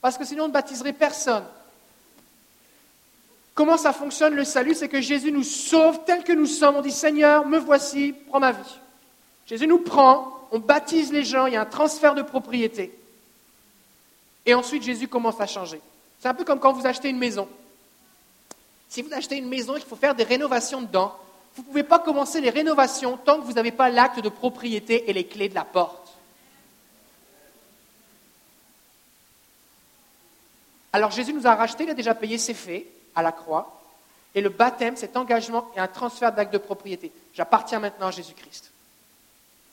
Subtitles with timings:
[0.00, 1.44] Parce que sinon, on ne baptiserait personne.
[3.54, 4.74] Comment ça fonctionne le salut?
[4.74, 6.76] C'est que Jésus nous sauve tel que nous sommes.
[6.76, 8.78] On dit Seigneur, me voici, prends ma vie.
[9.46, 12.96] Jésus nous prend, on baptise les gens, il y a un transfert de propriété.
[14.46, 15.80] Et ensuite, Jésus commence à changer.
[16.20, 17.48] C'est un peu comme quand vous achetez une maison.
[18.88, 21.14] Si vous achetez une maison qu'il faut faire des rénovations dedans,
[21.54, 25.10] vous ne pouvez pas commencer les rénovations tant que vous n'avez pas l'acte de propriété
[25.10, 25.99] et les clés de la porte.
[30.92, 33.80] Alors Jésus nous a racheté, il a déjà payé, c'est fait, à la croix.
[34.34, 37.12] Et le baptême, cet engagement et un transfert d'acte de propriété.
[37.34, 38.70] J'appartiens maintenant à Jésus-Christ.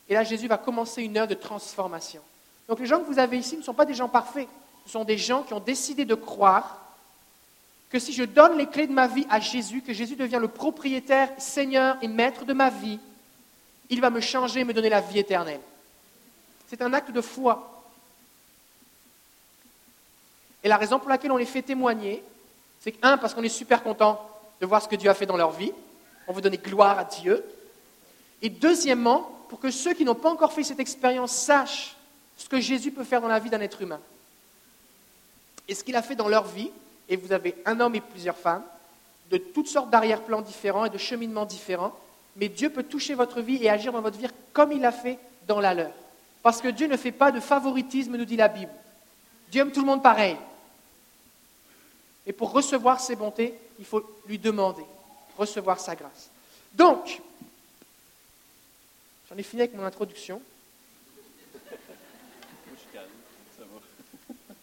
[0.09, 2.21] Et là, Jésus va commencer une heure de transformation.
[2.67, 4.47] Donc les gens que vous avez ici ne sont pas des gens parfaits.
[4.85, 6.79] Ce sont des gens qui ont décidé de croire
[7.89, 10.47] que si je donne les clés de ma vie à Jésus, que Jésus devient le
[10.47, 12.99] propriétaire, Seigneur et maître de ma vie,
[13.89, 15.61] il va me changer et me donner la vie éternelle.
[16.67, 17.76] C'est un acte de foi.
[20.63, 22.23] Et la raison pour laquelle on les fait témoigner,
[22.79, 24.21] c'est que, un, parce qu'on est super content
[24.59, 25.71] de voir ce que Dieu a fait dans leur vie,
[26.27, 27.43] on veut donner gloire à Dieu.
[28.41, 31.95] Et deuxièmement, pour que ceux qui n'ont pas encore fait cette expérience sachent
[32.37, 33.99] ce que Jésus peut faire dans la vie d'un être humain.
[35.67, 36.71] Et ce qu'il a fait dans leur vie,
[37.09, 38.63] et vous avez un homme et plusieurs femmes,
[39.31, 41.93] de toutes sortes d'arrière-plans différents et de cheminements différents,
[42.35, 45.17] mais Dieu peut toucher votre vie et agir dans votre vie comme il l'a fait
[45.47, 45.91] dans la leur.
[46.43, 48.71] Parce que Dieu ne fait pas de favoritisme, nous dit la Bible.
[49.51, 50.37] Dieu aime tout le monde pareil.
[52.25, 54.83] Et pour recevoir ses bontés, il faut lui demander,
[55.37, 56.29] recevoir sa grâce.
[56.73, 57.21] Donc,
[59.29, 60.41] j'en ai fini avec mon introduction.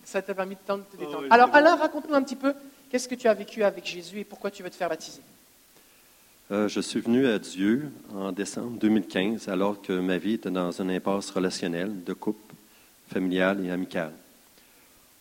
[0.04, 1.26] Ça t'a permis de te détendre.
[1.30, 2.54] Alors, Alain, raconte-nous un petit peu,
[2.90, 5.22] qu'est-ce que tu as vécu avec Jésus et pourquoi tu veux te faire baptiser
[6.50, 10.70] euh, Je suis venu à Dieu en décembre 2015, alors que ma vie était dans
[10.70, 12.54] une impasse relationnelle, de couple,
[13.08, 14.12] familiale et amicale.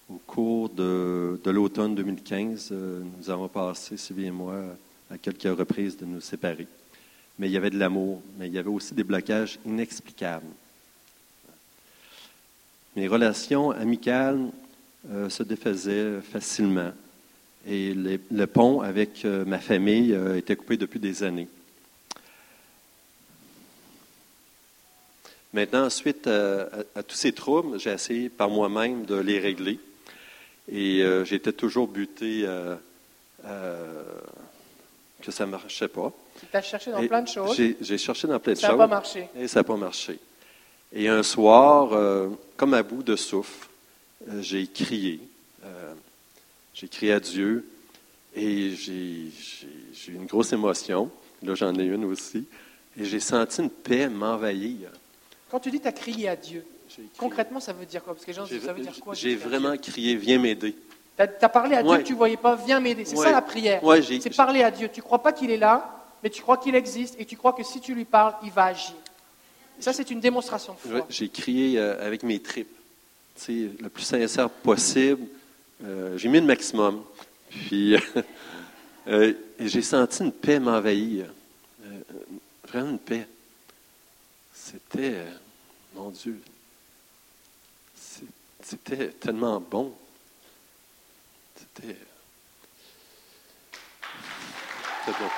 [0.10, 4.62] Au cours de, l'automne 2015, euh, nous avons passé, Sylvie et moi,
[5.10, 6.68] à quelques reprises de nous séparer.
[7.40, 10.46] Mais il y avait de l'amour, mais il y avait aussi des blocages inexplicables.
[12.98, 14.52] Mes relations amicales
[15.10, 16.92] euh, se défaisaient facilement
[17.66, 21.48] et le pont avec euh, ma famille était coupé depuis des années.
[25.54, 29.80] Maintenant, suite à tous ces troubles, j'ai essayé par moi-même de les régler.
[30.72, 32.76] Et euh, j'étais toujours buté euh,
[33.46, 34.04] euh,
[35.22, 36.12] que ça ne marchait pas.
[36.40, 37.60] Tu as cherché dans plein de choses.
[37.82, 38.66] J'ai cherché dans plein de choses.
[38.66, 39.30] Ça n'a pas marché.
[39.36, 40.20] Et ça n'a pas marché.
[40.94, 41.90] Et un soir,
[42.56, 43.68] comme à bout de souffle,
[44.40, 45.20] j'ai crié.
[46.74, 47.66] j'ai crié à Dieu
[48.36, 49.32] et j'ai
[50.08, 51.10] eu une grosse émotion.
[51.42, 52.46] Là, j'en ai une aussi.
[52.98, 54.92] Et j'ai senti une paix m'envahir.
[55.50, 56.66] Quand tu dis tu as crié à Dieu,
[57.18, 58.14] Concrètement, ça veut dire quoi?
[58.14, 59.14] Parce que gens, ça veut dire quoi?
[59.14, 60.76] J'ai vraiment crié, viens m'aider.
[61.16, 63.06] Tu as, parlé à Dieu que tu ne voyais pas, viens m'aider.
[63.06, 63.82] C'est ça la prière.
[64.02, 64.90] c'est parler à Dieu.
[64.92, 67.54] Tu ne crois pas qu'il est là, mais tu crois qu'il existe et tu crois
[67.54, 68.96] que si tu lui parles, il va agir.
[69.80, 71.06] ça, c'est une démonstration de foi.
[71.10, 72.76] J'ai crié euh, avec mes tripes,
[73.48, 75.28] le plus sincère possible.
[75.84, 77.04] Euh, j'ai mis le maximum.
[77.50, 77.96] Puis,
[79.08, 81.26] euh, j'ai senti une paix m'envahir.
[82.68, 83.28] vraiment une paix.
[84.54, 85.26] C'était,
[85.94, 86.42] mon Dieu,
[88.64, 89.94] c'était tellement bon.
[91.56, 91.98] C'était.
[95.08, 95.30] bon.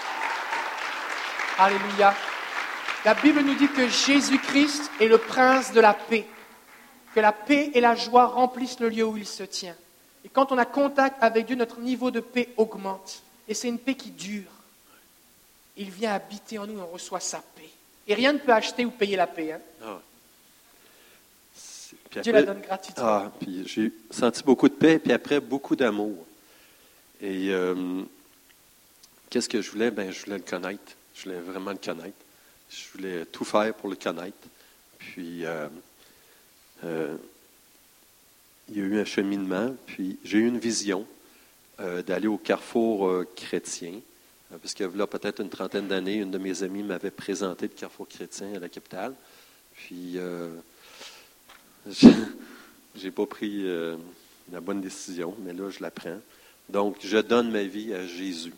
[1.58, 2.13] Alléluia.
[3.03, 6.25] La Bible nous dit que Jésus-Christ est le prince de la paix,
[7.13, 9.75] que la paix et la joie remplissent le lieu où il se tient.
[10.24, 13.22] Et quand on a contact avec Dieu, notre niveau de paix augmente.
[13.47, 14.50] Et c'est une paix qui dure.
[15.78, 17.69] Il vient habiter en nous et on reçoit sa paix.
[18.07, 19.52] Et rien ne peut acheter ou payer la paix.
[19.52, 19.59] Hein.
[22.15, 23.03] Ah Dieu la donne gratuitement.
[23.05, 26.25] Ah, puis j'ai senti beaucoup de paix, puis après beaucoup d'amour.
[27.21, 28.03] Et euh,
[29.29, 29.91] qu'est-ce que je voulais?
[29.91, 30.93] Ben, je voulais le connaître.
[31.15, 32.17] Je voulais vraiment le connaître.
[32.69, 34.37] Je voulais tout faire pour le connaître.
[34.99, 35.67] Puis, euh,
[36.83, 37.15] euh,
[38.69, 41.06] il y a eu un cheminement, puis j'ai eu une vision
[42.07, 44.00] d'aller au carrefour chrétien.
[44.61, 48.07] Parce que là, peut-être une trentaine d'années, une de mes amies m'avait présenté le carrefour
[48.07, 49.13] chrétien à la capitale.
[49.75, 50.18] Puis,
[51.87, 52.07] je
[53.03, 53.95] n'ai pas pris euh,
[54.51, 56.19] la bonne décision, mais là, je la prends.
[56.69, 58.53] Donc, je donne ma vie à Jésus,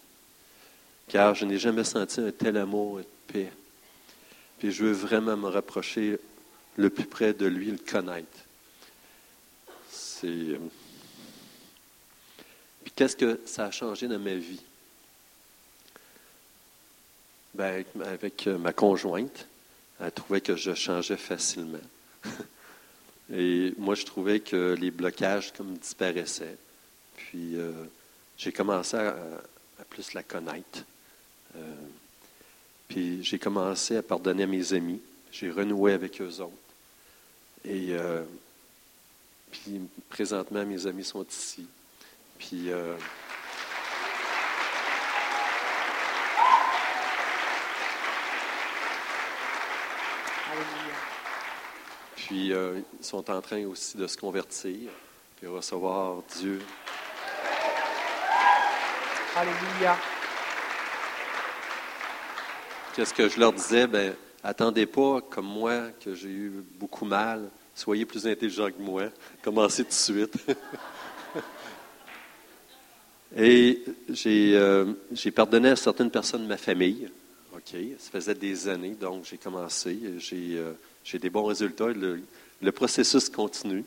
[1.09, 3.51] car je n'ai jamais senti un tel amour et de paix.
[4.59, 6.17] Puis je veux vraiment me rapprocher
[6.77, 8.27] le plus près de lui, le connaître.
[9.89, 10.27] C'est.
[10.27, 10.59] Euh,
[12.83, 14.61] puis qu'est-ce que ça a changé dans ma vie?
[17.53, 19.47] Ben, avec ma conjointe,
[19.99, 21.79] elle trouvait que je changeais facilement.
[23.33, 26.57] Et moi, je trouvais que les blocages comme disparaissaient.
[27.17, 27.71] Puis euh,
[28.37, 29.15] j'ai commencé à,
[29.89, 30.83] plus la connaître.
[31.55, 31.75] Euh,
[32.87, 35.01] puis j'ai commencé à pardonner à mes amis.
[35.31, 36.53] J'ai renoué avec eux autres.
[37.65, 38.23] Et euh,
[39.51, 41.67] puis présentement, mes amis sont ici.
[42.37, 42.95] Puis euh,
[50.49, 50.95] Alléluia.
[52.27, 54.89] Puis euh, ils sont en train aussi de se convertir,
[55.37, 56.59] puis recevoir Dieu.
[59.33, 59.97] Alléluia.
[62.93, 63.87] Qu'est-ce que je leur disais?
[63.87, 64.13] Ben,
[64.43, 67.49] attendez pas, comme moi, que j'ai eu beaucoup mal.
[67.73, 69.03] Soyez plus intelligents que moi.
[69.41, 70.33] Commencez tout de suite.
[73.37, 77.09] Et j'ai euh, j'ai pardonné à certaines personnes de ma famille.
[77.53, 77.73] OK.
[77.99, 79.97] Ça faisait des années, donc j'ai commencé.
[80.17, 80.73] J'ai euh,
[81.07, 81.87] j'ai des bons résultats.
[81.87, 82.21] Le,
[82.61, 83.85] le processus continue.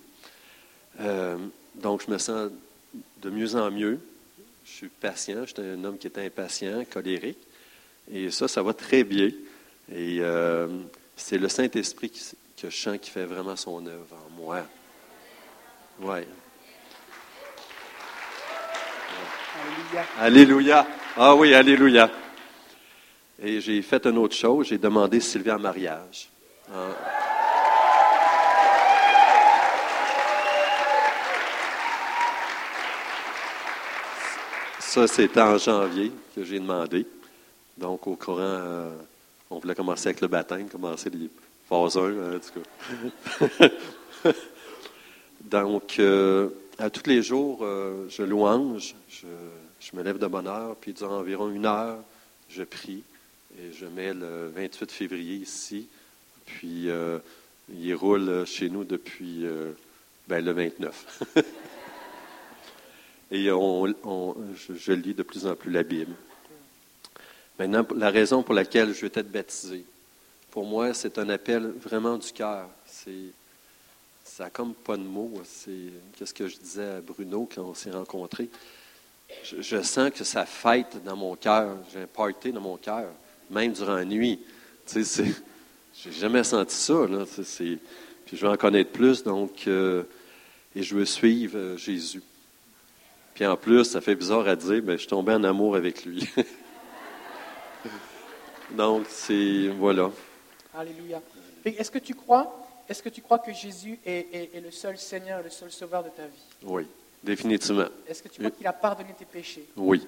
[1.01, 1.37] Euh,
[1.75, 2.51] donc, je me sens
[3.23, 4.01] de mieux en mieux.
[4.65, 5.45] Je suis patient.
[5.45, 7.39] J'étais un homme qui était impatient, colérique.
[8.11, 9.29] Et ça, ça va très bien.
[9.93, 10.67] Et euh,
[11.15, 14.65] c'est le Saint-Esprit que je sens qui fait vraiment son œuvre en moi.
[16.01, 16.27] Ouais.
[19.59, 20.07] Alléluia.
[20.19, 20.87] Alléluia.
[21.19, 22.11] Ah oui, Alléluia.
[23.43, 24.69] Et j'ai fait une autre chose.
[24.69, 26.31] J'ai demandé Sylvie en mariage.
[26.73, 26.77] Ah.
[34.79, 37.07] Ça, c'était en janvier que j'ai demandé.
[37.77, 38.91] Donc, au courant, euh,
[39.49, 41.31] on voulait commencer avec le baptême, commencer les
[41.69, 42.61] phases 1, hein, en tout
[43.51, 43.69] cas.
[45.41, 49.27] Donc, euh, à tous les jours, euh, je louange, je,
[49.81, 51.99] je me lève de bonne heure, puis durant environ une heure,
[52.49, 53.03] je prie
[53.59, 55.89] et je mets le 28 février ici,
[56.57, 57.19] puis euh,
[57.73, 59.73] il roule chez nous depuis euh,
[60.29, 61.23] ben, le 29.
[63.31, 63.87] et on,
[64.57, 66.15] je, lis de plus en plus la Bible.
[67.59, 69.85] Maintenant, la raison pour laquelle je veux être baptisé,
[70.51, 72.69] pour moi, c'est un appel vraiment du cœur.
[72.87, 73.33] C'est
[74.25, 75.33] ça n'a comme pas de mots.
[75.45, 78.49] C'est qu'est-ce que je disais à Bruno quand on s'est rencontrés?
[79.45, 81.77] Je, sens que ça fête dans mon cœur.
[81.93, 83.09] J'ai un party dans mon cœur,
[83.49, 84.41] même durant la nuit.
[84.87, 85.25] Tu sais,
[86.03, 87.07] j'ai jamais senti ça.
[87.07, 87.25] Là.
[87.47, 90.05] Puis je veux en connaître plus, donc euh,
[90.75, 92.23] et je veux suivre euh, Jésus.
[93.35, 96.05] Puis en plus, ça fait bizarre à dire, mais je suis tombé en amour avec
[96.05, 96.29] lui.
[98.73, 100.11] donc c'est voilà.
[100.75, 101.21] Alléluia.
[101.65, 104.97] Est-ce que tu crois, est-ce que tu crois que Jésus est, est- est le seul
[104.97, 106.43] Seigneur, le seul Sauveur de ta vie?
[106.63, 106.87] Oui,
[107.23, 107.87] définitivement.
[108.07, 109.67] Est-ce que tu crois qu'il a pardonné tes péchés?
[109.77, 110.07] Oui,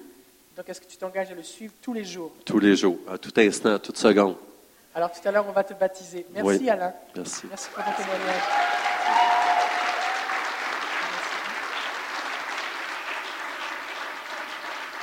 [0.55, 2.31] Donc est-ce que tu t'engages à le suivre tous les jours?
[2.45, 4.35] Tous les jours, à tout instant, à toute seconde.
[4.95, 6.25] Alors tout à l'heure, on va te baptiser.
[6.33, 6.69] Merci Oui.
[6.69, 6.93] Alain.
[7.15, 7.41] Merci.
[7.49, 8.41] Merci pour ton témoignage.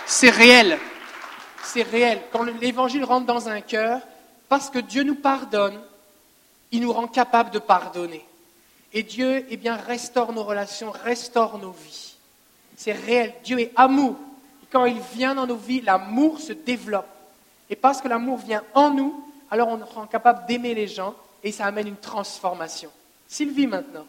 [0.07, 0.79] C'est réel.
[1.63, 2.21] C'est réel.
[2.33, 4.01] Quand le- l'évangile rentre dans un cœur,
[4.49, 5.79] parce que Dieu nous pardonne,
[6.73, 8.25] il nous rend capable de pardonner.
[8.93, 12.17] Et Dieu, eh bien, restaure nos relations, restaure nos vies.
[12.77, 13.35] C'est réel.
[13.45, 14.17] Dieu est amour.
[14.63, 17.07] Et quand il vient dans nos vies, l'amour se développe.
[17.69, 21.53] Et parce que l'amour vient en nous, alors on rend capable d'aimer les gens et
[21.53, 22.91] ça amène une transformation.
[23.29, 24.07] Sylvie maintenant.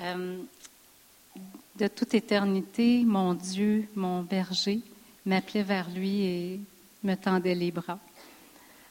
[0.00, 0.38] Euh,
[1.76, 4.80] de toute éternité, mon Dieu, mon berger,
[5.24, 6.60] m'appelait vers lui et
[7.04, 7.98] me tendait les bras.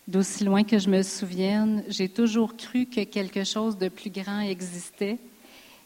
[0.08, 4.42] D'aussi loin que je me souvienne, j'ai toujours cru que quelque chose de plus grand
[4.42, 5.18] existait,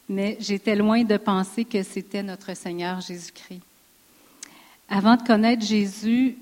[0.08, 3.62] mais j'étais loin de penser que c'était notre Seigneur Jésus-Christ.
[4.88, 6.38] Avant de connaître Jésus,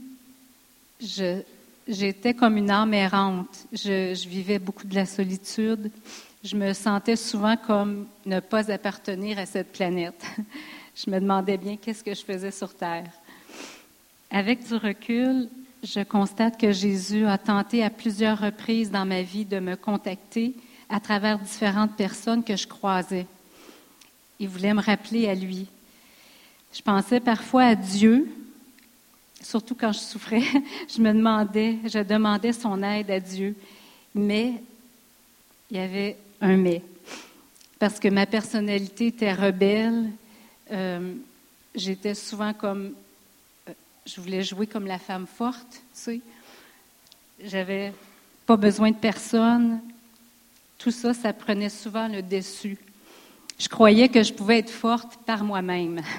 [1.01, 1.41] je-
[1.87, 3.65] j'étais comme une âme errante.
[3.71, 5.91] Je, vivais beaucoup de la solitude.
[6.43, 10.23] Je me sentais souvent comme ne pas appartenir à cette planète.
[10.95, 13.09] Je me demandais bien qu'est-ce que je faisais sur Terre.
[14.29, 15.49] Avec du recul,
[15.83, 20.53] je constate que Jésus a tenté à plusieurs reprises dans ma vie de me contacter
[20.89, 23.25] à travers différentes personnes que je croisais.
[24.39, 25.65] Il voulait me rappeler à lui.
[26.71, 28.31] Je pensais parfois à Dieu,
[29.43, 30.41] surtout quand je souffrais.
[30.95, 33.55] Je me demandais, je demandais son aide à Dieu.
[34.15, 34.53] Mais
[35.69, 36.81] il y avait un mais.
[37.79, 40.09] Parce que ma personnalité était rebelle.
[40.71, 41.13] euh,
[41.75, 42.93] J'étais souvent comme.
[43.69, 43.73] euh,
[44.05, 46.21] Je voulais jouer comme la femme forte, tu sais.
[47.43, 47.93] J'avais
[48.45, 49.81] pas besoin de personne.
[50.77, 52.77] Tout ça, ça prenait souvent le dessus.
[53.59, 56.01] Je croyais que je pouvais être forte par moi-même.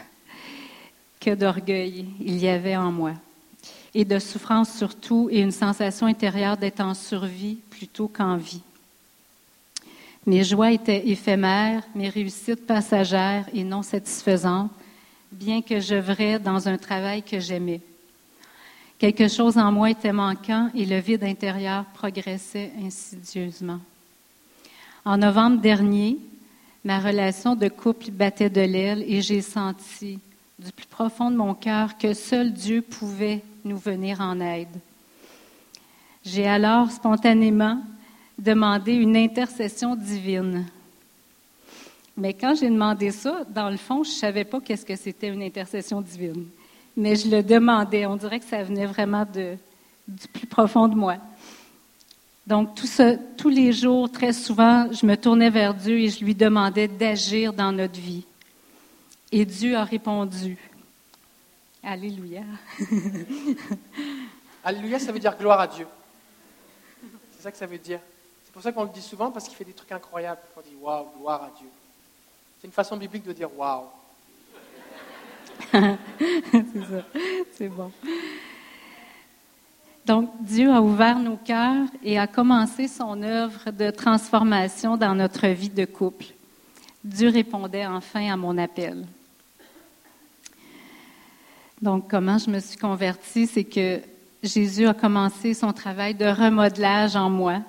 [1.24, 3.14] Que d'orgueil il y avait en moi.
[3.94, 8.60] Et de souffrance surtout, et une sensation intérieure d'être en survie plutôt qu'en vie.
[10.26, 14.70] Mes joies étaient éphémères, mes réussites passagères et non satisfaisantes,
[15.32, 17.80] bien que j'œuvrais dans un travail que j'aimais.
[18.98, 23.80] Quelque chose en moi était manquant et le vide intérieur progressait insidieusement.
[25.06, 26.18] En novembre dernier,
[26.84, 30.18] ma relation de couple battait de l'aile et j'ai senti
[30.58, 34.76] du plus profond de mon cœur que seul Dieu pouvait nous venir en aide.
[36.24, 37.82] J'ai alors spontanément
[38.38, 40.66] demandé une intercession divine.
[42.16, 45.28] Mais quand j'ai demandé ça, dans le fond, je ne savais pas qu'est-ce que c'était
[45.28, 46.46] une intercession divine.
[46.96, 48.06] Mais je le demandais.
[48.06, 49.56] On dirait que ça venait vraiment de,
[50.06, 51.16] du plus profond de moi.
[52.46, 52.78] Donc,
[53.36, 57.52] tous les jours, très souvent, je me tournais vers Dieu et je lui demandais d'agir
[57.52, 58.24] dans notre vie.
[59.36, 60.56] Et Dieu a répondu.
[61.82, 62.44] Alléluia.
[64.64, 65.88] Alléluia, ça veut dire gloire à Dieu.
[67.32, 67.98] C'est ça que ça veut dire.
[68.44, 70.40] C'est pour ça qu'on le dit souvent, parce qu'il fait des trucs incroyables.
[70.56, 71.66] On dit waouh, gloire à Dieu.
[72.60, 73.86] C'est une façon biblique de dire waouh.
[75.72, 77.04] c'est ça.
[77.54, 77.90] C'est bon.
[80.06, 85.48] Donc, Dieu a ouvert nos cœurs et a commencé son œuvre de transformation dans notre
[85.48, 86.26] vie de couple.
[87.02, 89.04] Dieu répondait enfin à mon appel.
[91.82, 94.00] Donc, comment je me suis convertie, c'est que
[94.42, 97.60] Jésus a commencé son travail de remodelage en moi.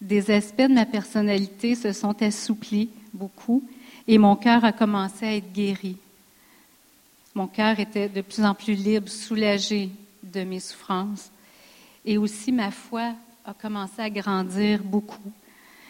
[0.00, 3.62] Des aspects de ma personnalité se sont assouplis beaucoup
[4.08, 5.96] et mon cœur a commencé à être guéri.
[7.34, 9.90] Mon cœur était de plus en plus libre, soulagé
[10.22, 11.30] de mes souffrances.
[12.04, 13.12] Et aussi ma foi
[13.44, 15.32] a commencé à grandir beaucoup.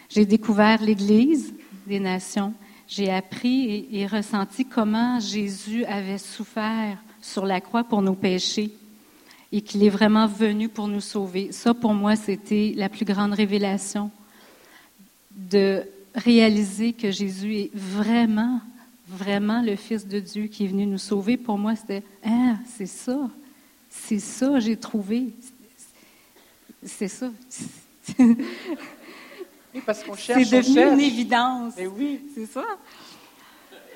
[0.09, 1.53] J'ai découvert l'Église
[1.87, 2.53] des nations.
[2.87, 8.71] J'ai appris et, et, ressenti comment Jésus avait souffert sur la croix pour nos péchés
[9.51, 11.51] et qu'il est vraiment venu pour nous sauver.
[11.51, 14.11] Ça, pour moi, c'était la plus grande révélation
[15.31, 18.61] de réaliser que Jésus est vraiment,
[19.07, 21.35] vraiment le Fils de Dieu qui est venu nous sauver.
[21.35, 23.29] Pour moi, c'était, ah, c'est ça,
[23.89, 25.29] c'est ça, j'ai trouvé.
[26.83, 27.31] C'est ça.
[28.19, 30.43] Oui, parce qu'on cherche.
[30.43, 30.93] C'est devenu cherche.
[30.93, 31.73] une évidence.
[31.75, 32.21] Mais oui.
[32.33, 32.63] C'est ça.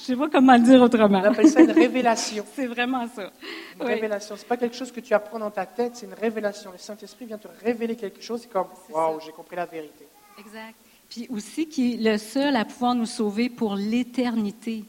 [0.05, 1.21] Je sais pas comment le dire autrement.
[1.21, 2.45] On appelle ça une révélation.
[2.55, 3.33] C'est vraiment ça.
[3.81, 3.95] Une Oui.
[3.95, 4.35] révélation.
[4.37, 6.73] C'est pas quelque chose que tu apprends dans ta tête, c'est une révélation.
[6.73, 8.43] Le Saint-Esprit vient te révéler quelque chose.
[8.43, 10.05] C'est comme, waouh, j'ai compris la vérité.
[10.39, 10.75] Exact.
[11.09, 14.85] Puis aussi qui est le seul à pouvoir nous sauver pour l'éternité.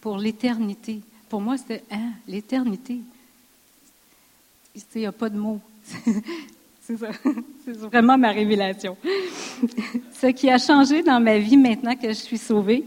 [0.00, 1.02] Pour l'éternité.
[1.28, 2.98] Pour moi, c'était hein, l'éternité.
[4.74, 5.60] Il n'y a pas de mots.
[6.82, 7.10] C'est ça.
[7.64, 8.96] C'est vraiment ma révélation.
[10.20, 12.84] Ce qui a changé dans ma vie maintenant que je suis sauvée,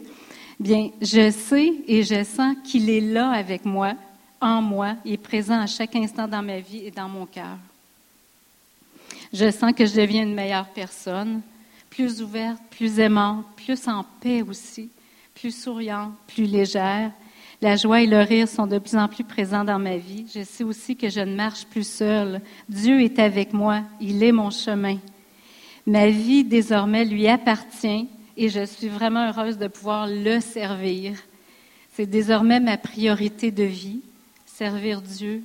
[0.59, 3.93] bien, je sais et je sens qu'il est là avec moi,
[4.41, 7.57] en moi, est présent à chaque instant dans ma vie et dans mon cœur.
[9.33, 11.41] Je sens que je deviens une meilleure personne,
[11.89, 14.89] plus ouverte, plus aimante, plus en paix aussi,
[15.33, 17.11] plus souriante, plus légère.
[17.61, 20.25] La joie et le rire sont de plus en plus présents dans ma vie.
[20.33, 22.41] Je sais aussi que je ne marche plus seule.
[22.69, 23.81] Dieu est avec moi.
[24.01, 24.97] Il est mon chemin.
[25.87, 31.17] Ma vie désormais lui appartient et je suis vraiment heureuse de pouvoir le servir.
[31.93, 34.01] C'est désormais ma priorité de vie,
[34.45, 35.43] servir Dieu,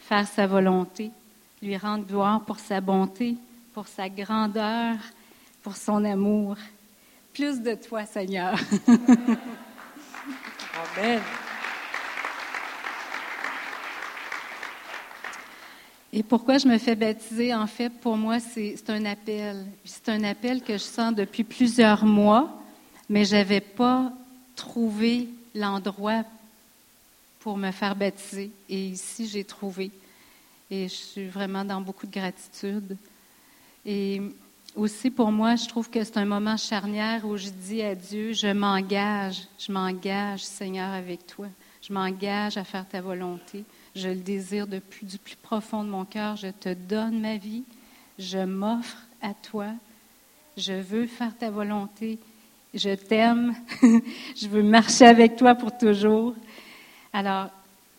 [0.00, 1.10] faire sa volonté,
[1.62, 3.36] lui rendre gloire pour sa bonté,
[3.72, 4.96] pour sa grandeur,
[5.62, 6.56] pour son amour.
[7.32, 8.58] Plus de toi, Seigneur.
[10.96, 11.20] Amen.
[16.14, 19.64] Et pourquoi je me fais baptiser, en fait, pour moi, c'est un appel.
[19.84, 22.50] C'est un appel que je sens depuis plusieurs mois,
[23.08, 24.12] mais je n'avais pas
[24.54, 26.24] trouvé l'endroit
[27.40, 28.50] pour me faire baptiser.
[28.68, 29.90] Et ici, j'ai trouvé.
[30.70, 32.96] Et je suis vraiment dans beaucoup de gratitude.
[33.86, 34.20] Et
[34.76, 38.34] aussi, pour moi, je trouve que c'est un moment charnière où je dis à Dieu,
[38.34, 41.46] je m'engage, je m'engage, Seigneur, avec toi.
[41.80, 43.64] Je m'engage à faire ta volonté.
[43.94, 46.36] Je le désire depuis du plus profond de mon cœur.
[46.36, 47.64] Je te donne ma vie.
[48.18, 49.66] Je m'offre à toi.
[50.56, 52.18] Je veux faire ta volonté.
[52.74, 53.54] Je t'aime.
[53.82, 56.34] je veux marcher avec toi pour toujours.
[57.12, 57.50] Alors,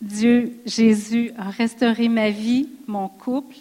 [0.01, 3.55] Dieu, Jésus a restauré ma vie, mon couple,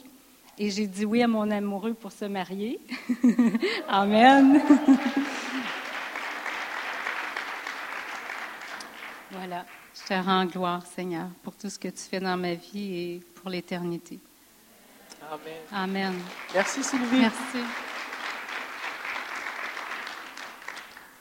[0.59, 2.81] et j'ai dit oui à mon amoureux pour se marier.
[3.89, 4.61] Amen.
[9.31, 9.65] voilà.
[10.03, 13.23] Je te rends gloire, Seigneur, pour tout ce que tu fais dans ma vie et
[13.37, 14.19] pour l'éternité.
[15.31, 15.55] Amen.
[15.73, 16.15] Amen.
[16.53, 17.21] Merci Sylvie.
[17.21, 17.59] Merci.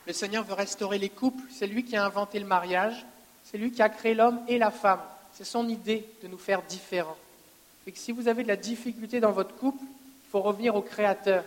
[0.04, 1.44] Le Seigneur veut restaurer les couples.
[1.48, 3.06] C'est lui qui a inventé le mariage.
[3.44, 5.00] C'est lui qui a créé l'homme et la femme.
[5.32, 7.16] C'est son idée de nous faire différents.
[7.86, 10.82] Et que si vous avez de la difficulté dans votre couple, il faut revenir au
[10.82, 11.44] Créateur.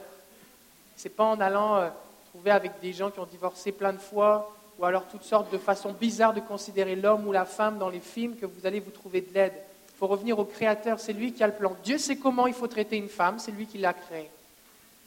[0.95, 1.89] C'est pas en allant euh,
[2.29, 5.57] trouver avec des gens qui ont divorcé plein de fois, ou alors toutes sortes de
[5.57, 8.91] façons bizarres de considérer l'homme ou la femme dans les films que vous allez vous
[8.91, 9.53] trouver de l'aide.
[9.89, 11.75] Il faut revenir au Créateur, c'est lui qui a le plan.
[11.83, 14.29] Dieu sait comment il faut traiter une femme, c'est lui qui l'a créée.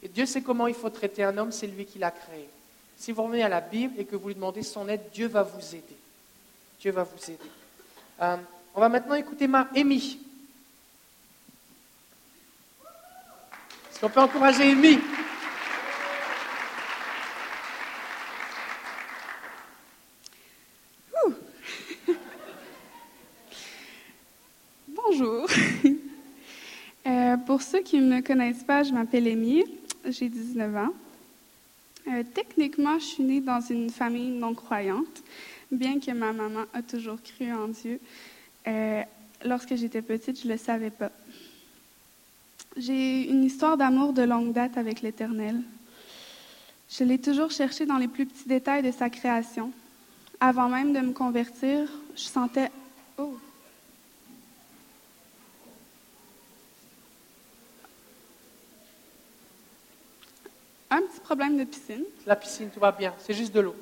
[0.01, 2.49] Et Dieu sait comment il faut traiter un homme, c'est lui qui l'a créé.
[2.97, 5.43] Si vous revenez à la Bible et que vous lui demandez son aide, Dieu va
[5.43, 5.97] vous aider.
[6.79, 7.49] Dieu va vous aider.
[8.21, 8.37] Euh,
[8.73, 10.19] on va maintenant écouter ma Amy.
[13.91, 14.99] Est-ce qu'on peut encourager Amy
[25.09, 25.47] Bonjour.
[27.07, 29.65] Euh, pour ceux qui ne me connaissent pas, je m'appelle Amy,
[30.05, 30.93] j'ai 19 ans.
[32.07, 35.21] Euh, techniquement, je suis née dans une famille non croyante,
[35.69, 37.99] bien que ma maman a toujours cru en Dieu.
[38.65, 39.01] Euh,
[39.43, 41.11] lorsque j'étais petite, je ne le savais pas.
[42.77, 45.59] J'ai une histoire d'amour de longue date avec l'Éternel.
[46.89, 49.73] Je l'ai toujours cherché dans les plus petits détails de sa création.
[50.39, 52.71] Avant même de me convertir, je sentais...
[53.17, 53.37] Oh,
[61.29, 62.05] problème de piscine.
[62.25, 63.13] La piscine, tout va bien.
[63.19, 63.75] C'est juste de l'eau.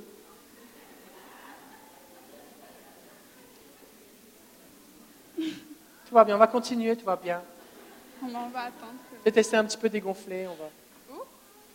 [5.37, 6.35] Tout va bien.
[6.35, 6.97] On va continuer.
[6.97, 7.41] Tout va bien.
[8.21, 8.99] On va attendre.
[9.19, 10.45] Je vais tester un petit peu dégonflé.
[10.45, 10.69] On va,
[11.09, 11.23] Oh!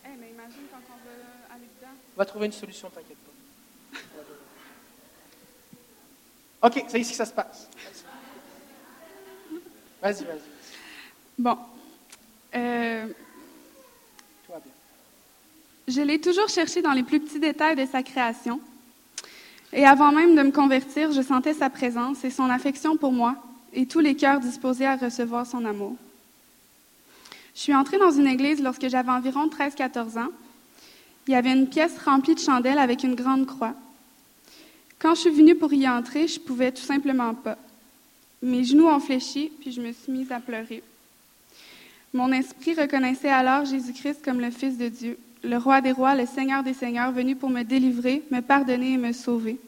[0.05, 1.93] Eh, mais imagine quand on va aller dedans.
[2.15, 3.31] on va trouver une solution, t'inquiète pas.
[6.67, 7.67] Ok, c'est ici que ça se passe.
[10.01, 10.49] Vas-y, vas-y.
[11.39, 11.57] Bon.
[12.53, 13.07] Euh.
[15.87, 18.59] Je l'ai toujours cherché dans les plus petits détails de sa création.
[19.73, 23.35] Et avant même de me convertir, je sentais sa présence et son affection pour moi
[23.73, 25.95] et tous les cœurs disposés à recevoir son amour.
[27.55, 30.29] Je suis entrée dans une église lorsque j'avais environ 13-14 ans.
[31.27, 33.73] Il y avait une pièce remplie de chandelles avec une grande croix.
[34.99, 37.57] Quand je suis venue pour y entrer, je pouvais tout simplement pas.
[38.41, 40.83] Mes genoux ont fléchi, puis je me suis mise à pleurer.
[42.13, 46.25] Mon esprit reconnaissait alors Jésus-Christ comme le Fils de Dieu, le Roi des rois, le
[46.25, 49.59] Seigneur des seigneurs, venu pour me délivrer, me pardonner et me sauver.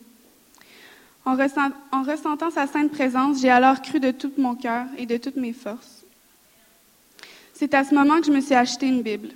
[1.25, 5.05] En, ressent- en ressentant sa sainte présence, j'ai alors cru de tout mon cœur et
[5.05, 6.03] de toutes mes forces.
[7.53, 9.29] C'est à ce moment que je me suis acheté une Bible.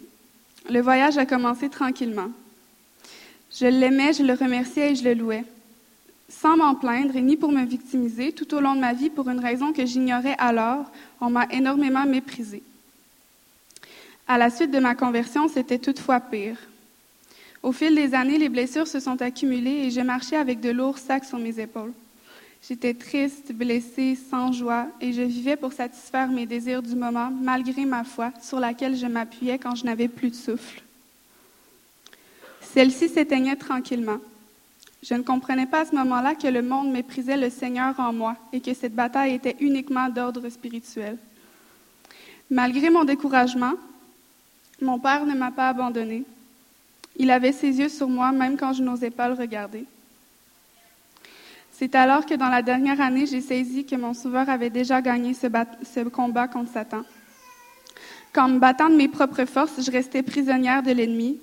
[0.69, 2.30] Le voyage a commencé tranquillement.
[3.52, 5.43] Je l'aimais, je le remerciais et je le louais.
[6.30, 9.30] Sans m'en plaindre et ni pour me victimiser, tout au long de ma vie, pour
[9.30, 10.86] une raison que j'ignorais alors,
[11.19, 12.62] on m'a énormément méprisée.
[14.32, 16.56] À la suite de ma conversion, c'était toutefois pire.
[17.63, 21.00] Au fil des années, les blessures se sont accumulées et j'ai marché avec de lourds
[21.00, 21.94] sacs sur mes épaules.
[22.62, 27.86] J'étais triste, blessée, sans joie, et je vivais pour satisfaire mes désirs du moment, malgré
[27.86, 30.84] ma foi, sur laquelle je m'appuyais quand je n'avais plus de souffle.
[32.62, 34.20] Celle-ci s'éteignait tranquillement.
[35.02, 38.36] Je ne comprenais pas à ce moment-là que le monde méprisait le Seigneur en moi
[38.54, 41.18] et que cette bataille était uniquement d'ordre spirituel.
[42.52, 43.74] Malgré mon découragement,
[44.82, 46.24] mon Père ne m'a pas abandonné.
[47.18, 49.86] Il avait ses yeux sur moi même quand je n'osais pas le regarder.
[51.72, 55.34] C'est alors que dans la dernière année, j'ai saisi que mon Sauveur avait déjà gagné
[55.34, 57.04] ce combat contre Satan.
[58.34, 61.39] Qu'en me battant de mes propres forces, je restais prisonnière de l'ennemi,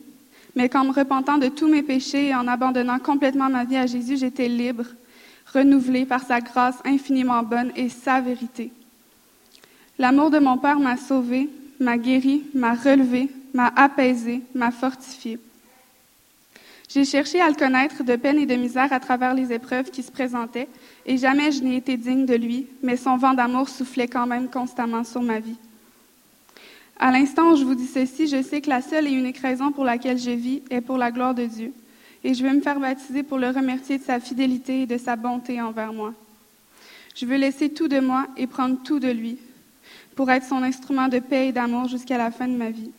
[0.54, 3.86] mais qu'en me repentant de tous mes péchés et en abandonnant complètement ma vie à
[3.86, 4.84] Jésus, j'étais libre,
[5.54, 8.72] renouvelée par sa grâce infiniment bonne et sa vérité.
[9.98, 11.48] L'amour de mon Père m'a sauvée,
[11.80, 15.38] m'a guérie, m'a relevée, m'a apaisée, m'a fortifiée.
[16.88, 20.02] J'ai cherché à le connaître de peine et de misère à travers les épreuves qui
[20.02, 20.68] se présentaient,
[21.04, 24.48] et jamais je n'ai été digne de lui, mais son vent d'amour soufflait quand même
[24.48, 25.58] constamment sur ma vie.
[26.98, 29.72] À l'instant où je vous dis ceci, je sais que la seule et unique raison
[29.72, 31.72] pour laquelle je vis est pour la gloire de Dieu,
[32.22, 35.16] et je veux me faire baptiser pour le remercier de sa fidélité et de sa
[35.16, 36.14] bonté envers moi.
[37.14, 39.38] Je veux laisser tout de moi et prendre tout de lui,
[40.16, 42.90] pour être son instrument de paix et d'amour jusqu'à la fin de ma vie.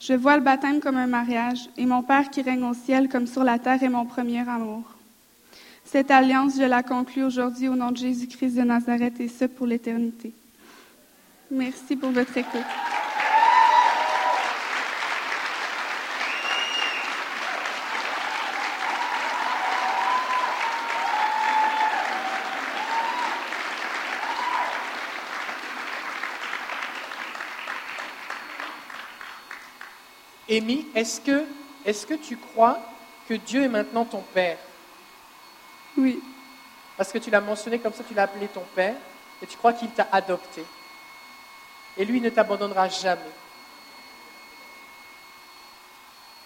[0.00, 3.26] Je vois le baptême comme un mariage et mon Père qui règne au ciel comme
[3.26, 4.82] sur la terre est mon premier amour.
[5.84, 9.66] Cette alliance, je la conclue aujourd'hui au nom de Jésus-Christ de Nazareth et ce pour
[9.66, 10.32] l'éternité.
[11.50, 12.95] Merci pour votre écoute.
[30.56, 32.78] Amy, est-ce que, tu crois
[33.28, 34.58] que Dieu est maintenant ton Père?
[35.96, 36.22] Oui,
[36.96, 38.94] Parce que tu l'as mentionné comme ça, tu l'as appelé ton Père,
[39.42, 40.64] et tu crois qu'il t'a adopté.
[41.96, 43.20] Et lui ne t'abandonnera jamais.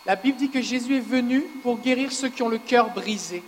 [0.06, 3.42] La Bible dit que Jésus est venu pour guérir ceux qui ont le cœur brisé.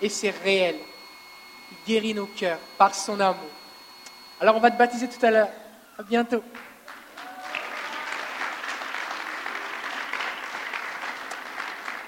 [0.00, 0.76] Et c'est réel.
[1.70, 3.50] Il guérit nos cœurs par son amour.
[4.40, 5.48] Alors on va te baptiser tout à l'heure.
[5.98, 6.42] À bientôt.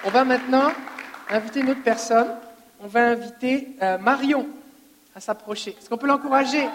[0.07, 0.71] On va maintenant
[1.31, 2.29] inviter une autre personne.
[2.79, 4.47] On va inviter euh, Marion
[5.15, 5.71] à s'approcher.
[5.71, 6.69] Est-ce qu'on peut l'encourager?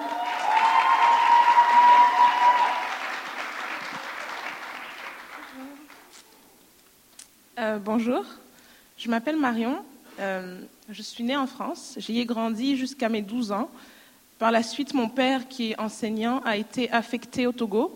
[7.59, 8.25] Euh, bonjour,
[8.97, 9.85] je m'appelle Marion.
[10.19, 11.93] Euh, je suis née en France.
[11.97, 13.69] J'y ai grandi jusqu'à mes 12 ans.
[14.39, 17.95] Par la suite, mon père, qui est enseignant, a été affecté au Togo.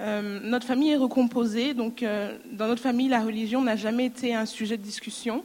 [0.00, 4.34] Euh, notre famille est recomposée, donc euh, dans notre famille, la religion n'a jamais été
[4.34, 5.44] un sujet de discussion.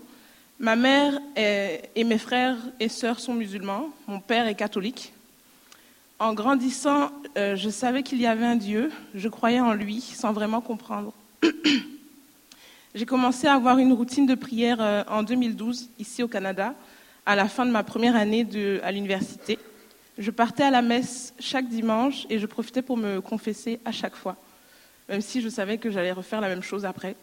[0.60, 5.14] Ma mère est- et mes frères et sœurs sont musulmans, mon père est catholique.
[6.18, 10.34] En grandissant, euh, je savais qu'il y avait un Dieu, je croyais en lui sans
[10.34, 11.14] vraiment comprendre.
[12.96, 16.74] J'ai commencé à avoir une routine de prière euh, en 2012, ici au Canada,
[17.26, 18.46] à la fin de ma première année
[18.84, 19.60] à l'université.
[20.20, 24.18] Je partais à la messe chaque dimanche et je profitais pour me confesser à chaque
[24.18, 24.36] fois,
[25.08, 27.16] même si je savais que j'allais refaire la même chose après.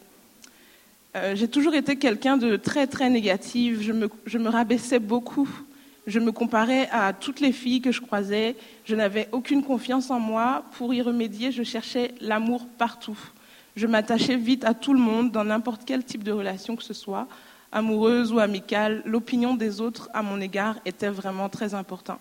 [1.15, 5.47] Euh, J'ai toujours été quelqu'un de très très négatif, je me, je me rabaissais beaucoup,
[6.07, 10.19] je me comparais à toutes les filles que je croisais, je n'avais aucune confiance en
[10.19, 10.63] moi.
[10.71, 13.19] Pour y remédier, je cherchais l'amour partout.
[13.75, 16.95] Je m'attachais vite à tout le monde, dans n'importe quel type de relation que ce
[16.95, 17.27] soit,
[17.71, 19.03] amoureuse ou amicale.
[19.05, 22.19] L'opinion des autres à mon égard était vraiment très importante.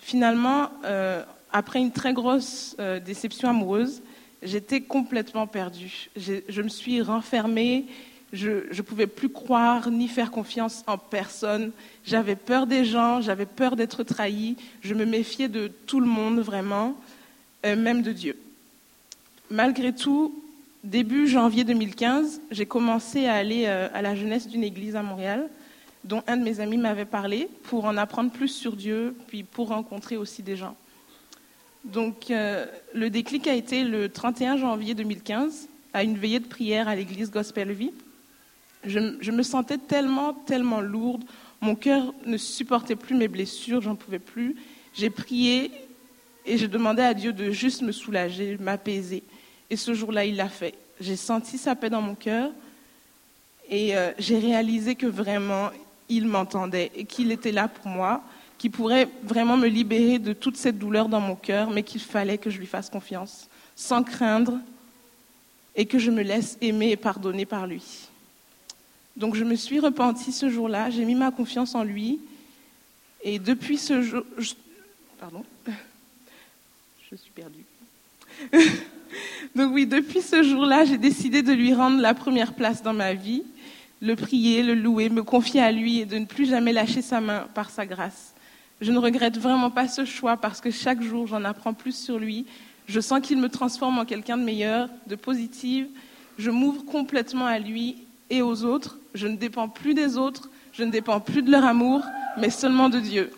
[0.00, 4.02] Finalement, euh, après une très grosse euh, déception amoureuse,
[4.42, 6.10] j'étais complètement perdue.
[6.16, 7.84] Je me suis renfermée,
[8.32, 11.72] je ne pouvais plus croire ni faire confiance en personne.
[12.04, 16.40] J'avais peur des gens, j'avais peur d'être trahie, je me méfiais de tout le monde
[16.40, 16.96] vraiment,
[17.66, 18.38] euh, même de Dieu.
[19.50, 20.34] Malgré tout,
[20.82, 25.48] début janvier 2015, j'ai commencé à aller à la jeunesse d'une église à Montréal,
[26.04, 29.68] dont un de mes amis m'avait parlé, pour en apprendre plus sur Dieu, puis pour
[29.68, 30.76] rencontrer aussi des gens.
[31.84, 36.88] Donc, euh, le déclic a été le 31 janvier 2015, à une veillée de prière
[36.88, 37.92] à l'église Gospel Vie.
[38.84, 41.24] Je, me sentais tellement, tellement lourde.
[41.60, 44.56] Mon cœur ne supportait plus mes blessures, j'en pouvais plus.
[44.94, 45.70] J'ai prié
[46.46, 49.22] et je demandais à Dieu de juste me soulager, m'apaiser.
[49.68, 50.74] Et ce jour-là, il l'a fait.
[51.00, 52.50] J'ai senti sa paix dans mon cœur
[53.68, 55.70] et euh, j'ai réalisé que vraiment,
[56.10, 58.22] il m'entendait et qu'il était là pour moi,
[58.58, 62.36] qu'il pourrait vraiment me libérer de toute cette douleur dans mon cœur, mais qu'il fallait
[62.36, 64.58] que je lui fasse confiance, sans craindre,
[65.74, 68.08] et que je me laisse aimer et pardonner par lui.
[69.16, 72.20] Donc je me suis repentie ce jour-là, j'ai mis ma confiance en lui,
[73.22, 74.24] et depuis ce jour...
[75.18, 75.44] Pardon
[77.10, 77.64] Je suis perdue.
[79.54, 83.14] Donc oui, depuis ce jour-là, j'ai décidé de lui rendre la première place dans ma
[83.14, 83.42] vie,
[84.00, 87.20] le prier, le louer, me confier à lui et de ne plus jamais lâcher sa
[87.20, 88.34] main par sa grâce.
[88.80, 92.18] Je ne regrette vraiment pas ce choix parce que chaque jour, j'en apprends plus sur
[92.18, 92.46] lui.
[92.86, 95.86] Je sens qu'il me transforme en quelqu'un de meilleur, de positive.
[96.38, 97.98] Je m'ouvre complètement à lui
[98.30, 98.98] et aux autres.
[99.14, 102.02] Je ne dépends plus des autres, je ne dépends plus de leur amour,
[102.38, 103.30] mais seulement de Dieu.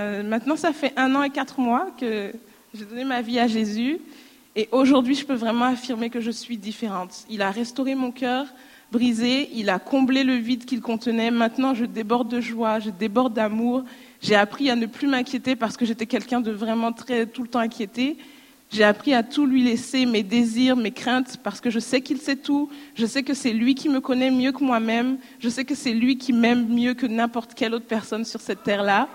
[0.00, 2.32] Euh, maintenant, ça fait un an et quatre mois que
[2.74, 3.98] j'ai donné ma vie à Jésus.
[4.56, 7.24] Et aujourd'hui, je peux vraiment affirmer que je suis différente.
[7.28, 8.46] Il a restauré mon cœur
[8.90, 11.30] brisé, il a comblé le vide qu'il contenait.
[11.30, 13.84] Maintenant, je déborde de joie, je déborde d'amour.
[14.20, 17.48] J'ai appris à ne plus m'inquiéter parce que j'étais quelqu'un de vraiment très tout le
[17.48, 18.16] temps inquiété.
[18.72, 22.18] J'ai appris à tout lui laisser, mes désirs, mes craintes, parce que je sais qu'il
[22.18, 22.68] sait tout.
[22.94, 25.18] Je sais que c'est lui qui me connaît mieux que moi-même.
[25.40, 28.62] Je sais que c'est lui qui m'aime mieux que n'importe quelle autre personne sur cette
[28.62, 29.08] terre-là.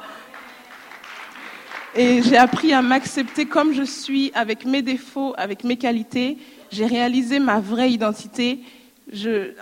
[1.97, 6.38] Et j'ai appris à m'accepter comme je suis, avec mes défauts, avec mes qualités.
[6.69, 8.60] J'ai réalisé ma vraie identité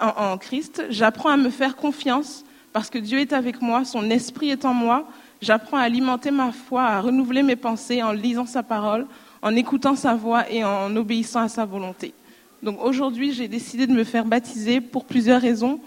[0.02, 0.84] en Christ.
[0.90, 4.74] J'apprends à me faire confiance parce que Dieu est avec moi, son esprit est en
[4.74, 5.08] moi.
[5.42, 9.06] J'apprends à alimenter ma foi, à renouveler mes pensées en lisant sa parole,
[9.44, 12.16] en écoutant sa voix et en obéissant à sa volonté.
[12.64, 15.80] Donc aujourd'hui, j'ai décidé de me faire baptiser pour plusieurs raisons.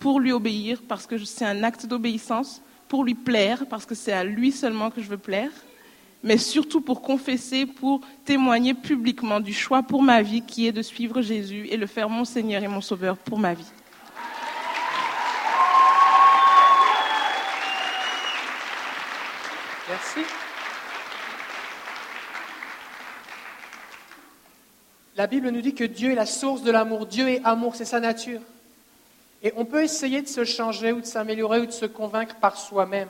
[0.00, 2.60] Pour lui obéir, parce que c'est un acte d'obéissance.
[2.88, 5.50] Pour lui plaire, parce que c'est à lui seulement que je veux plaire
[6.24, 10.80] mais surtout pour confesser, pour témoigner publiquement du choix pour ma vie qui est de
[10.80, 13.70] suivre Jésus et le faire mon Seigneur et mon Sauveur pour ma vie.
[19.86, 20.20] Merci.
[25.16, 27.04] La Bible nous dit que Dieu est la source de l'amour.
[27.04, 28.40] Dieu est amour, c'est sa nature.
[29.42, 32.56] Et on peut essayer de se changer ou de s'améliorer ou de se convaincre par
[32.56, 33.08] soi-même.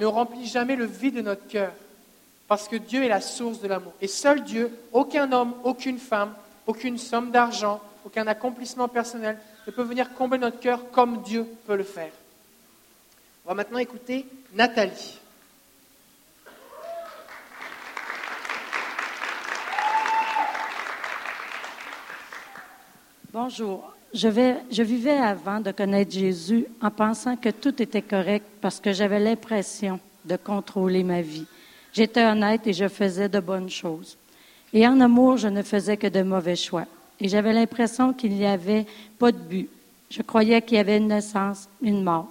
[0.00, 1.72] ne remplit jamais le vide de notre cœur.
[2.50, 3.92] Parce que Dieu est la source de l'amour.
[4.00, 6.34] Et seul Dieu, aucun homme, aucune femme,
[6.66, 11.76] aucune somme d'argent, aucun accomplissement personnel ne peut venir combler notre cœur comme Dieu peut
[11.76, 12.10] le faire.
[13.44, 15.20] On va maintenant écouter Nathalie.
[23.32, 23.92] Bonjour.
[24.12, 28.92] Je, je vivais avant de connaître Jésus en pensant que tout était correct parce que
[28.92, 31.46] j'avais l'impression de contrôler ma vie.
[31.92, 34.16] J'étais honnête et je faisais de bonnes choses.
[34.72, 36.86] Et en amour, je ne faisais que de mauvais choix.
[37.20, 38.86] Et j'avais l'impression qu'il n'y avait
[39.18, 39.68] pas de but.
[40.10, 42.28] Je croyais qu'il y avait une naissance, une mort,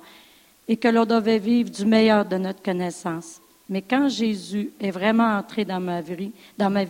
[0.67, 3.39] et que l'on devait vivre du meilleur de notre connaissance.
[3.69, 6.85] Mais quand Jésus est vraiment entré dans ma vie, dans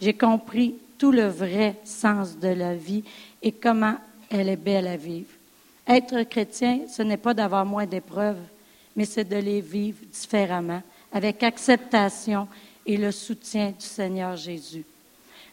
[0.00, 3.02] j'ai compris tout le vrai sens de la vie
[3.42, 3.96] et comment
[4.30, 5.30] elle est belle à vivre.
[5.86, 8.38] Être chrétien, ce n'est pas d'avoir moins d'épreuves,
[8.94, 12.48] mais c'est de les vivre différemment, avec acceptation
[12.86, 14.84] et le soutien du Seigneur Jésus.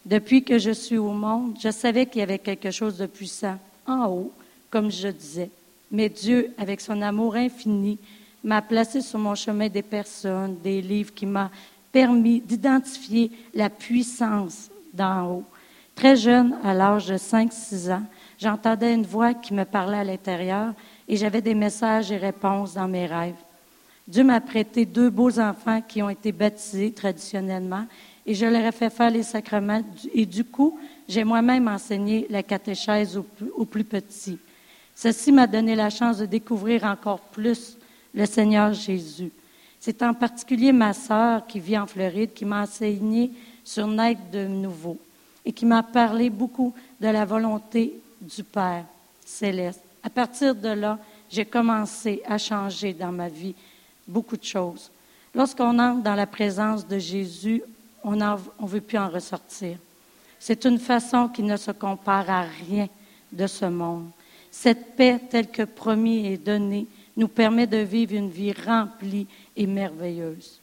[0.05, 3.57] Depuis que je suis au monde, je savais qu'il y avait quelque chose de puissant
[3.85, 4.31] en haut,
[4.69, 5.49] comme je disais.
[5.91, 7.97] Mais Dieu, avec son amour infini,
[8.43, 11.49] m'a placé sur mon chemin des personnes, des livres qui m'ont
[11.91, 15.43] permis d'identifier la puissance d'en haut.
[15.95, 18.03] Très jeune, à l'âge de 5-6 ans,
[18.39, 20.73] j'entendais une voix qui me parlait à l'intérieur
[21.07, 23.33] et j'avais des messages et réponses dans mes rêves.
[24.07, 27.85] Dieu m'a prêté deux beaux enfants qui ont été baptisés traditionnellement
[28.25, 29.81] et je leur ai fait faire les sacrements.
[30.13, 34.39] Et du coup, j'ai moi-même enseigné la catéchèse aux plus, aux plus petits.
[34.95, 37.77] Ceci m'a donné la chance de découvrir encore plus
[38.13, 39.31] le Seigneur Jésus.
[39.79, 43.31] C'est en particulier ma sœur qui vit en Floride qui m'a enseigné
[43.63, 44.97] sur naître de nouveau
[45.45, 48.85] et qui m'a parlé beaucoup de la volonté du Père
[49.23, 49.81] céleste.
[50.01, 50.97] À partir de là,
[51.29, 53.53] j'ai commencé à changer dans ma vie
[54.07, 54.91] beaucoup de choses.
[55.35, 57.61] Lorsqu'on entre dans la présence de Jésus,
[58.03, 59.77] on ne veut plus en ressortir.
[60.39, 62.87] C'est une façon qui ne se compare à rien
[63.31, 64.09] de ce monde.
[64.51, 69.67] Cette paix telle que promis et donnée nous permet de vivre une vie remplie et
[69.67, 70.59] merveilleuse.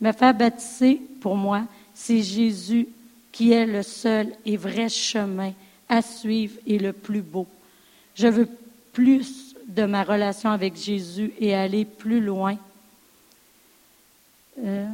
[0.00, 1.62] Me faire baptiser, pour moi,
[1.94, 2.88] c'est Jésus
[3.32, 5.52] qui est le seul et vrai chemin
[5.88, 7.46] à suivre et le plus beau.
[8.14, 8.48] Je veux
[8.92, 12.56] plus de ma relation avec Jésus et aller plus loin.
[14.58, 14.86] Euh,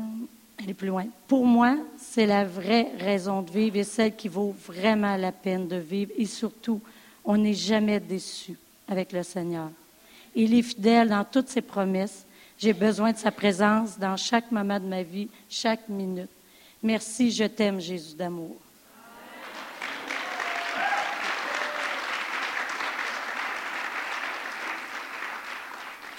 [0.74, 1.06] plus loin.
[1.26, 5.66] Pour moi, c'est la vraie raison de vivre et celle qui vaut vraiment la peine
[5.68, 6.12] de vivre.
[6.16, 6.80] Et surtout,
[7.24, 8.56] on n'est jamais déçu
[8.88, 9.70] avec le Seigneur.
[10.34, 12.24] Il est fidèle dans toutes ses promesses.
[12.58, 16.28] J'ai besoin de sa présence dans chaque moment de ma vie, chaque minute.
[16.82, 18.56] Merci, je t'aime, Jésus d'amour.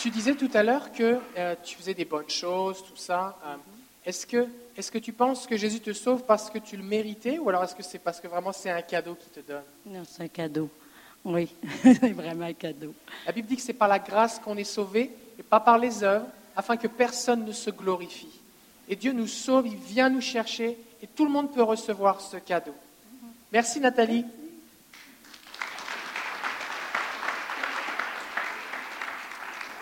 [0.02, 3.38] Tu disais tout à l'heure que euh, tu faisais des bonnes choses, tout ça.
[3.46, 3.56] Euh,
[4.04, 7.38] est-ce que, est que tu penses que Jésus te sauve parce que tu le méritais
[7.38, 9.62] ou alors est-ce que c'est parce que vraiment c'est un cadeau qu'il te donne?
[9.86, 10.72] Non, c'est un cadeau.
[11.24, 12.96] Oui, c'est vraiment un cadeau.
[13.28, 16.04] La Bible dit que c'est par la grâce qu'on est sauvé et pas par les
[16.04, 18.40] œuvres, afin que personne ne se glorifie.
[18.90, 22.38] Et Dieu nous sauve, il vient nous chercher et tout le monde peut recevoir ce
[22.38, 22.74] cadeau.
[23.52, 24.26] Merci Nathalie.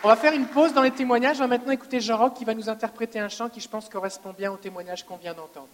[0.01, 1.37] On va faire une pause dans les témoignages.
[1.37, 4.33] On va maintenant écouter Jean-Roch qui va nous interpréter un chant qui, je pense, correspond
[4.37, 5.67] bien au témoignage qu'on vient d'entendre.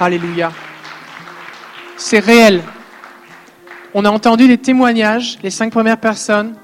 [0.00, 0.52] Alléluia.
[1.96, 2.62] C'est réel.
[3.94, 6.54] On a entendu des témoignages, les cinq premières personnes,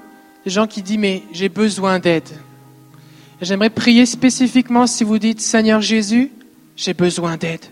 [0.45, 2.29] des gens qui disent mais j'ai besoin d'aide.
[3.41, 6.31] J'aimerais prier spécifiquement si vous dites Seigneur Jésus,
[6.77, 7.65] j'ai besoin d'aide.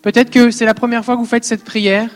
[0.00, 2.08] Peut-être que c'est la première fois que vous faites cette prière.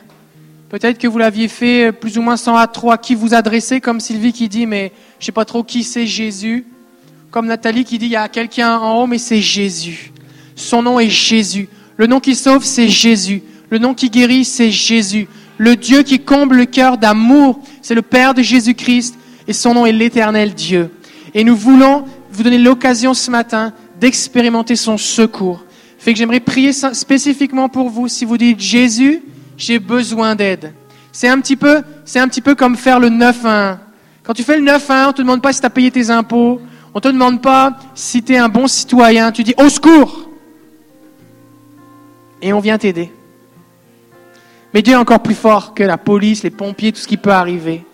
[0.69, 3.81] Peut-être que vous l'aviez fait plus ou moins sans à trop à qui vous adressez,
[3.81, 6.65] comme Sylvie qui dit mais je sais pas trop qui c'est Jésus.
[7.33, 10.13] Comme Nathalie qui dit il y a quelqu'un en haut mais c'est Jésus.
[10.55, 11.69] Son nom est Jésus.
[12.01, 13.43] Le nom qui sauve c'est Jésus.
[13.69, 15.29] Le nom qui guérit c'est Jésus.
[15.59, 19.85] Le Dieu qui comble le cœur d'amour, c'est le Père de Jésus-Christ et son nom
[19.85, 20.91] est l'éternel Dieu.
[21.35, 25.63] Et nous voulons vous donner l'occasion ce matin d'expérimenter son secours.
[25.99, 29.21] Fait que j'aimerais prier spécifiquement pour vous si vous dites Jésus,
[29.59, 30.73] j'ai besoin d'aide.
[31.13, 33.77] C'est un petit peu, c'est un petit peu comme faire le 9-1.
[34.23, 36.63] Quand tu fais le 9-1, on te demande pas si tu as payé tes impôts,
[36.95, 40.30] on te demande pas si tu es un bon citoyen, tu dis au secours.
[42.43, 43.13] Et on vient t'aider.
[44.73, 47.33] Mais Dieu est encore plus fort que la police, les pompiers, tout ce qui peut
[47.33, 47.85] arriver.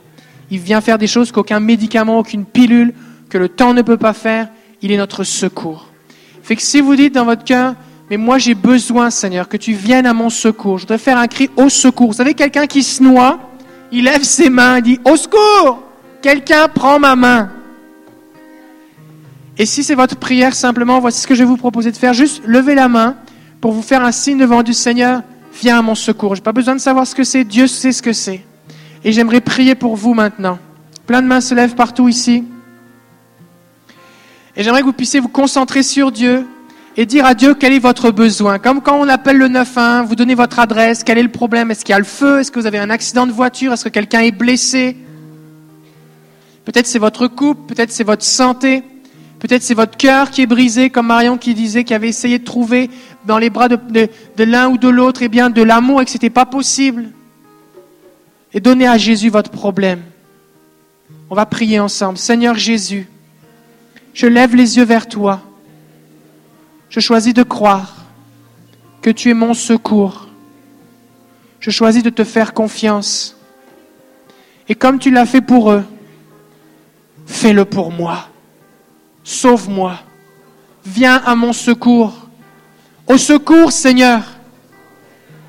[0.51, 2.95] Il vient faire des choses qu'aucun médicament, aucune pilule,
[3.29, 4.49] que le temps ne peut pas faire.
[4.83, 5.89] Il est notre secours.
[6.43, 7.75] Fait que si vous dites dans votre cœur,
[8.09, 10.79] mais moi j'ai besoin, Seigneur, que tu viennes à mon secours.
[10.79, 12.09] Je voudrais faire un cri au secours.
[12.09, 13.41] Vous savez, quelqu'un qui se noie,
[13.91, 15.83] il lève ses mains, il dit au secours.
[16.23, 17.51] Quelqu'un prend ma main.
[19.59, 22.13] Et si c'est votre prière, simplement, voici ce que je vais vous proposer de faire.
[22.13, 23.17] Juste lever la main
[23.67, 25.23] pour vous faire un signe devant du Seigneur
[25.61, 26.37] viens à mon secours.
[26.37, 28.45] Je n'ai pas besoin de savoir ce que c'est, Dieu sait ce que c'est.
[29.03, 30.61] Et j'aimerais prier pour vous maintenant.
[31.05, 32.45] Plein de mains se lèvent partout ici.
[34.55, 36.47] Et j'aimerais que vous puissiez vous concentrer sur Dieu
[36.97, 38.61] et dire à Dieu quel est votre besoin?
[38.61, 41.73] Comme quand on appelle le 9-1, vous donnez votre adresse, quel est le problème?
[41.73, 42.39] Est-ce qu'il y a le feu?
[42.39, 43.73] Est-ce que vous avez un accident de voiture?
[43.73, 44.97] Est-ce que quelqu'un est blessé?
[46.65, 48.85] Peut-être c'est votre couple, peut-être c'est votre santé,
[49.47, 52.45] peut-être c'est votre cœur qui est brisé, comme Marion qui disait, qui avait essayé de
[52.45, 52.91] trouver
[53.25, 56.17] dans les bras de, l'un ou de l'autre, eh bien, de l'amour et que ce
[56.17, 57.11] n'était pas possible.
[58.53, 60.03] Et donnez à Jésus votre problème.
[61.31, 62.19] On va prier ensemble.
[62.19, 63.09] Seigneur Jésus,
[64.15, 65.43] je lève les yeux vers toi.
[66.89, 68.05] Je choisis de croire
[69.03, 70.29] que tu es mon secours.
[71.61, 73.37] Je choisis de te faire confiance.
[74.69, 75.85] Et comme tu l'as fait pour eux,
[77.27, 78.29] fais-le pour moi.
[79.27, 79.99] Sauve-moi.
[80.85, 82.29] Viens à mon secours.
[83.09, 84.23] Au secours, Seigneur.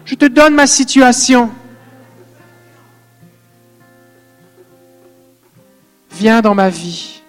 [0.03, 1.51] Je te donne ma situation.
[6.09, 7.21] Viens dans ma vie.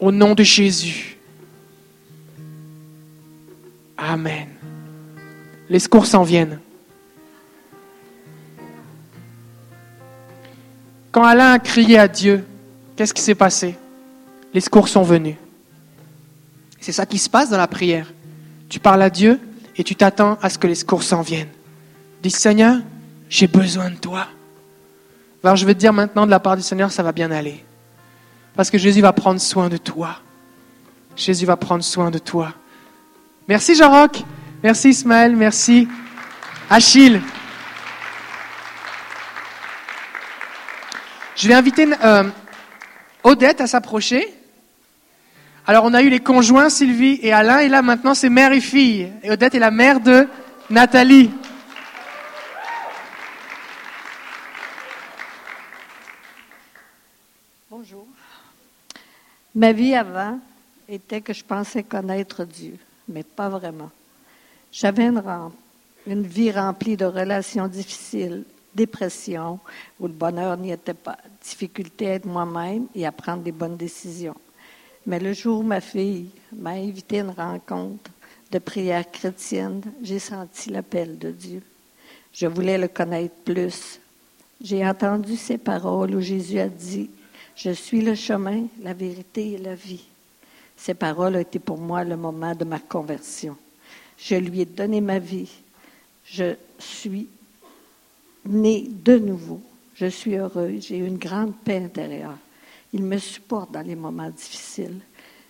[0.00, 1.18] Au nom de Jésus.
[3.98, 4.48] Amen.
[5.68, 6.60] Les secours s'en viennent.
[11.12, 12.42] Quand Alain a crié à Dieu,
[12.96, 13.76] qu'est-ce qui s'est passé?
[14.52, 15.36] Les secours sont venus.
[16.80, 18.12] C'est ça qui se passe dans la prière.
[18.68, 19.38] Tu parles à Dieu
[19.76, 21.50] et tu t'attends à ce que les secours s'en viennent.
[22.22, 22.78] Dis Seigneur,
[23.28, 24.26] j'ai besoin de toi.
[25.44, 27.64] Alors je vais te dire maintenant de la part du Seigneur, ça va bien aller.
[28.56, 30.16] Parce que Jésus va prendre soin de toi.
[31.14, 32.52] Jésus va prendre soin de toi.
[33.48, 34.22] Merci Jean-Roch.
[34.62, 35.36] Merci Ismaël.
[35.36, 35.86] Merci
[36.68, 37.20] Achille.
[41.36, 42.24] Je vais inviter euh,
[43.26, 44.32] Odette à s'approcher.
[45.66, 48.60] Alors on a eu les conjoints Sylvie et Alain, et là maintenant c'est mère et
[48.60, 49.10] fille.
[49.24, 50.28] Et Odette est la mère de
[50.70, 51.32] Nathalie.
[57.68, 58.06] Bonjour.
[59.56, 60.38] Ma vie avant
[60.88, 63.90] était que je pensais connaître Dieu, mais pas vraiment.
[64.70, 65.10] J'avais
[66.06, 68.44] une vie remplie de relations difficiles,
[68.76, 69.58] dépression,
[69.98, 73.76] où le bonheur n'y était pas, difficulté à être moi-même et à prendre des bonnes
[73.76, 74.36] décisions.
[75.06, 78.10] Mais le jour où ma fille m'a invité à une rencontre
[78.50, 81.62] de prière chrétienne, j'ai senti l'appel de Dieu.
[82.32, 84.00] Je voulais le connaître plus.
[84.60, 87.10] J'ai entendu ces paroles où Jésus a dit,
[87.54, 90.04] Je suis le chemin, la vérité et la vie.
[90.76, 93.56] Ces paroles ont été pour moi le moment de ma conversion.
[94.18, 95.50] Je lui ai donné ma vie.
[96.24, 97.28] Je suis
[98.48, 99.60] née de nouveau.
[99.94, 100.86] Je suis heureuse.
[100.86, 102.38] J'ai une grande paix intérieure.
[102.92, 105.00] Il me supporte dans les moments difficiles.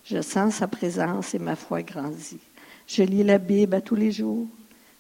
[0.05, 2.39] Je sens sa présence et ma foi grandit.
[2.87, 4.47] Je lis la Bible à tous les jours.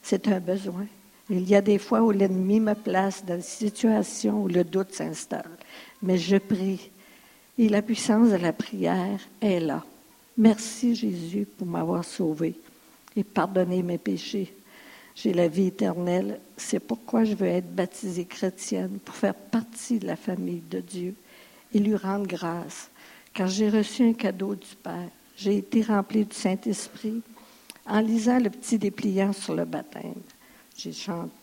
[0.02, 0.86] C'est un besoin.
[1.30, 4.92] Il y a des fois où l'ennemi me place dans des situations où le doute
[4.92, 5.50] s'installe.
[6.02, 6.90] Mais je prie.
[7.58, 9.84] Et la puissance de la prière est là.
[10.36, 12.54] Merci Jésus pour m'avoir sauvé
[13.16, 14.52] et pardonné mes péchés.
[15.16, 16.40] J'ai la vie éternelle.
[16.58, 21.14] C'est pourquoi je veux être baptisée chrétienne, pour faire partie de la famille de Dieu
[21.74, 22.90] et lui rendre grâce,
[23.34, 25.08] car j'ai reçu un cadeau du Père.
[25.36, 27.22] J'ai été rempli du Saint-Esprit.
[27.86, 30.20] En lisant le petit dépliant sur le baptême,
[30.76, 30.92] j'ai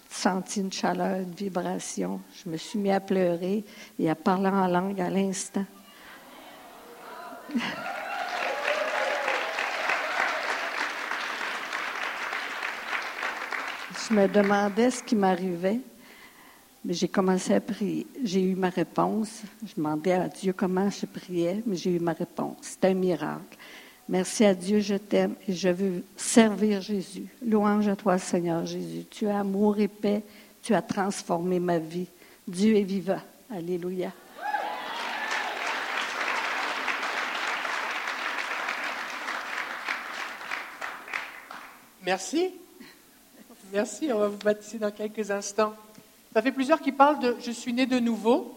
[0.09, 2.19] senti une chaleur, une vibration.
[2.43, 3.63] Je me suis mis à pleurer
[3.97, 5.65] et à parler en langue à l'instant.
[14.09, 15.79] Je me demandais ce qui m'arrivait,
[16.83, 18.05] mais j'ai commencé à prier.
[18.21, 19.43] J'ai eu ma réponse.
[19.65, 22.57] Je demandais à Dieu comment je priais, mais j'ai eu ma réponse.
[22.61, 23.57] C'est un miracle.
[24.09, 27.27] Merci à Dieu, je t'aime et je veux servir Jésus.
[27.45, 29.05] Louange à toi, Seigneur Jésus.
[29.09, 30.21] Tu as amour et paix.
[30.61, 32.07] Tu as transformé ma vie.
[32.45, 33.21] Dieu est vivant.
[33.49, 34.11] Alléluia.
[42.05, 42.62] Merci.
[43.73, 45.73] Merci, on va vous baptiser dans quelques instants.
[46.31, 48.53] Ça fait plusieurs qui parlent de je suis né de nouveau.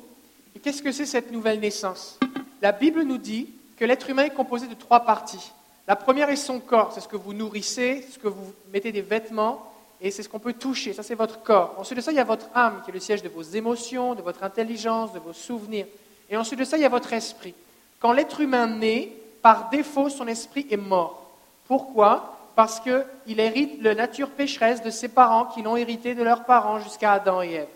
[0.55, 2.19] Et qu'est-ce que c'est cette nouvelle naissance?
[2.61, 3.49] La Bible nous dit
[3.79, 5.53] que l'être humain est composé de trois parties.
[5.89, 9.01] La première est son corps, c'est ce que vous nourrissez, ce que vous mettez des
[9.01, 11.75] vêtements, et c'est ce qu'on peut toucher, ça c'est votre corps.
[11.79, 14.14] Ensuite de ça, il y a votre âme, qui est le siège de vos émotions,
[14.14, 15.87] de votre intelligence, de vos souvenirs.
[16.29, 17.55] Et ensuite de ça, il y a votre esprit.
[18.01, 21.31] Quand l'être humain naît, par défaut, son esprit est mort.
[21.67, 22.36] Pourquoi?
[22.57, 26.81] Parce qu'il hérite la nature pécheresse de ses parents qui l'ont hérité de leurs parents
[26.81, 27.69] jusqu'à Adam et Ève.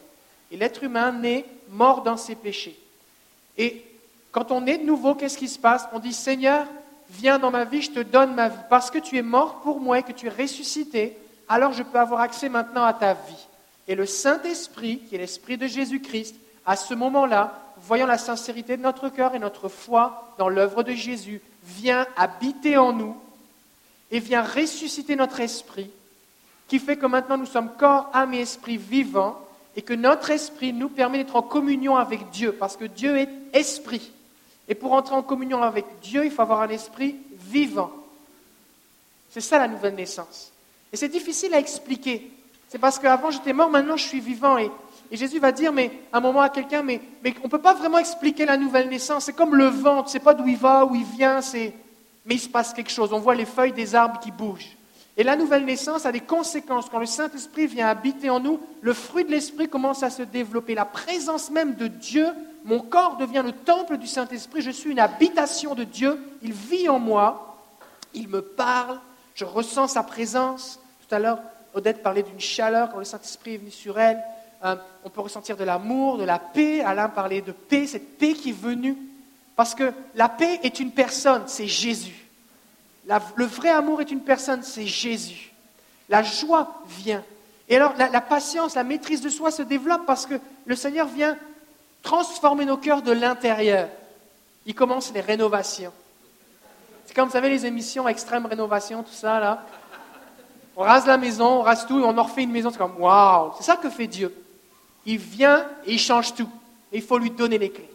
[0.50, 2.76] Et l'être humain naît mort dans ses péchés.
[3.58, 3.84] Et
[4.32, 5.86] quand on est de nouveau, qu'est-ce qui se passe?
[5.92, 6.66] On dit Seigneur,
[7.10, 8.56] viens dans ma vie, je te donne ma vie.
[8.70, 11.16] Parce que tu es mort pour moi et que tu es ressuscité,
[11.46, 13.46] alors je peux avoir accès maintenant à ta vie.
[13.86, 18.82] Et le Saint-Esprit, qui est l'Esprit de Jésus-Christ, à ce moment-là, voyant la sincérité de
[18.82, 23.16] notre cœur et notre foi dans l'œuvre de Jésus, vient habiter en nous
[24.10, 25.90] et vient ressusciter notre esprit,
[26.68, 29.40] qui fait que maintenant nous sommes corps, âme et esprit vivants,
[29.76, 33.28] et que notre esprit nous permet d'être en communion avec Dieu, parce que Dieu est
[33.52, 34.12] esprit.
[34.68, 37.90] Et pour entrer en communion avec Dieu, il faut avoir un esprit vivant.
[39.30, 40.52] C'est ça la nouvelle naissance.
[40.92, 42.30] Et c'est difficile à expliquer.
[42.68, 44.58] C'est parce qu'avant j'étais mort, maintenant je suis vivant.
[44.58, 44.70] Et,
[45.12, 47.74] Jésus va dire, mais à un moment à quelqu'un, mais, mais on ne peut pas
[47.74, 49.24] vraiment expliquer la nouvelle naissance.
[49.24, 51.40] C'est comme le vent, tu ne sais pas d'où il va, où il vient,
[52.30, 53.12] mais il se passe quelque chose.
[53.12, 54.76] On voit les feuilles des arbres qui bougent.
[55.16, 56.88] Et la nouvelle naissance a des conséquences.
[56.88, 60.76] Quand le Saint-Esprit vient habiter en nous, le fruit de l'Esprit commence à se développer.
[60.76, 62.28] La présence même de Dieu
[62.64, 66.88] mon corps devient le temple du Saint-Esprit, je suis une habitation de Dieu, il vit
[66.88, 67.58] en moi,
[68.12, 69.00] il me parle,
[69.34, 70.78] je ressens sa présence.
[71.08, 71.38] Tout à l'heure,
[71.74, 74.22] Odette parlait d'une chaleur quand le Saint-Esprit est venu sur elle.
[74.64, 76.82] Euh, on peut ressentir de l'amour, de la paix.
[76.82, 78.96] Alain parlait de paix, cette paix qui est venue.
[79.56, 82.19] Parce que la paix est une personne, c'est Jésus.
[83.06, 85.52] Le vrai amour est une personne, c'est Jésus.
[86.08, 87.22] La joie vient.
[87.68, 90.34] Et alors la patience, la maîtrise de soi se développe parce que
[90.66, 91.36] le Seigneur vient
[92.02, 93.88] transformer nos cœurs de l'intérieur.
[94.66, 95.92] Il commence les rénovations.
[97.06, 99.64] C'est comme, vous savez, les émissions extrême rénovation, tout ça, là.
[100.76, 102.70] On rase la maison, on rase tout, et on en refait une maison.
[102.70, 103.52] C'est comme, waouh!
[103.56, 104.34] C'est ça que fait Dieu.
[105.04, 106.48] Il vient et il change tout.
[106.92, 107.90] Et il faut lui donner les clés.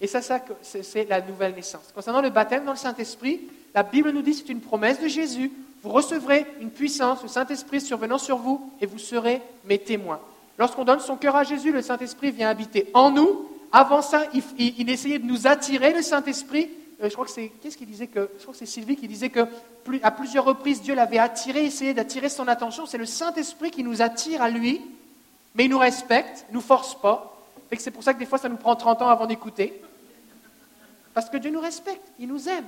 [0.00, 1.90] Et ça, ça c'est la nouvelle naissance.
[1.94, 3.40] Concernant le baptême dans le Saint-Esprit,
[3.74, 5.50] la Bible nous dit c'est une promesse de Jésus.
[5.82, 10.20] Vous recevrez une puissance, le Saint-Esprit survenant sur vous, et vous serez mes témoins.
[10.58, 13.48] Lorsqu'on donne son cœur à Jésus, le Saint-Esprit vient habiter en nous.
[13.72, 14.24] Avant ça,
[14.58, 16.68] il, essayait de nous attirer, le Saint-Esprit.
[17.02, 19.08] Euh, je crois que c'est qu'est-ce qu'il disait que je crois que c'est Sylvie qui
[19.08, 19.46] disait que
[20.02, 22.84] à plusieurs reprises Dieu l'avait attiré, essayé d'attirer son attention.
[22.84, 24.82] C'est le Saint-Esprit qui nous attire à lui,
[25.54, 27.40] mais il nous respecte, il nous force pas.
[27.78, 29.80] C'est pour ça que des fois ça nous prend 30 ans avant d'écouter.
[31.14, 32.66] Parce que Dieu nous respecte, il nous aime.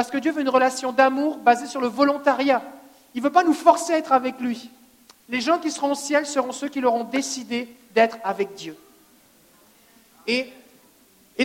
[0.00, 2.62] Parce que Dieu veut une relation d'amour basée sur le volontariat.
[3.14, 4.70] Il ne veut pas nous forcer à être avec lui.
[5.28, 8.78] Les gens qui seront au ciel seront ceux qui l'auront décidé d'être avec Dieu.
[10.26, 10.46] Et,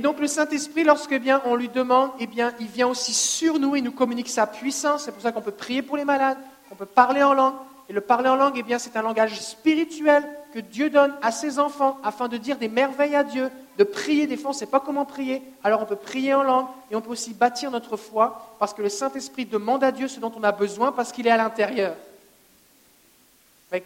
[0.01, 3.76] donc le Saint-Esprit, lorsque bien on lui demande, eh bien, il vient aussi sur nous
[3.76, 5.03] et nous communique sa puissance.
[5.03, 6.38] C'est pour ça qu'on peut prier pour les malades,
[6.70, 7.56] qu'on peut parler en langue.
[7.89, 11.60] Et le parler en langue, eh c'est un langage spirituel que Dieu donne à ses
[11.60, 14.28] enfants afin de dire des merveilles à Dieu, de prier.
[14.28, 15.42] Des fois, on ne sait pas comment prier.
[15.64, 18.82] Alors on peut prier en langue et on peut aussi bâtir notre foi parce que
[18.82, 21.96] le Saint-Esprit demande à Dieu ce dont on a besoin parce qu'il est à l'intérieur.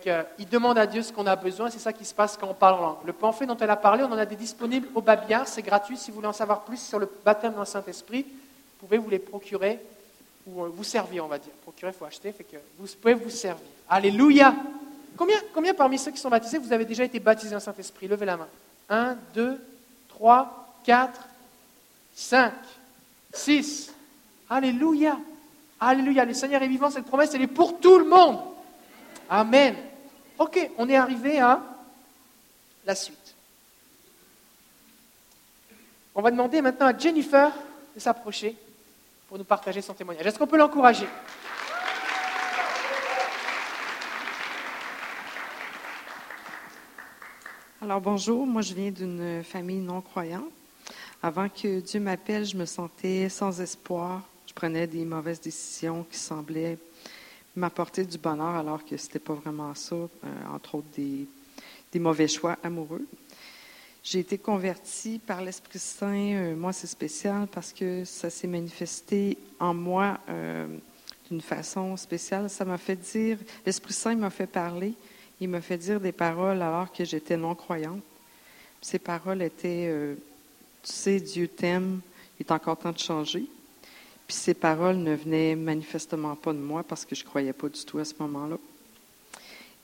[0.07, 2.47] Euh, il demande à Dieu ce qu'on a besoin, c'est ça qui se passe quand
[2.47, 2.97] on parle en langue.
[3.05, 5.97] Le pamphlet dont elle a parlé, on en a des disponibles au Babillard, c'est gratuit.
[5.97, 9.09] Si vous voulez en savoir plus sur le baptême dans le Saint-Esprit, vous pouvez vous
[9.09, 9.79] les procurer
[10.45, 11.53] ou euh, vous servir, on va dire.
[11.63, 13.65] Procurer, il faut acheter, fait que vous pouvez vous servir.
[13.89, 14.53] Alléluia
[15.17, 18.07] combien, combien parmi ceux qui sont baptisés, vous avez déjà été baptisés dans le Saint-Esprit?
[18.07, 18.47] Levez la main.
[18.89, 19.59] Un, deux,
[20.19, 21.21] trois, quatre,
[22.13, 22.53] cinq,
[23.33, 23.91] six.
[24.49, 25.17] Alléluia
[25.79, 28.41] Alléluia Le Seigneur est vivant, cette promesse, elle est pour tout le monde.
[29.29, 29.77] Amen.
[30.37, 31.61] Ok, on est arrivé à
[32.85, 33.35] la suite.
[36.13, 37.53] On va demander maintenant à Jennifer
[37.95, 38.57] de s'approcher
[39.29, 40.25] pour nous partager son témoignage.
[40.25, 41.07] Est-ce qu'on peut l'encourager?
[47.89, 50.51] Alors bonjour, moi je viens d'une famille non croyante.
[51.23, 54.21] Avant que Dieu m'appelle, je me sentais sans espoir.
[54.45, 56.77] Je prenais des mauvaises décisions qui semblaient
[57.55, 60.07] m'apporter du bonheur alors que ce n'était pas vraiment ça, euh,
[60.53, 61.25] entre autres des,
[61.91, 63.07] des, mauvais choix amoureux.
[64.03, 66.35] J'ai été convertie par l'Esprit Saint.
[66.35, 70.67] Euh, moi, c'est spécial parce que ça s'est manifesté en moi euh,
[71.31, 72.51] d'une façon spéciale.
[72.51, 74.93] Ça m'a fait dire, l'Esprit Saint m'a fait parler,
[75.41, 78.01] il m'a fait dire des paroles alors que j'étais non-croyante.
[78.81, 79.93] Ces paroles étaient,
[80.83, 82.01] tu sais, Dieu t'aime,
[82.39, 83.45] il est encore temps de changer.
[84.29, 87.67] Puis ces paroles ne venaient manifestement pas de moi parce que je ne croyais pas
[87.67, 88.57] du tout à ce moment-là.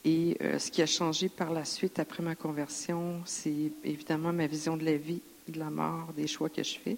[0.06, 4.46] Et euh, ce qui a changé par la suite, après ma conversion, c'est évidemment ma
[4.46, 6.98] vision de la vie, de la mort, des choix que je fais.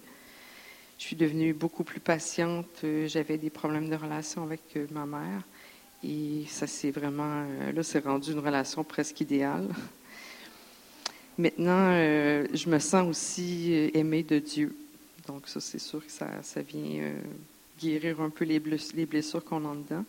[0.98, 2.66] Je suis devenue beaucoup plus patiente.
[2.84, 5.42] Euh, j'avais des problèmes de relation avec euh, ma mère.
[6.04, 7.44] Et ça, c'est vraiment,
[7.74, 9.68] là, c'est rendu une relation presque idéale.
[11.38, 14.74] Maintenant, je me sens aussi aimée de Dieu.
[15.28, 17.20] Donc ça, c'est sûr que ça, ça vient euh,
[17.78, 20.04] guérir un peu les, blessures qu'on a dedans.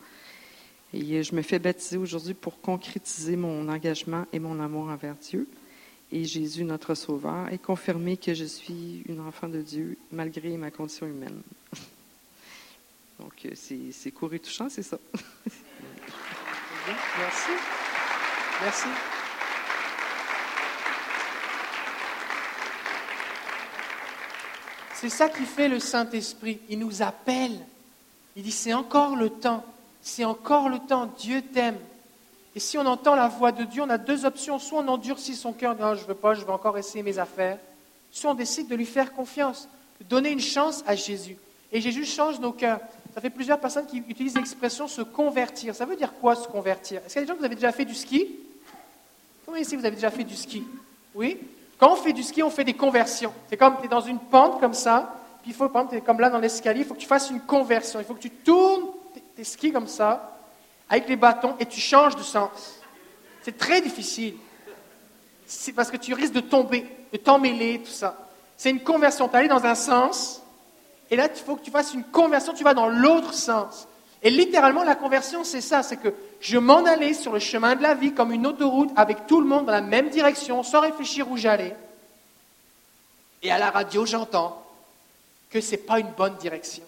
[0.94, 5.16] Et euh, je me fais baptiser aujourd'hui pour concrétiser mon engagement et mon amour envers
[5.16, 5.48] Dieu
[6.12, 10.72] et Jésus, notre Sauveur, et confirmer que je suis une enfant de Dieu malgré ma
[10.72, 11.42] condition humaine.
[13.20, 13.52] Donc, euh,
[13.92, 14.98] c'est court et touchant, c'est ça.
[17.18, 17.52] Merci.
[18.64, 18.88] Merci.
[24.96, 26.60] C'est ça qui fait le Saint-Esprit.
[26.70, 27.58] Il nous appelle.
[28.36, 29.66] Il dit, c'est encore le temps.
[30.02, 31.06] C'est encore le temps.
[31.18, 31.78] Dieu t'aime.
[32.56, 34.60] Et si on entend la voix de Dieu, on a deux options.
[34.60, 37.20] Soit on endurcit son cœur, non, je ne veux pas, je vais encore essayer mes
[37.20, 37.58] affaires.
[38.12, 39.70] Soit on décide de lui faire confiance,
[40.02, 41.38] de donner une chance à Jésus.
[41.72, 42.80] Et Jésus change nos cœurs.
[43.14, 45.76] Ça fait plusieurs personnes qui utilisent l'expression se convertir.
[45.76, 47.02] Ça veut dire quoi se convertir?
[47.06, 48.28] Est-ce qu'il y a des gens qui avez déjà fait du ski?
[49.46, 50.64] Comment ici vous avez déjà fait du ski
[51.16, 51.40] Oui
[51.80, 53.34] quand on fait du ski, on fait des conversions.
[53.50, 56.20] C'est comme tu es dans une pente comme ça, puis il faut, par exemple, comme
[56.20, 58.02] là dans l'escalier, il faut que tu fasses une conversion.
[58.02, 58.88] Il faut que tu tournes
[59.34, 60.38] tes skis comme ça,
[60.90, 62.82] avec les bâtons, et tu changes de sens.
[63.42, 64.34] C'est très difficile.
[65.46, 68.28] C'est parce que tu risques de tomber, de t'emmêler, tout ça.
[68.58, 69.30] C'est une conversion.
[69.30, 70.44] Tu es allé dans un sens,
[71.12, 73.88] et là, il faut que tu fasses une conversion, tu vas dans l'autre sens.
[74.22, 77.82] Et littéralement, la conversion, c'est ça, c'est que je m'en allais sur le chemin de
[77.82, 81.30] la vie comme une autoroute avec tout le monde dans la même direction, sans réfléchir
[81.32, 81.76] où j'allais.
[83.42, 84.62] Et à la radio, j'entends
[85.50, 86.84] que ce n'est pas une bonne direction,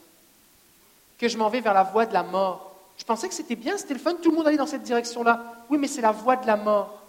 [1.17, 2.73] que je m'en vais vers la voie de la mort.
[2.97, 5.43] Je pensais que c'était bien, c'était le fun, tout le monde allait dans cette direction-là.
[5.69, 7.00] Oui, mais c'est la voie de la mort.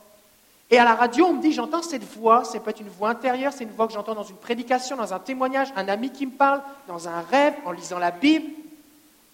[0.72, 3.10] Et à la radio, on me dit, j'entends cette voix, c'est peut être une voix
[3.10, 6.24] intérieure, c'est une voix que j'entends dans une prédication, dans un témoignage, un ami qui
[6.24, 8.50] me parle, dans un rêve, en lisant la Bible.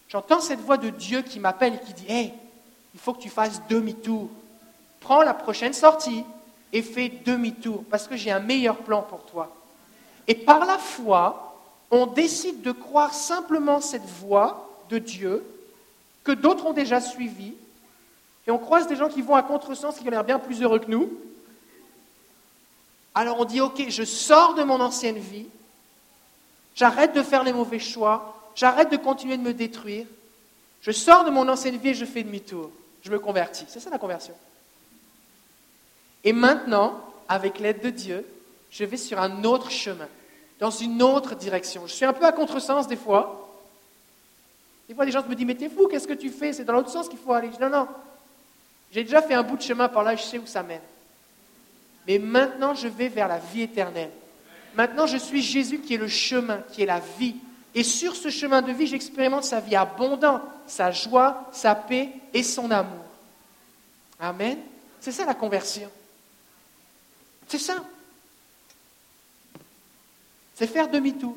[0.08, 2.32] J'entends cette voix de Dieu qui m'appelle et qui dit, hé,
[2.92, 4.28] il faut que tu fasses demi-tour.
[4.98, 6.24] Prends la prochaine sortie
[6.72, 9.54] et fais demi-tour parce que j'ai un meilleur plan pour toi.
[10.26, 11.56] Et par la foi,
[11.92, 15.44] on décide de croire simplement cette voix de Dieu
[16.24, 17.54] que d'autres ont déjà suivie.
[18.48, 20.80] Et on croise des gens qui vont à contresens, qui ont l'air bien plus heureux
[20.80, 21.12] que nous.
[23.14, 25.46] Alors on dit, ok, je sors de mon ancienne vie,
[26.74, 30.06] j'arrête de faire les mauvais choix, j'arrête de continuer de me détruire,
[30.80, 32.70] je sors de mon ancienne vie et je fais demi-tour
[33.02, 33.64] je me convertis.
[33.68, 34.34] C'est ça la conversion.
[36.24, 38.26] Et maintenant, avec l'aide de Dieu,
[38.70, 40.08] je vais sur un autre chemin,
[40.60, 41.86] dans une autre direction.
[41.86, 43.48] Je suis un peu à contresens des fois.
[44.88, 46.52] Des fois, les gens me disent Mais t'es fou, qu'est-ce que tu fais?
[46.52, 47.48] C'est dans l'autre sens qu'il faut aller.
[47.48, 47.88] Je dis Non, non.
[48.92, 50.80] J'ai déjà fait un bout de chemin par là, je sais où ça mène.
[52.06, 54.10] Mais maintenant, je vais vers la vie éternelle.
[54.74, 57.36] Maintenant, je suis Jésus qui est le chemin, qui est la vie.
[57.74, 62.42] Et sur ce chemin de vie, j'expérimente sa vie abondante, sa joie, sa paix et
[62.42, 63.04] son amour.
[64.18, 64.58] Amen.
[65.00, 65.90] C'est ça la conversion.
[67.46, 67.84] C'est ça.
[70.54, 71.36] C'est faire demi-tour.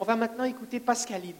[0.00, 1.36] On va maintenant écouter Pascaline.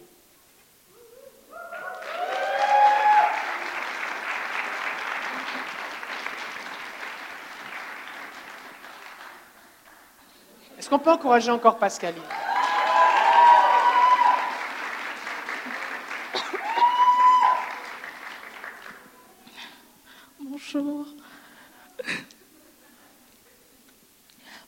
[10.84, 12.20] Est-ce qu'on peut encourager encore Pascaline?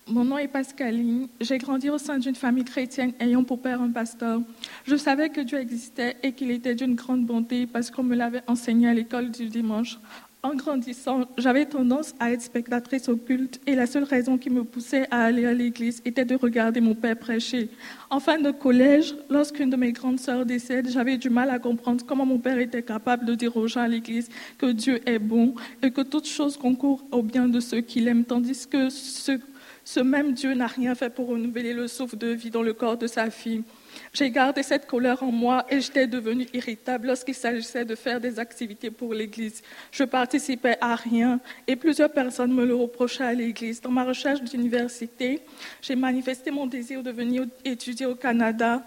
[0.07, 1.29] Mon nom est Pascaline.
[1.39, 4.41] J'ai grandi au sein d'une famille chrétienne ayant pour père un pasteur.
[4.87, 8.43] Je savais que Dieu existait et qu'il était d'une grande bonté parce qu'on me l'avait
[8.47, 9.99] enseigné à l'école du dimanche.
[10.47, 14.62] En grandissant, j'avais tendance à être spectatrice au culte et la seule raison qui me
[14.62, 17.68] poussait à aller à l'église était de regarder mon père prêcher.
[18.11, 22.07] En fin de collège, lorsqu'une de mes grandes sœurs décède, j'avais du mal à comprendre
[22.07, 25.57] comment mon père était capable de dire aux gens à l'église que Dieu est bon
[25.82, 29.40] et que toute chose concourt au bien de ceux qui l'aiment, tandis que ce,
[29.84, 32.97] ce même Dieu n'a rien fait pour renouveler le souffle de vie dans le corps
[32.97, 33.64] de sa fille.
[34.12, 38.38] J'ai gardé cette colère en moi et j'étais devenue irritable lorsqu'il s'agissait de faire des
[38.38, 39.62] activités pour l'Église.
[39.90, 43.80] Je participais à rien et plusieurs personnes me le reprochaient à l'Église.
[43.80, 45.40] Dans ma recherche d'université,
[45.82, 48.82] j'ai manifesté mon désir de venir étudier au Canada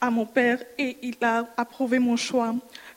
[0.00, 2.54] à mon père et il a approuvé mon choix.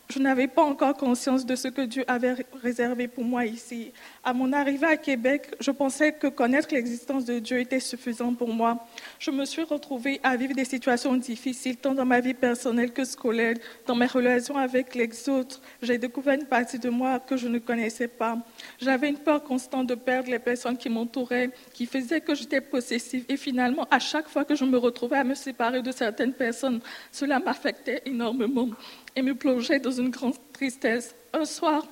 [0.10, 3.92] Je n'avais pas encore conscience de ce que Dieu avait réservé pour moi ici.
[4.24, 8.50] À mon arrivée à Québec, je pensais que connaître l'existence de Dieu était suffisant pour
[8.54, 8.86] moi.
[9.18, 13.06] Je me suis retrouvée à vivre des situations difficiles, tant dans ma vie personnelle que
[13.06, 13.56] scolaire,
[13.88, 15.62] dans mes relations avec les autres.
[15.82, 18.38] J'ai découvert une partie de moi que je ne connaissais pas.
[18.80, 23.26] J'avais une peur constante de perdre les personnes qui m'entouraient, qui faisait que j'étais possessive.
[23.30, 26.82] Et finalement, à chaque fois que je me retrouvais à me séparer de certaines personnes,
[27.12, 28.70] cela m'affectait énormément
[29.16, 31.16] et me plongeait dans une grande tristesse.
[31.34, 31.86] Un soir,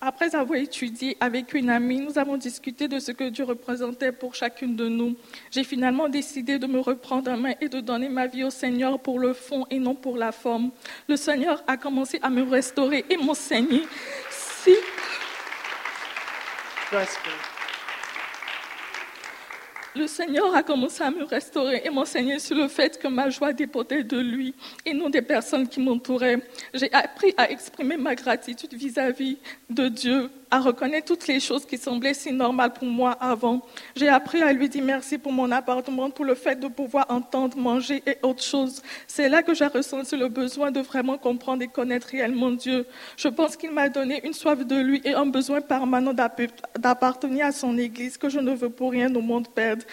[0.00, 4.34] après avoir étudié avec une amie, nous avons discuté de ce que Dieu représentait pour
[4.34, 5.16] chacune de nous.
[5.50, 9.00] J'ai finalement décidé de me reprendre en main et de donner ma vie au Seigneur
[9.00, 10.70] pour le fond et non pour la forme.
[11.08, 13.82] Le Seigneur a commencé à me restaurer et m'enseigner.
[14.30, 14.74] Si
[19.98, 23.52] le Seigneur a commencé à me restaurer et m'enseigner sur le fait que ma joie
[23.52, 24.54] dépendait de lui
[24.86, 26.40] et non des personnes qui m'entouraient.
[26.72, 29.38] J'ai appris à exprimer ma gratitude vis-à-vis
[29.68, 33.62] de Dieu, à reconnaître toutes les choses qui semblaient si normales pour moi avant.
[33.94, 37.56] J'ai appris à lui dire merci pour mon appartement, pour le fait de pouvoir entendre,
[37.56, 38.82] manger et autre chose.
[39.06, 42.86] C'est là que j'ai ressenti le besoin de vraiment comprendre et connaître réellement Dieu.
[43.16, 46.14] Je pense qu'il m'a donné une soif de lui et un besoin permanent
[46.78, 49.84] d'appartenir à son Église que je ne veux pour rien au monde perdre.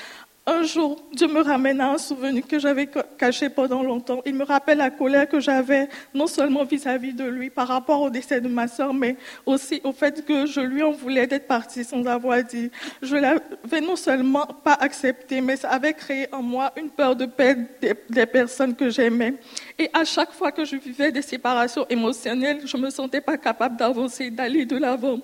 [0.47, 2.87] Un jour, Dieu me ramène à un souvenir que j'avais
[3.17, 4.21] caché pendant longtemps.
[4.27, 8.11] Il me rappelle la colère que j'avais, non seulement vis-à-vis de lui par rapport au
[8.11, 9.17] décès de ma sœur, mais
[9.47, 12.69] aussi au fait que je lui en voulais d'être partie sans avoir dit.
[13.01, 17.25] Je l'avais non seulement pas accepté, mais ça avait créé en moi une peur de
[17.25, 19.33] perdre des, des personnes que j'aimais.
[19.79, 23.77] Et à chaque fois que je vivais des séparations émotionnelles, je me sentais pas capable
[23.77, 25.17] d'avancer, d'aller de l'avant.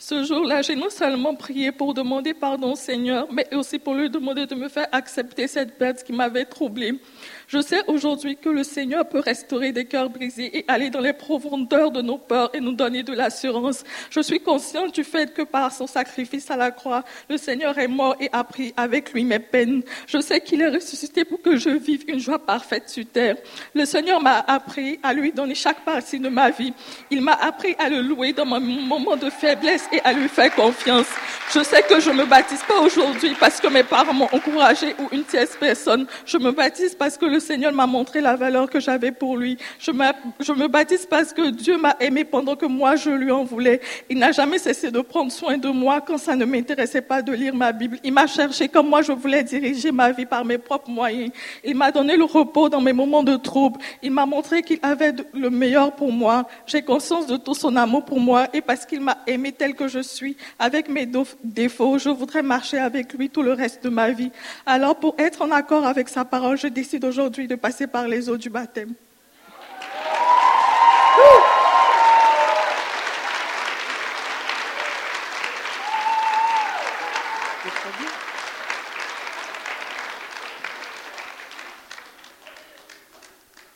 [0.00, 4.08] Ce jour-là, j'ai non seulement prié pour demander pardon au Seigneur, mais aussi pour lui
[4.08, 7.00] demander de me faire accepter cette perte qui m'avait troublée.
[7.48, 11.14] Je sais aujourd'hui que le Seigneur peut restaurer des cœurs brisés et aller dans les
[11.14, 13.84] profondeurs de nos peurs et nous donner de l'assurance.
[14.10, 17.88] Je suis consciente du fait que par son sacrifice à la croix, le Seigneur est
[17.88, 19.82] mort et a pris avec lui mes peines.
[20.06, 23.36] Je sais qu'il est ressuscité pour que je vive une joie parfaite sur terre.
[23.74, 26.74] Le Seigneur m'a appris à lui donner chaque partie de ma vie.
[27.10, 30.54] Il m'a appris à le louer dans mon moment de faiblesse et à lui faire
[30.54, 31.06] confiance.
[31.54, 35.08] Je sais que je me baptise pas aujourd'hui parce que mes parents m'ont encouragé ou
[35.12, 36.06] une tierce personne.
[36.26, 39.36] Je me baptise parce que le le Seigneur m'a montré la valeur que j'avais pour
[39.36, 39.56] lui.
[39.78, 39.92] Je,
[40.40, 43.80] je me baptise parce que Dieu m'a aimé pendant que moi je lui en voulais.
[44.10, 47.32] Il n'a jamais cessé de prendre soin de moi quand ça ne m'intéressait pas de
[47.32, 47.98] lire ma Bible.
[48.02, 51.30] Il m'a cherché comme moi je voulais diriger ma vie par mes propres moyens.
[51.62, 53.78] Il m'a donné le repos dans mes moments de trouble.
[54.02, 56.48] Il m'a montré qu'il avait le meilleur pour moi.
[56.66, 59.86] J'ai conscience de tout son amour pour moi et parce qu'il m'a aimé tel que
[59.86, 61.08] je suis, avec mes
[61.44, 64.32] défauts, je voudrais marcher avec lui tout le reste de ma vie.
[64.66, 68.28] Alors pour être en accord avec sa parole, je décide aujourd'hui de passer par les
[68.28, 68.94] eaux du baptême.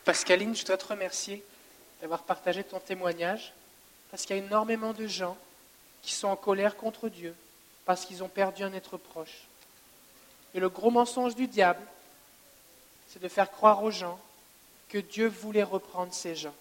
[0.04, 1.42] Pascaline, je dois te remercier
[2.00, 3.52] d'avoir partagé ton témoignage,
[4.10, 5.36] parce qu'il y a énormément de gens
[6.02, 7.34] qui sont en colère contre Dieu,
[7.84, 9.46] parce qu'ils ont perdu un être proche.
[10.54, 11.80] Et le gros mensonge du diable,
[13.12, 14.18] c'est de faire croire aux gens
[14.88, 16.54] que Dieu voulait reprendre ces gens.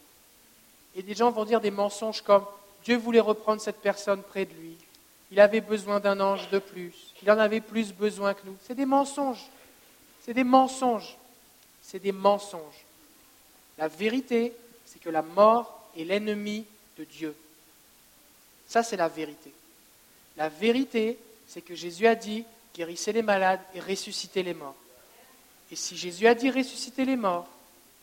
[0.95, 2.45] Et des gens vont dire des mensonges comme
[2.83, 4.75] Dieu voulait reprendre cette personne près de lui.
[5.31, 6.93] Il avait besoin d'un ange de plus.
[7.23, 8.57] Il en avait plus besoin que nous.
[8.67, 9.45] C'est des mensonges.
[10.25, 11.15] C'est des mensonges.
[11.81, 12.85] C'est des mensonges.
[13.77, 14.53] La vérité,
[14.85, 16.65] c'est que la mort est l'ennemi
[16.97, 17.35] de Dieu.
[18.67, 19.51] Ça, c'est la vérité.
[20.35, 22.43] La vérité, c'est que Jésus a dit
[22.75, 24.75] guérissez les malades et ressuscitez les morts.
[25.71, 27.47] Et si Jésus a dit ressusciter les morts,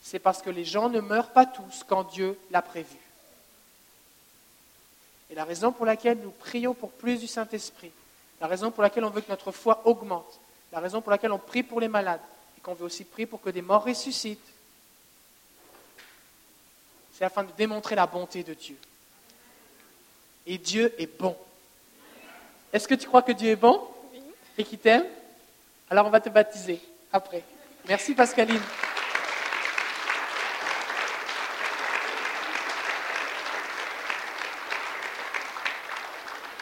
[0.01, 2.97] c'est parce que les gens ne meurent pas tous quand Dieu l'a prévu.
[5.29, 7.91] Et la raison pour laquelle nous prions pour plus du Saint-Esprit,
[8.41, 10.39] la raison pour laquelle on veut que notre foi augmente,
[10.71, 12.21] la raison pour laquelle on prie pour les malades
[12.57, 14.39] et qu'on veut aussi prier pour que des morts ressuscitent,
[17.13, 18.77] c'est afin de démontrer la bonté de Dieu.
[20.47, 21.37] Et Dieu est bon.
[22.73, 23.87] Est-ce que tu crois que Dieu est bon?
[24.57, 25.05] Et qu'il t'aime?
[25.89, 26.79] Alors on va te baptiser
[27.11, 27.43] après.
[27.89, 28.61] Merci Pascaline.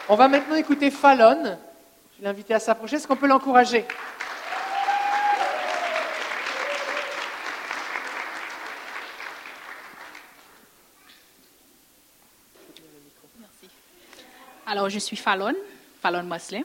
[0.08, 1.58] On va maintenant écouter Fallon.
[2.14, 2.96] Je vais l'inviter à s'approcher.
[2.96, 3.84] Est-ce qu'on peut l'encourager?
[14.66, 15.54] Alors, je suis Fallon,
[16.00, 16.64] Fallon Mosley.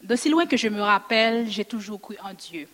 [0.00, 2.68] D'aussi loin que je me rappelle, j'ai toujours cru en Dieu.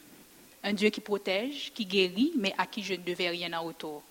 [0.67, 4.03] Un Dieu qui protège, qui guérit, mais à qui je ne devais rien en retour.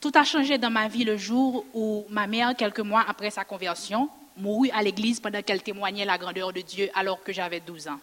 [0.00, 3.44] Tout a changé dans ma vie le jour où ma mère, quelques mois après sa
[3.44, 7.88] conversion, mourut à l'église pendant qu'elle témoignait la grandeur de Dieu alors que j'avais 12
[7.88, 7.98] ans.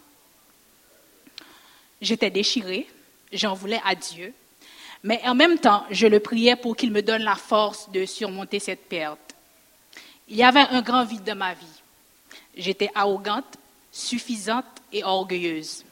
[2.02, 2.86] J'étais déchirée,
[3.32, 4.34] j'en voulais à Dieu,
[5.02, 8.58] mais en même temps, je le priais pour qu'il me donne la force de surmonter
[8.58, 9.34] cette perte.
[10.28, 11.82] Il y avait un grand vide dans ma vie.
[12.54, 13.56] J'étais arrogante,
[13.90, 15.84] suffisante et orgueilleuse.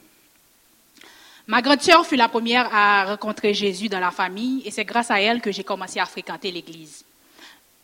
[1.49, 5.09] Ma grande sœur fut la première à rencontrer Jésus dans la famille et c'est grâce
[5.09, 7.03] à elle que j'ai commencé à fréquenter l'Église.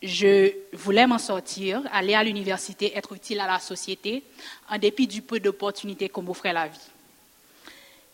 [0.04, 4.22] Je voulais m'en sortir, aller à l'université, être utile à la société,
[4.70, 6.78] en dépit du peu d'opportunités qu'on m'offrait la vie.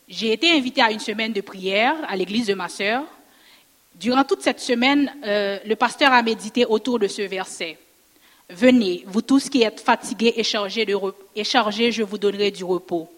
[0.07, 3.03] J'ai été invitée à une semaine de prière à l'église de ma sœur.
[3.95, 7.77] Durant toute cette semaine, euh, le pasteur a médité autour de ce verset.
[8.49, 10.95] Venez, vous tous qui êtes fatigués et chargés, de,
[11.35, 13.09] et chargés, je vous donnerai du repos.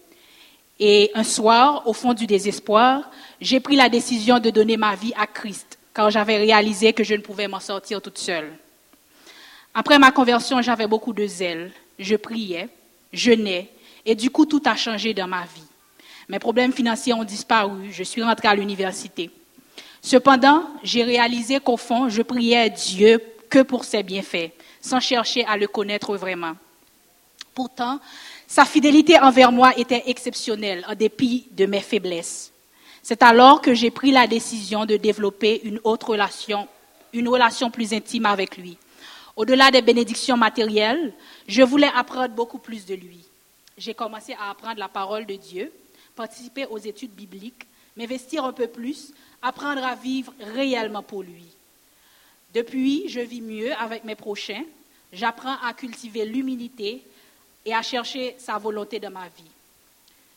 [0.80, 3.10] Et un soir, au fond du désespoir,
[3.40, 7.14] j'ai pris la décision de donner ma vie à Christ, car j'avais réalisé que je
[7.14, 8.52] ne pouvais m'en sortir toute seule.
[9.72, 11.72] Après ma conversion, j'avais beaucoup de zèle.
[11.98, 12.68] Je priais,
[13.12, 13.70] jeûnais,
[14.04, 15.62] et du coup, tout a changé dans ma vie.
[16.28, 19.30] Mes problèmes financiers ont disparu, je suis rentrée à l'université.
[20.02, 24.50] Cependant, j'ai réalisé qu'au fond, je priais Dieu que pour ses bienfaits
[24.84, 26.52] sans chercher à le connaître vraiment.
[27.54, 28.00] Pourtant,
[28.54, 32.52] sa fidélité envers moi était exceptionnelle en dépit de mes faiblesses.
[33.02, 36.68] C'est alors que j'ai pris la décision de développer une autre relation,
[37.12, 38.78] une relation plus intime avec lui.
[39.34, 41.12] Au-delà des bénédictions matérielles,
[41.48, 43.24] je voulais apprendre beaucoup plus de lui.
[43.76, 45.72] J'ai commencé à apprendre la parole de Dieu,
[46.14, 51.48] participer aux études bibliques, m'investir un peu plus, apprendre à vivre réellement pour lui.
[52.54, 54.62] Depuis, je vis mieux avec mes prochains.
[55.12, 57.02] J'apprends à cultiver l'humilité
[57.64, 59.50] et à chercher sa volonté dans ma vie.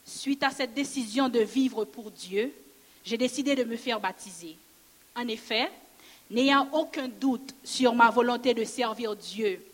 [0.04, 2.52] Suite à cette décision de vivre pour Dieu,
[3.04, 4.56] j'ai décidé de me faire baptiser.
[5.14, 5.70] En effet,
[6.30, 9.64] n'ayant aucun doute sur ma volonté de servir Dieu,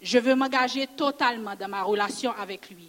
[0.00, 2.88] je veux m'engager totalement dans ma relation avec lui.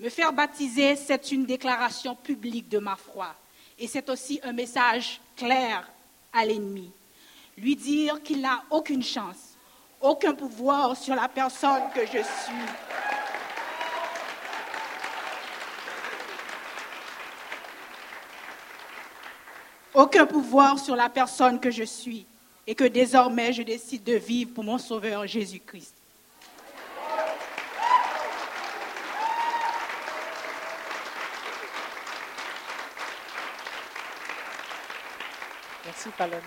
[0.00, 3.34] Me faire baptiser, c'est une déclaration publique de ma foi
[3.78, 5.88] et c'est aussi un message clair
[6.32, 6.90] à l'ennemi
[7.60, 9.54] lui dire qu'il n'a aucune chance,
[10.00, 13.17] aucun pouvoir sur la personne que je suis.
[19.94, 22.26] Aucun pouvoir sur la personne que je suis
[22.66, 25.94] et que désormais je décide de vivre pour mon Sauveur Jésus-Christ.
[35.86, 36.40] Merci, Palone.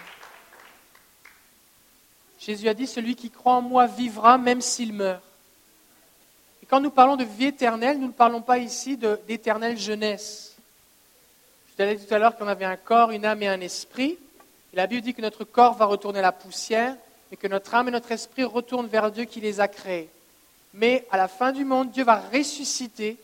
[2.39, 5.21] Jésus a dit, celui qui croit en moi vivra même s'il meurt.
[6.61, 10.50] Et quand nous parlons de vie éternelle, nous ne parlons pas ici d'éternelle jeunesse.
[11.81, 14.15] Vous ai dit tout à l'heure qu'on avait un corps, une âme et un esprit.
[14.71, 16.95] La Bible dit que notre corps va retourner à la poussière,
[17.31, 20.07] mais que notre âme et notre esprit retournent vers Dieu qui les a créés.
[20.75, 23.17] Mais à la fin du monde, Dieu va ressusciter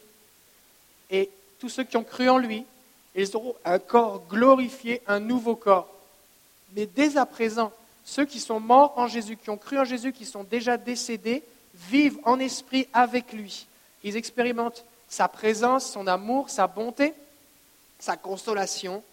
[1.11, 1.29] et
[1.59, 2.65] tous ceux qui ont cru en lui,
[3.13, 5.93] ils auront un corps glorifié, un nouveau corps.
[6.75, 7.71] Mais dès à présent,
[8.05, 11.43] ceux qui sont morts en Jésus, qui ont cru en Jésus, qui sont déjà décédés,
[11.75, 13.67] vivent en esprit avec lui.
[14.03, 17.13] Ils expérimentent sa présence, son amour, sa bonté,
[17.99, 19.03] sa consolation,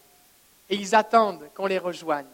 [0.71, 2.27] et ils attendent qu'on les rejoigne.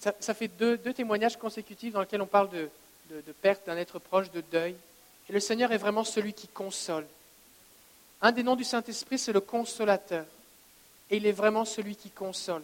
[0.00, 2.70] Ça, fait deux, témoignages consécutifs dans lesquels on parle de,
[3.10, 4.74] de perte d'un être proche, de deuil.
[5.28, 7.06] Et le Seigneur est vraiment celui qui console.
[8.22, 10.24] Un des noms du Saint-Esprit, c'est le consolateur
[11.10, 12.62] et il est vraiment celui qui console.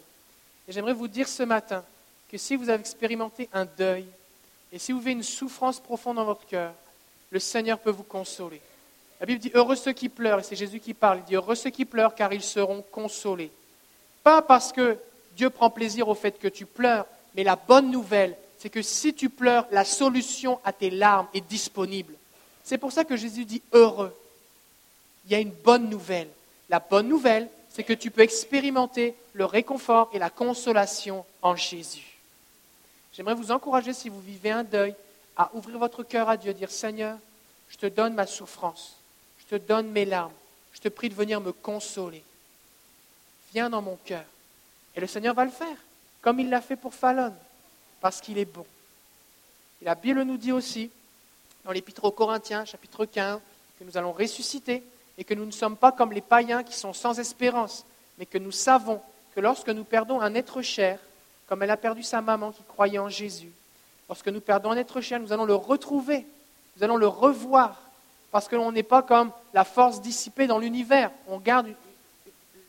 [0.68, 1.84] Et j'aimerais vous dire ce matin
[2.30, 4.07] que si vous avez expérimenté un deuil
[4.72, 6.72] et si vous avez une souffrance profonde dans votre cœur,
[7.30, 8.61] le Seigneur peut vous consoler.
[9.20, 11.18] La Bible dit Heureux ceux qui pleurent, et c'est Jésus qui parle.
[11.18, 13.50] Il dit Heureux ceux qui pleurent, car ils seront consolés.
[14.22, 14.98] Pas parce que
[15.36, 19.14] Dieu prend plaisir au fait que tu pleures, mais la bonne nouvelle, c'est que si
[19.14, 22.14] tu pleures, la solution à tes larmes est disponible.
[22.64, 24.14] C'est pour ça que Jésus dit Heureux.
[25.24, 26.28] Il y a une bonne nouvelle.
[26.68, 32.16] La bonne nouvelle, c'est que tu peux expérimenter le réconfort et la consolation en Jésus.
[33.12, 34.94] J'aimerais vous encourager, si vous vivez un deuil,
[35.36, 37.18] à ouvrir votre cœur à Dieu, dire Seigneur,
[37.68, 38.95] je te donne ma souffrance,
[39.47, 40.32] je te donne mes larmes,
[40.72, 42.22] je te prie de venir me consoler.
[43.53, 44.24] Viens dans mon cœur.
[44.94, 45.76] Et le Seigneur va le faire,
[46.20, 47.34] comme il l'a fait pour Fallon,
[48.01, 48.66] parce qu'il est bon.
[49.82, 50.90] La Bible nous dit aussi,
[51.64, 53.40] dans l'Épître aux Corinthiens, chapitre 15,
[53.78, 54.82] que nous allons ressusciter
[55.18, 57.84] et que nous ne sommes pas comme les païens qui sont sans espérance,
[58.18, 59.01] mais que nous savons
[59.34, 60.99] que lorsque nous perdons un être cher,
[61.47, 63.53] comme elle a perdu sa maman qui croyait en Jésus,
[64.09, 66.26] lorsque nous perdons un être cher, nous allons le retrouver,
[66.76, 67.80] nous allons le revoir,
[68.37, 71.11] parce que l'on n'est pas comme la force dissipée dans l'univers.
[71.26, 71.68] On garde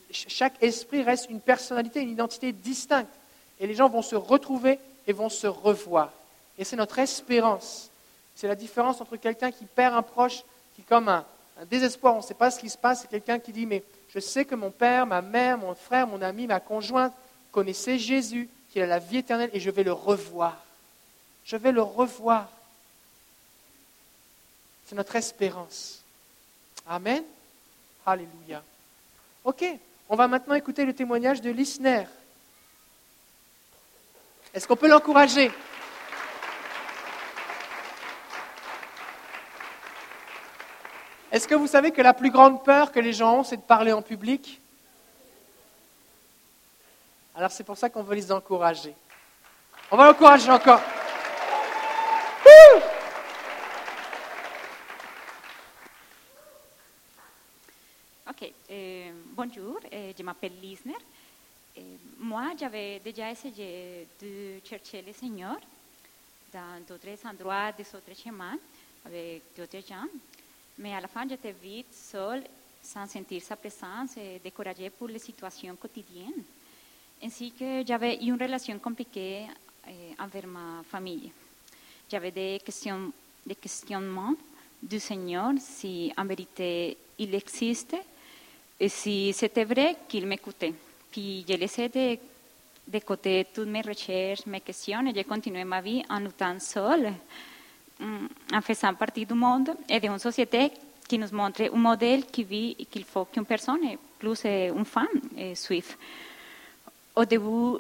[0.10, 3.12] chaque esprit reste une personnalité, une identité distincte,
[3.60, 6.14] et les gens vont se retrouver et vont se revoir.
[6.58, 7.90] Et c'est notre espérance.
[8.34, 10.46] C'est la différence entre quelqu'un qui perd un proche,
[10.78, 11.26] qui comme un,
[11.70, 13.84] désespoir, on ne sait pas ce qui se passe, et quelqu'un qui dit, mais
[14.16, 17.12] je sais que mon père, ma mère, mon frère, mon ami, ma conjointe
[17.52, 20.64] connaissaient Jésus, qu'il a la vie éternelle, et je vais le revoir.
[21.44, 22.48] Je vais le revoir.
[24.88, 26.02] C'est notre espérance.
[26.88, 27.22] Amen.
[28.06, 28.64] Alléluia.
[29.44, 29.66] Ok,
[30.08, 32.06] on va maintenant écouter le témoignage de Lisner.
[34.54, 35.52] Est-ce qu'on peut l'encourager?
[41.34, 43.62] Est-ce que vous savez que la plus grande peur que les gens ont, c'est de
[43.62, 44.62] parler en public?
[47.36, 48.96] Alors c'est pour ça qu'on veut les encourager.
[49.92, 50.82] On va l'encourager encore.
[58.30, 60.96] Ok, euh, bonjour, euh, je m'appelle Lisner.
[61.78, 61.82] Euh,
[62.18, 65.58] moi, j'avais déjà essayé de chercher le Seigneur
[66.52, 68.58] dans d'autres endroits, des autres chemins,
[69.06, 70.08] avec d'autres gens.
[70.80, 72.46] Mais à la fin, j'étais vite seule,
[72.82, 76.44] sans sentir sa présence et découragée pour les situations quotidiennes.
[77.22, 79.46] Ainsi que j'avais une relation compliquée
[79.88, 81.32] euh, envers ma famille.
[82.10, 83.12] J'avais des, questions,
[83.46, 84.34] des questionnements
[84.82, 87.96] du Seigneur, si en vérité il existe
[88.80, 90.74] et si c'était vrai qu'il m'écoutait.
[91.12, 92.18] Puis j'ai laissé de,
[92.88, 97.14] de côté toutes mes recherches, mes questions et j'ai continué ma vie en luttant seule,
[98.00, 100.72] mm, en faisant partie du monde et d'une société
[101.08, 105.08] qui nous montre un modèle qui vit qu'il faut qu'une personne, plus une femme,
[105.38, 105.96] eh, suive.
[107.16, 107.80] Au début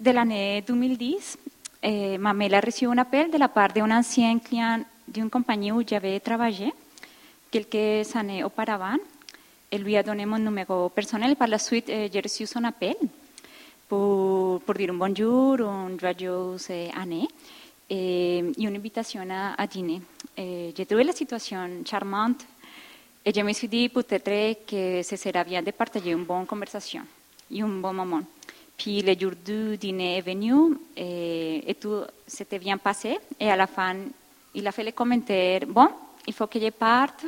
[0.00, 1.38] de l'année 2010,
[1.82, 5.72] eh, ma mère a reçu un appel de la part d'un ancien client d'une compagnie
[5.72, 6.72] où j'avais travaillé
[7.50, 8.96] quelques années auparavant.
[9.70, 11.36] Elle lui a donné mon numéro personnel.
[11.36, 12.96] Par la suite, eh, j'ai reçu son appel
[13.86, 17.28] pour, pour dire un bonjour, une joyeuse année
[17.90, 20.00] et une invitation à, à dîner.
[20.38, 22.46] Et j'ai trouvé la situation charmante
[23.22, 27.02] et je me suis dit peut-être que ce serait bien de partager une bonne conversation
[27.50, 28.22] et un bon moment.
[28.74, 33.18] Puis le jour du dîner est venu et, et tout s'était bien passé.
[33.38, 33.96] Et à la fin,
[34.54, 35.88] il a fait le commentaire, bon,
[36.26, 37.26] il faut que je parte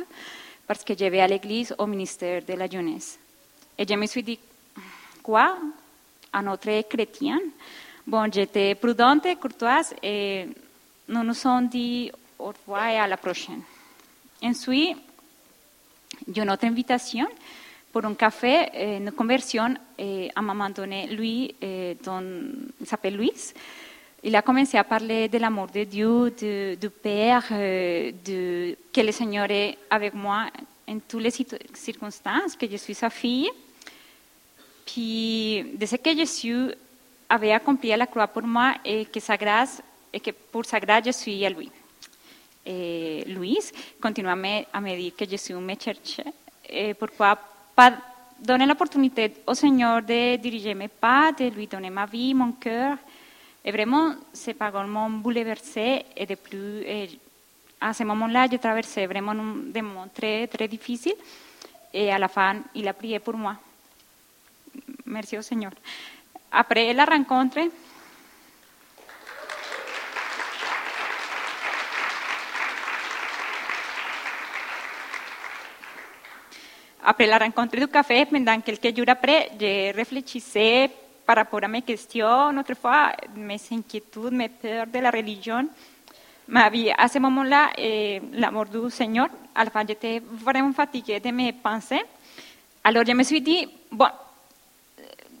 [0.71, 3.19] parce que je vais à l'église au ministère de la jeunesse.
[3.77, 4.39] Et je me suis dit,
[5.21, 5.57] quoi
[6.31, 7.39] Un autre chrétien
[8.07, 10.47] Bon, j'étais prudente, courtoise et
[11.09, 12.09] nous nous sommes dit
[12.39, 13.61] au revoir et à la prochaine.
[14.41, 14.95] Ensuite,
[16.33, 17.27] une autre invitation
[17.91, 21.07] pour un café, eh, une conversion eh, à un moment donné.
[21.07, 23.53] Lui, eh, il s'appelle Luis,
[24.23, 29.01] il a commencé à parler de l'amour de Dieu, de, du Père, euh, de, que
[29.01, 30.45] le Seigneur est avec moi
[30.87, 31.31] en toutes les
[31.73, 33.49] circonstances, que je suis sa fille.
[34.85, 36.71] Puis, de que Jésus
[37.29, 41.45] avait accompli la croix pour moi et que sa que pour sa grâce je suis
[41.45, 41.71] à lui.
[42.65, 46.21] Et Luis continue à me, dire que Jésus me cherche.
[46.69, 47.39] Et pourquoi
[47.75, 47.93] pas
[48.39, 52.97] donner l'opportunité au Seigneur de diriger mes pas, de lui donner ma vie, mon cœur.
[53.63, 56.81] Et vraiment, c'est pas vraiment bouleversé et de plus.
[56.81, 57.19] Et
[57.79, 58.47] à ce moment-là,
[59.05, 60.47] vraiment un, des moments très,
[62.17, 62.55] la fin,
[62.93, 63.55] prié pour moi.
[65.05, 65.71] Merci au Seigneur.
[66.51, 67.59] Après la rencontre,
[77.03, 80.89] après la rencontre du café, pendant quelques jours après, je réfléchissais
[81.25, 85.67] par rapport à mes questions, autrefois, mes inquiétudes, mes peurs de la religion.
[86.47, 91.19] Ma vie, à ce moment-là, eh, l'amour du Seigneur, à la fin, j'étais vraiment fatiguée
[91.19, 92.01] de mes pensées.
[92.83, 94.07] Alors, je me suis dit, bon,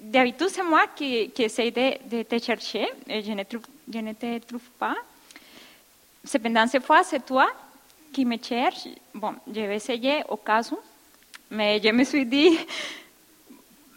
[0.01, 3.99] d'habitude, c'est moi qui, qui essaie de, de, te chercher, et je ne, trouve, je
[3.99, 4.95] ne te trouve pas.
[6.23, 7.47] Cependant, cette fois, c'est toi
[8.13, 8.87] qui me cherches.
[9.13, 10.77] Bon, je vais essayer au cas où.
[11.49, 12.57] Mais je me suis dit,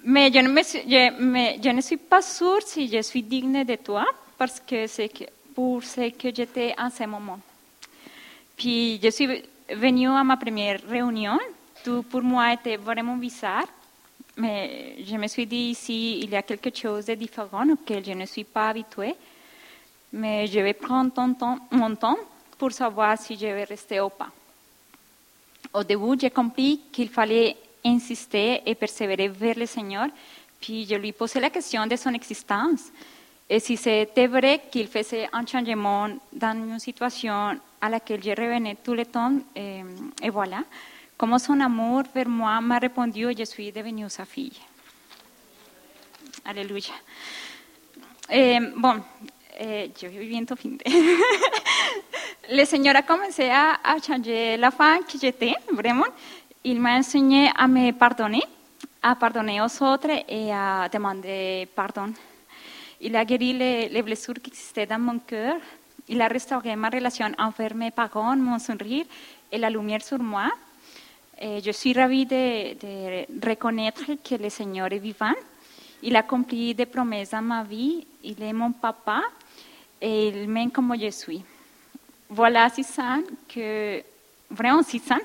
[0.05, 4.05] mais je ne, suis pas sûre si je suis digne de toi,
[4.37, 5.11] parce que c'est
[5.55, 7.39] pour ce que j'étais en ce moment.
[8.57, 11.39] Puis je suis venue à ma première réunion.
[11.83, 13.67] Tout pour moi était vraiment bizarre.
[14.37, 18.13] Mais je me suis dit ici, il y a quelque chose de différent auquel je
[18.13, 19.15] ne suis pas habituée.
[20.13, 21.13] Mais je vais prendre
[21.71, 22.19] mon temps
[22.59, 24.29] pour savoir si je vais rester ou pas.
[25.73, 30.09] Au début, j'ai compris qu'il fallait insister et persévérer vers le Seigneur.
[30.61, 32.91] Puis je lui posais la question de son existence.
[33.49, 38.79] Et si c'était vrai qu'il faisait un changement dans une situation à laquelle je revenais
[38.83, 39.83] tout le temps, et,
[40.23, 40.63] et voilà,
[41.19, 44.59] comment son amour vers moi m'a répondu je suis devenue sa fille.
[46.47, 46.95] Alléluia.
[48.31, 49.03] Et, bon,
[49.61, 50.79] eh, je vais bientôt finir.
[52.51, 56.07] Le Seigneur a commencé à, à changer la femme que j'étais, vraiment.
[56.67, 58.43] Il m'a enseigné à me pardonner,
[59.03, 62.11] à pardonner aux autres et à demander pardon.
[63.03, 65.57] Il a guéri les, les blessures qui existaient dans mon cœur.
[66.09, 69.05] Il a restauré ma relation envers mes parents, mon sourire
[69.53, 70.51] et la lumière sur moi.
[71.39, 72.73] Et je suis de,
[73.29, 75.35] de reconnaître que le Seigneur est vivant.
[76.03, 78.07] Il a accompli des promesses dans ma vie.
[78.23, 79.21] Il est mon papa
[80.01, 81.45] et il m'aime comme je suis.
[82.31, 84.03] Voilà si sain que,
[84.51, 85.21] vraiment si sain,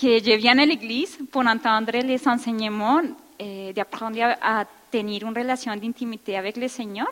[0.00, 3.00] que je viens à l'église pour entendre les enseignements
[3.38, 7.08] et d'apprendre à, à tenir une relation d'intimité avec le Seigneur,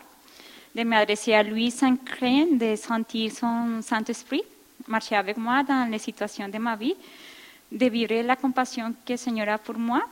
[0.74, 4.43] de m'adresser à lui sans crainte, de sentir son Saint-Esprit,
[4.89, 6.94] marcher avec moi dans les situations de ma vie,
[7.73, 10.02] de vivre la compassion que le Seigneur a pour moi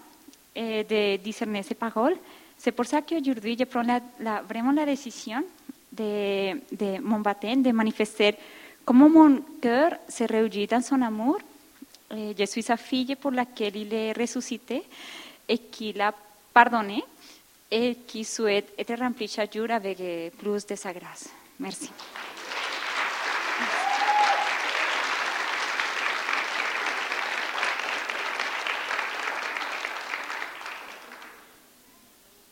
[0.54, 2.16] et de discerner ses paroles.
[2.56, 5.42] C'est pour ça qu'aujourd'hui, je prends la- la- vraiment la décision
[5.92, 8.34] de, de mon baptême, de manifester
[8.84, 11.38] comment mon cœur se réjouit dans son amour.
[12.12, 14.82] Je suis sa fille pour laquelle il est ressuscité
[15.48, 16.12] et qu'il a
[16.52, 17.02] pardonné
[17.70, 19.96] et qui souhaite être rempli chaque jour avec
[20.36, 21.30] plus de sa grâce.
[21.58, 21.90] Merci.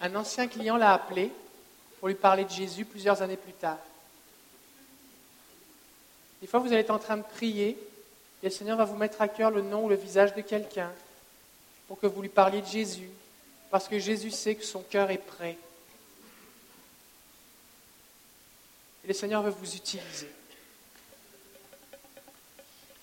[0.01, 1.31] Un ancien client l'a appelé
[1.99, 3.77] pour lui parler de Jésus plusieurs années plus tard.
[6.41, 7.77] Des fois, vous allez être en train de prier
[8.42, 10.90] et le Seigneur va vous mettre à cœur le nom ou le visage de quelqu'un
[11.86, 13.10] pour que vous lui parliez de Jésus,
[13.70, 15.58] parce que Jésus sait que son cœur est prêt.
[19.04, 20.30] Et le Seigneur veut vous utiliser.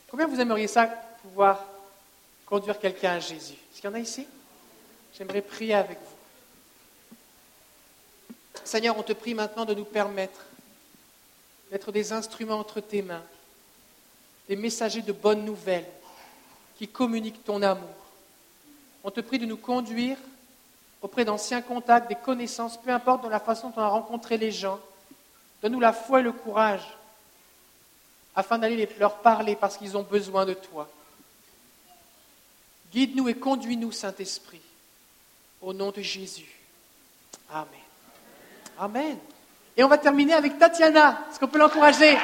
[0.09, 0.87] Combien vous aimeriez ça,
[1.21, 1.63] pouvoir
[2.45, 3.53] conduire quelqu'un à Jésus?
[3.53, 4.25] Est-ce qu'il y en a ici?
[5.17, 6.17] J'aimerais prier avec vous.
[8.63, 10.41] Seigneur, on te prie maintenant de nous permettre
[11.71, 13.23] d'être des instruments entre tes mains,
[14.47, 15.87] des messagers de bonnes nouvelles
[16.77, 17.89] qui communiquent ton amour.
[19.03, 20.17] On te prie de nous conduire
[21.01, 24.51] auprès d'anciens contacts, des connaissances, peu importe dans la façon dont on a rencontré les
[24.51, 24.79] gens.
[25.61, 26.85] Donne-nous la foi et le courage
[28.35, 30.87] afin d'aller leur parler parce qu'ils ont besoin de toi.
[32.91, 34.61] Guide-nous et conduis-nous, Saint-Esprit,
[35.61, 36.49] au nom de Jésus.
[37.49, 37.67] Amen.
[38.79, 39.17] Amen.
[39.75, 41.25] Et on va terminer avec Tatiana.
[41.29, 42.17] Est-ce qu'on peut l'encourager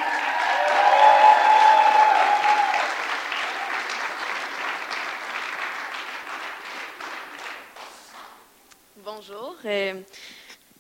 [9.03, 9.51] Bonjour.
[9.65, 10.01] Euh,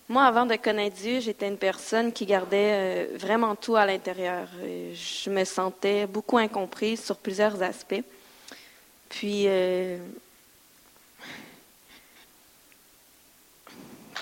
[0.09, 4.47] moi, avant de connaître Dieu, j'étais une personne qui gardait euh, vraiment tout à l'intérieur.
[4.61, 8.03] Euh, je me sentais beaucoup incomprise sur plusieurs aspects.
[9.09, 9.47] Puis,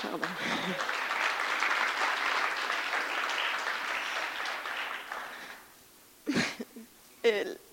[0.01, 0.25] pardon.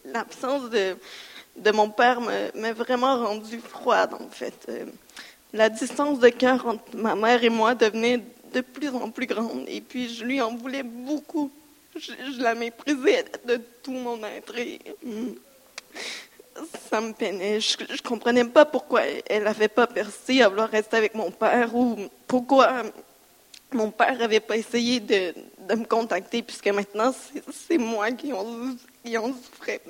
[0.04, 0.96] L'absence de,
[1.56, 4.70] de mon père m'a vraiment rendue froide, en fait.
[5.52, 8.22] La distance de cœur entre ma mère et moi devenait
[8.52, 11.50] de plus en plus grande, et puis je lui en voulais beaucoup.
[11.96, 14.54] Je, la méprisais de tout mon être.
[15.04, 15.34] hum,
[16.90, 17.60] ça me peinait.
[17.60, 21.74] Je, je comprenais pas pourquoi elle n'avait pas percé à vouloir rester avec mon père
[21.74, 21.96] ou
[22.26, 22.84] pourquoi
[23.72, 25.34] mon père avait pas essayé de,
[25.74, 28.46] me contacter puisque maintenant c'est c'est moi qui en,
[29.04, 29.80] qui en souffrais.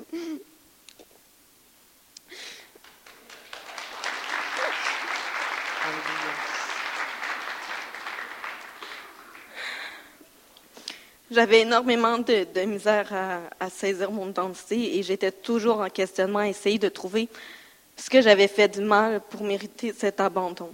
[11.31, 13.13] J'avais énormément de, misère
[13.59, 17.29] à, saisir mon identité et j'étais toujours en questionnement à essayer de trouver
[17.95, 20.71] ce que j'avais fait du mal pour mériter cet abandon.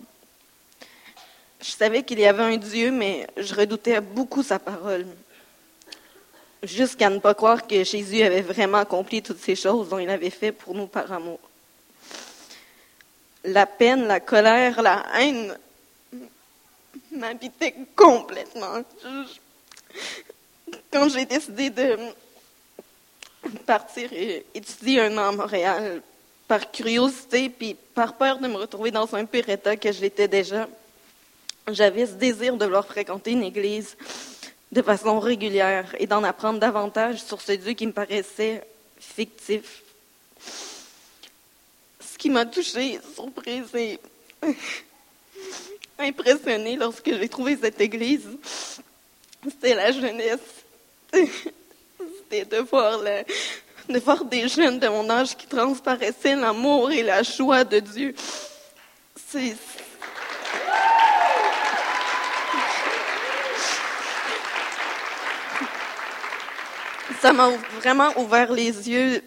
[1.62, 5.06] Je savais qu'il y avait un Dieu, mais je redoutais beaucoup sa parole.
[6.64, 10.30] Jusqu'à ne pas croire que Jésus avait vraiment accompli toutes ces choses dont il avait
[10.30, 11.40] fait pour nous par amour.
[13.44, 15.58] La peine, la colère, la haine
[17.12, 18.84] m'habitaient complètement.
[20.96, 21.98] Quand j'ai décidé de
[23.66, 26.02] partir et étudier un an à Montréal,
[26.48, 30.30] par curiosité puis par peur de me retrouver dans un pire état que je l'étais
[30.30, 30.70] déjà,
[31.70, 33.98] j'avais ce désir de vouloir fréquenter une église
[34.72, 38.66] de façon régulière et d'en apprendre davantage sur ce Dieu qui me paraissait
[38.98, 39.84] fictif.
[42.00, 44.00] Ce qui m'a touchée, surprise et
[46.00, 48.30] impressionnée lorsque j'ai trouvé cette église,
[49.44, 50.65] c'était la jeunesse.
[52.30, 57.24] C'était de voir, de voir des jeunes de mon âge qui transparaissaient l'amour et la
[57.24, 58.14] joie de Dieu.
[59.28, 59.56] C'est,
[67.22, 69.24] ça m'a vraiment ouvert les yeux,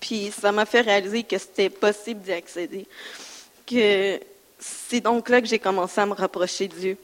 [0.00, 2.86] puis ça m'a fait réaliser que c'était possible d'y accéder.
[3.66, 4.20] Que
[4.58, 6.98] c'est donc là que j'ai commencé à me rapprocher de Dieu.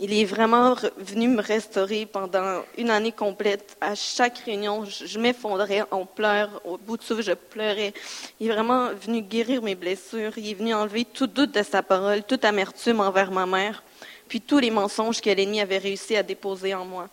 [0.00, 3.76] Il est vraiment venu me restaurer pendant une année complète.
[3.80, 6.60] À chaque réunion, je, m'effondrais en pleurs.
[6.64, 7.94] Au bout de souffle, je pleurais.
[8.38, 10.36] Il est vraiment venu guérir mes blessures.
[10.36, 13.82] Il est venu enlever tout doute de sa parole, toute amertume envers ma mère,
[14.28, 17.08] puis tous les mensonges que l'ennemi avait réussi à déposer en moi.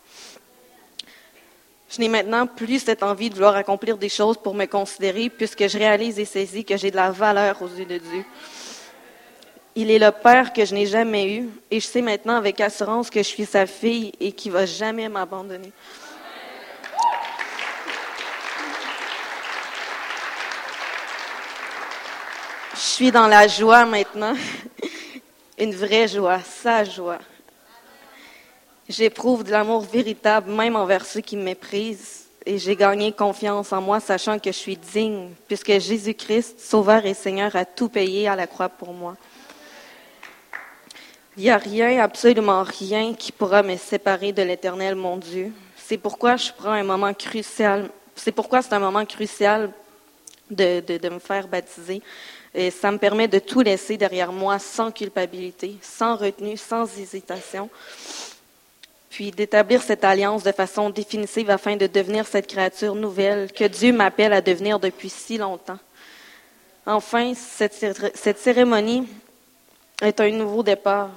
[1.88, 5.66] Je n'ai maintenant plus cette envie de vouloir accomplir des choses pour me considérer, puisque
[5.66, 8.24] je réalise et saisis que j'ai de la valeur aux yeux de Dieu.
[9.78, 13.10] Il est le Père que je n'ai jamais eu, et je sais maintenant avec assurance
[13.10, 15.70] que je suis sa fille et qu'il ne va jamais m'abandonner.
[22.72, 24.34] Je suis dans la joie maintenant,
[25.58, 27.18] une vraie joie, sa joie.
[28.88, 32.24] J'éprouve de l'amour véritable, même envers ceux qui me méprisent.
[32.46, 37.12] Et j'ai gagné confiance en moi, sachant que je suis digne, puisque Jésus-Christ, Sauveur et
[37.12, 39.16] Seigneur, a tout payé à la croix pour moi.
[41.36, 45.52] Il n'y a rien, absolument rien, qui pourra me séparer de l'éternel, mon Dieu.
[45.76, 47.90] C'est pourquoi je prends un moment crucial.
[48.14, 49.70] C'est pourquoi c'est un moment crucial
[50.50, 52.00] de, me faire baptiser.
[52.54, 57.68] Et ça me permet de tout laisser derrière moi sans culpabilité, sans retenue, sans hésitation
[59.16, 63.90] puis d'établir cette alliance de façon définitive afin de devenir cette créature nouvelle que Dieu
[63.90, 65.78] m'appelle à devenir depuis si longtemps.
[66.84, 69.08] Enfin, cette, cérémonie
[70.02, 71.10] est un nouveau départ.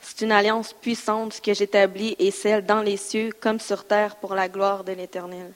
[0.00, 4.34] C'est une alliance puissante que j'établis et celle dans les cieux comme sur terre pour
[4.34, 5.52] la gloire de l'Éternel.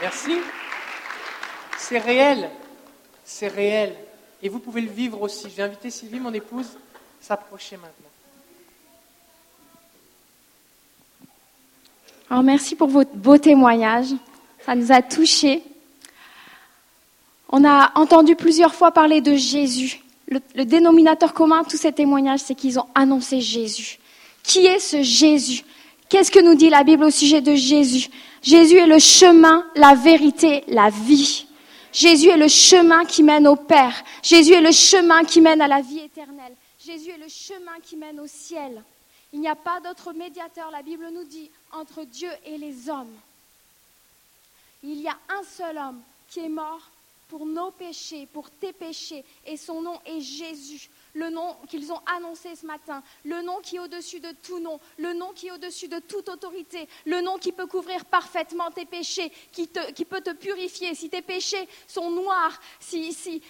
[0.00, 0.38] Merci.
[1.78, 2.50] C'est réel.
[3.24, 3.94] C'est réel.
[4.42, 5.48] Et vous pouvez le vivre aussi.
[5.48, 6.76] Je vais inviter Sylvie, mon épouse,
[7.20, 8.08] s'approcher maintenant.
[12.28, 14.08] Alors merci pour votre beau témoignage.
[14.64, 15.62] Ça nous a touchés.
[17.54, 20.00] On a entendu plusieurs fois parler de Jésus.
[20.26, 23.98] Le, dénominateur commun de tous ces témoignages, c'est qu'ils ont annoncé Jésus.
[24.42, 25.62] Qui est ce Jésus?
[26.08, 28.08] Qu'est-ce que nous dit la Bible au sujet de Jésus?
[28.42, 31.46] Jésus est le chemin, la vérité, la vie.
[31.92, 34.02] Jésus est le chemin qui mène au Père.
[34.22, 36.54] Jésus est le chemin qui mène à la vie éternelle.
[36.82, 38.82] Jésus est le chemin qui mène au ciel.
[39.34, 43.12] Il n'y a pas d'autre médiateur, la Bible nous dit, entre Dieu et les hommes.
[44.82, 46.00] Il y a un seul homme
[46.30, 46.80] qui est mort
[47.32, 52.00] pour nos péchés, pour tes péchés, et son nom est Jésus le nom qu'ils ont
[52.14, 55.50] annoncé ce matin, le nom qui est au-dessus de tout nom, le nom qui est
[55.50, 60.34] au-dessus de toute autorité, le nom qui peut couvrir parfaitement tes péchés, qui, peut te
[60.34, 60.94] purifier.
[60.94, 63.42] Si tes péchés sont noirs, si,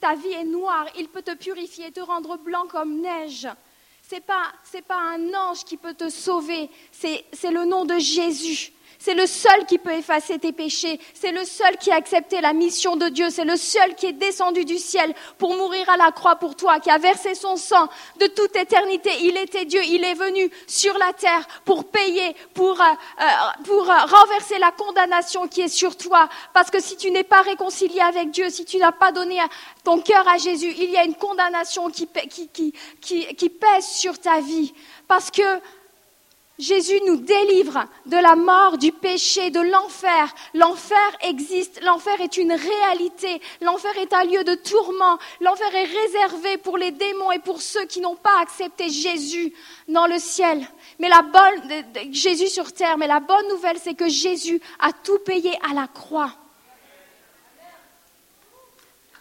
[0.00, 3.46] ta vie est noire, il peut te purifier te rendre blanc comme neige.
[4.02, 8.72] Ce n'est pas un ange qui peut te sauver, c'est le nom de Jésus.
[8.98, 10.98] C'est le seul qui peut effacer tes péchés.
[11.14, 13.30] C'est le seul qui a accepté la mission de Dieu.
[13.30, 16.80] C'est le seul qui est descendu du ciel pour mourir à la croix pour toi,
[16.80, 17.88] qui a versé son sang
[18.18, 19.10] de toute éternité.
[19.22, 19.80] Il était Dieu.
[19.84, 22.84] Il est venu sur la terre pour payer, pour, euh,
[23.20, 23.24] euh,
[23.64, 26.28] pour euh, renverser la condamnation qui est sur toi.
[26.52, 29.38] Parce que si tu n'es pas réconcilié avec Dieu, si tu n'as pas donné
[29.84, 34.18] ton cœur à Jésus, il y a une condamnation qui, qui, qui, qui pèse sur
[34.18, 34.74] ta vie.
[35.06, 35.42] Parce que
[36.58, 40.34] Jésus nous délivre de la mort, du péché, de l'enfer.
[40.54, 46.58] L'enfer existe, l'enfer est une réalité, l'enfer est un lieu de tourment, l'enfer est réservé
[46.58, 49.52] pour les démons et pour ceux qui n'ont pas accepté Jésus
[49.86, 50.66] dans le ciel.
[50.98, 55.18] Mais la bonne, Jésus sur terre, mais la bonne nouvelle c'est que Jésus a tout
[55.18, 56.32] payé à la croix.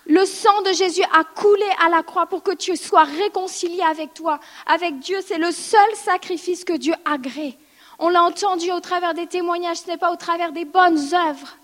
[0.07, 4.13] Le sang de Jésus a coulé à la croix pour que tu sois réconcilié avec
[4.13, 5.19] toi, avec Dieu.
[5.25, 7.57] C'est le seul sacrifice que Dieu agrée.
[7.99, 11.57] On l'a entendu au travers des témoignages, ce n'est pas au travers des bonnes œuvres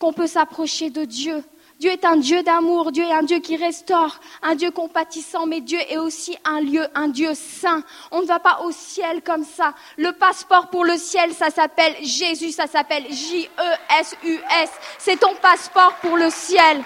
[0.00, 1.44] qu'on peut s'approcher de Dieu.
[1.78, 5.60] Dieu est un Dieu d'amour, Dieu est un Dieu qui restaure, un Dieu compatissant, mais
[5.60, 7.82] Dieu est aussi un lieu, un Dieu saint.
[8.10, 9.74] On ne va pas au ciel comme ça.
[9.96, 14.70] Le passeport pour le ciel, ça s'appelle Jésus, ça s'appelle J-E-S-U-S.
[14.98, 16.82] C'est ton passeport pour le ciel.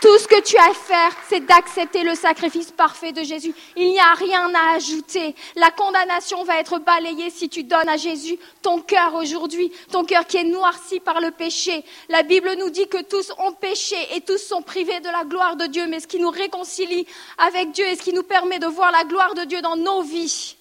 [0.00, 3.54] Tout ce que tu as à faire, c'est d'accepter le sacrifice parfait de Jésus.
[3.76, 5.34] Il n'y a rien à ajouter.
[5.56, 10.26] La condamnation va être balayée si tu donnes à Jésus ton cœur aujourd'hui, ton cœur
[10.26, 11.84] qui est noirci par le péché.
[12.08, 15.56] La Bible nous dit que tous ont péché et tous sont privés de la gloire
[15.56, 17.06] de Dieu, mais ce qui nous réconcilie
[17.36, 20.00] avec Dieu et ce qui nous permet de voir la gloire de Dieu dans nos
[20.00, 20.56] vies,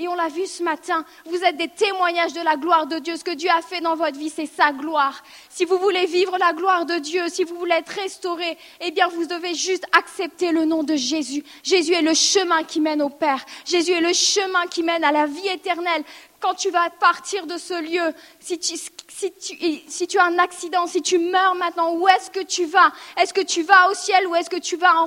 [0.00, 3.16] et on l'a vu ce matin, vous êtes des témoignages de la gloire de Dieu.
[3.16, 5.22] Ce que Dieu a fait dans votre vie, c'est sa gloire.
[5.50, 9.08] Si vous voulez vivre la gloire de Dieu, si vous voulez être restauré, eh bien,
[9.08, 11.44] vous devez juste accepter le nom de Jésus.
[11.62, 13.44] Jésus est le chemin qui mène au Père.
[13.66, 16.02] Jésus est le chemin qui mène à la vie éternelle.
[16.40, 21.56] Quand tu vas partir de ce lieu, si tu, as un accident, si tu meurs
[21.56, 22.90] maintenant, où est-ce que tu vas?
[23.18, 25.04] Est-ce que tu vas au ciel ou est-ce que tu vas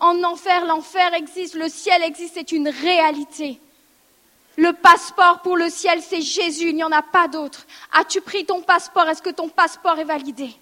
[0.00, 0.66] en enfer?
[0.66, 3.60] L'enfer existe, le ciel existe, c'est une réalité.
[4.56, 7.66] Le passeport pour le ciel, c'est Jésus, il n'y en a pas d'autre.
[7.92, 9.08] As-tu pris ton passeport?
[9.08, 10.54] Est-ce que ton passeport est validé?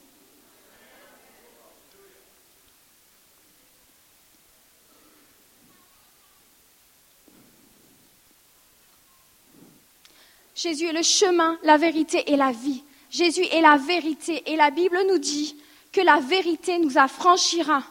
[10.54, 12.84] Jésus est le chemin, la vérité et la vie.
[13.10, 15.56] Jésus est la vérité et la Bible nous dit
[15.92, 17.82] que la vérité nous affranchira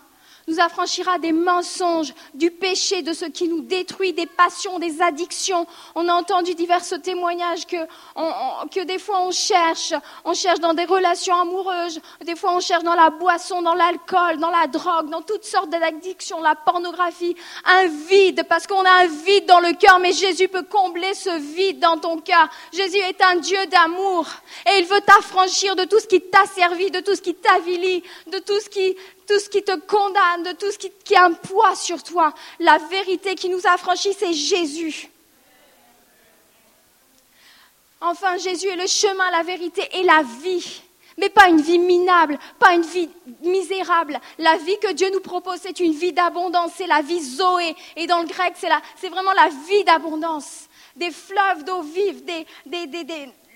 [0.47, 5.65] nous affranchira des mensonges, du péché, de ce qui nous détruit, des passions, des addictions.
[5.95, 9.93] On a entendu divers témoignages que, des fois on cherche,
[10.26, 14.38] on cherche dans des relations amoureuses, des fois on cherche dans la boisson, dans l'alcool,
[14.38, 17.35] dans la drogue, dans toutes sortes d'addictions, la pornographie,
[17.65, 21.30] un vide, parce qu'on a un vide dans le cœur, mais Jésus peut combler ce
[21.55, 22.49] vide dans ton cœur.
[22.73, 24.27] Jésus est un Dieu d'amour
[24.68, 28.03] et il veut t'affranchir de tout ce qui t'a servi, de tout ce qui t'avilit,
[28.27, 28.95] de tout ce qui
[29.27, 32.34] tout ce qui te condamne, tout ce qui, a un poids sur toi.
[32.60, 35.10] La vérité qui nous affranchit, c'est Jésus.
[37.99, 40.81] Enfin, Jésus est le chemin, la vérité et la vie.
[41.18, 43.10] Mais pas une vie minable, pas une vie
[43.41, 44.19] misérable.
[44.38, 47.76] La vie que Dieu nous propose, c'est une vie d'abondance, c'est la vie Zoé.
[47.95, 50.68] Et dans le grec, c'est vraiment la vie d'abondance.
[50.95, 52.23] Des fleuves d'eau vive,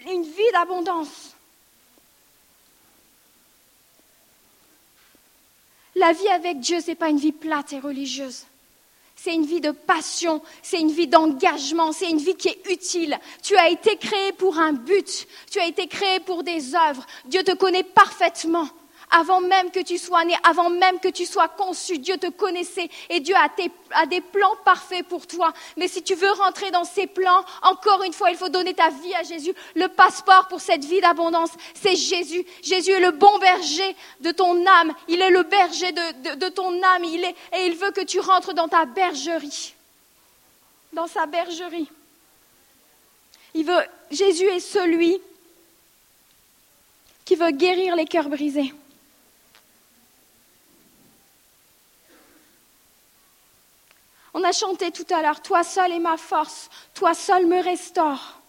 [0.08, 1.35] une vie d'abondance.
[5.96, 8.44] La vie avec Dieu, ce n'est pas une vie plate et religieuse.
[9.16, 13.18] C'est une vie de passion, c'est une vie d'engagement, c'est une vie qui est utile.
[13.42, 17.06] Tu as été créé pour un but, tu as été créé pour des œuvres.
[17.26, 18.68] Dieu te connaît parfaitement.
[19.11, 22.90] Avant même que tu sois né, avant même que tu sois conçu, Dieu te connaissait
[23.10, 25.53] et Dieu a, des plans parfaits pour toi.
[25.77, 28.90] Mais si tu veux rentrer dans ces plans, encore une fois, il faut donner ta
[28.90, 29.53] vie à Jésus.
[29.76, 32.45] Le passeport pour cette vie d'abondance, c'est Jésus.
[32.64, 34.94] Jésus est le bon berger de ton âme.
[35.07, 37.03] Il est le berger de, ton âme.
[37.03, 39.76] Et il veut que tu rentres dans ta bergerie.
[40.94, 41.90] Dans sa bergerie.
[44.11, 45.19] Jésus est celui
[47.23, 48.73] qui veut guérir les cœurs brisés.
[54.38, 58.41] On a chanté tout à l'heure, Toi seul est ma force, toi seul me restaure.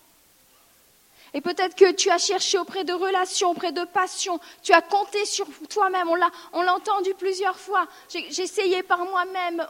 [1.32, 5.24] Et peut-être que tu as cherché auprès de relations, auprès de passions, tu as compté
[5.24, 7.86] sur toi-même, on l'a, entendu plusieurs fois.
[8.08, 9.64] J'ai, essayé par moi-même,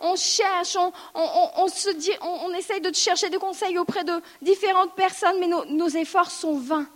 [0.00, 1.66] on, cherche, on,
[1.96, 6.58] dit, on, essaye de chercher des conseils auprès de différentes personnes, mais nos efforts sont
[6.58, 6.86] vains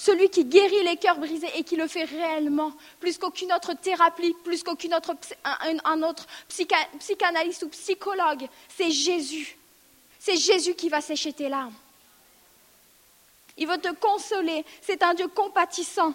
[0.00, 4.34] celui qui guérit les cœurs brisés et qui le fait réellement, plus qu'aucune autre thérapie,
[4.44, 5.14] plus qu'aucune autre,
[6.98, 9.58] psychanalyste ou psychologue, c'est Jésus.
[10.18, 11.74] C'est Jésus qui va sécher tes larmes.
[13.58, 14.64] Il veut te consoler.
[14.80, 16.14] C'est un Dieu compatissant,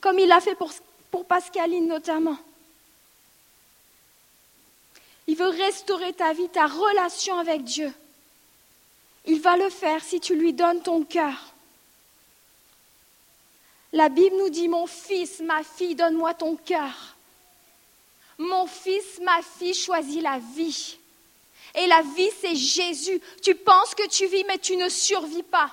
[0.00, 0.72] comme il l'a fait pour,
[1.10, 2.38] pour Pascaline notamment.
[5.26, 7.92] Il veut restaurer ta vie, ta relation avec Dieu.
[9.26, 11.52] Il va le faire si tu lui donnes ton cœur.
[13.92, 17.16] La Bible nous dit, mon fils, ma fille, donne-moi ton cœur.
[18.36, 20.98] Mon fils, ma fille, choisis la vie.
[21.74, 23.20] Et la vie, c'est Jésus.
[23.42, 25.70] Tu penses que tu vis, mais tu ne survis pas.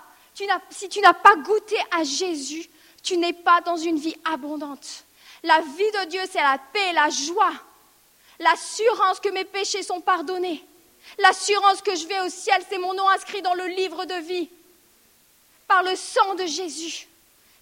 [0.69, 2.69] si tu n'as pas goûté à Jésus,
[3.03, 5.03] tu n'es pas dans une vie abondante.
[5.43, 7.53] La vie de Dieu, c'est la paix, la joie,
[8.39, 10.63] l'assurance que mes péchés sont pardonnés,
[11.19, 14.49] l'assurance que je vais au ciel, c'est mon nom inscrit dans le livre de vie
[15.67, 17.07] par le sang de Jésus.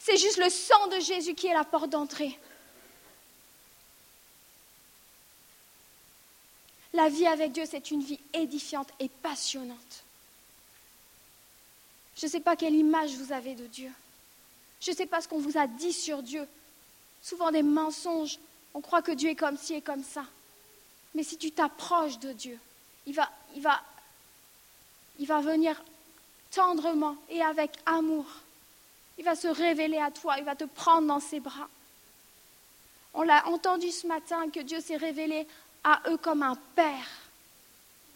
[0.05, 2.37] C'est juste le sang de Jésus qui est la porte d'entrée.
[6.91, 10.03] La vie avec Dieu, c'est une vie édifiante et passionnante.
[12.17, 13.89] Je ne sais pas quelle image vous avez de Dieu.
[14.81, 16.45] Je ne sais pas ce qu'on vous a dit sur Dieu.
[17.21, 18.39] souvent des mensonges.
[18.73, 20.25] On croit que Dieu est comme ci et comme ça.
[21.15, 22.59] Mais si tu t'approches de Dieu,
[23.05, 23.81] il va, il, va,
[25.19, 25.81] il va venir
[26.51, 28.25] tendrement et avec amour.
[29.23, 31.69] Il va se révéler à toi, il va te prendre dans ses bras.
[33.13, 35.47] On l'a entendu ce matin que Dieu s'est révélé
[35.85, 37.07] à eux comme un père.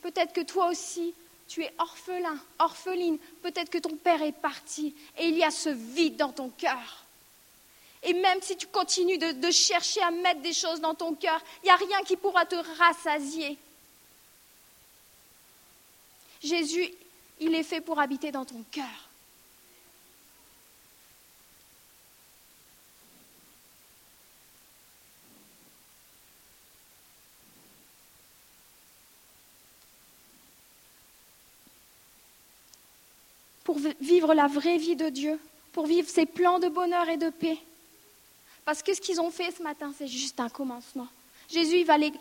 [0.01, 1.13] Peut-être que toi aussi,
[1.47, 3.17] tu es orphelin, orpheline.
[3.41, 7.05] Peut-être que ton père est parti et il y a ce vide dans ton cœur.
[8.03, 11.67] Et même si tu continues de, chercher à mettre des choses dans ton cœur, il
[11.67, 13.57] n'y a rien qui pourra te rassasier.
[16.43, 16.93] Jésus,
[17.39, 19.06] il est fait pour habiter dans ton cœur.
[33.67, 35.37] Pour vivre la vraie vie de Dieu,
[35.73, 37.57] pour vivre ses plans de bonheur et de paix.
[38.63, 41.09] Parce que ce qu'ils ont fait ce matin, c'est juste un commencement.
[41.49, 42.13] Jésus, il va les,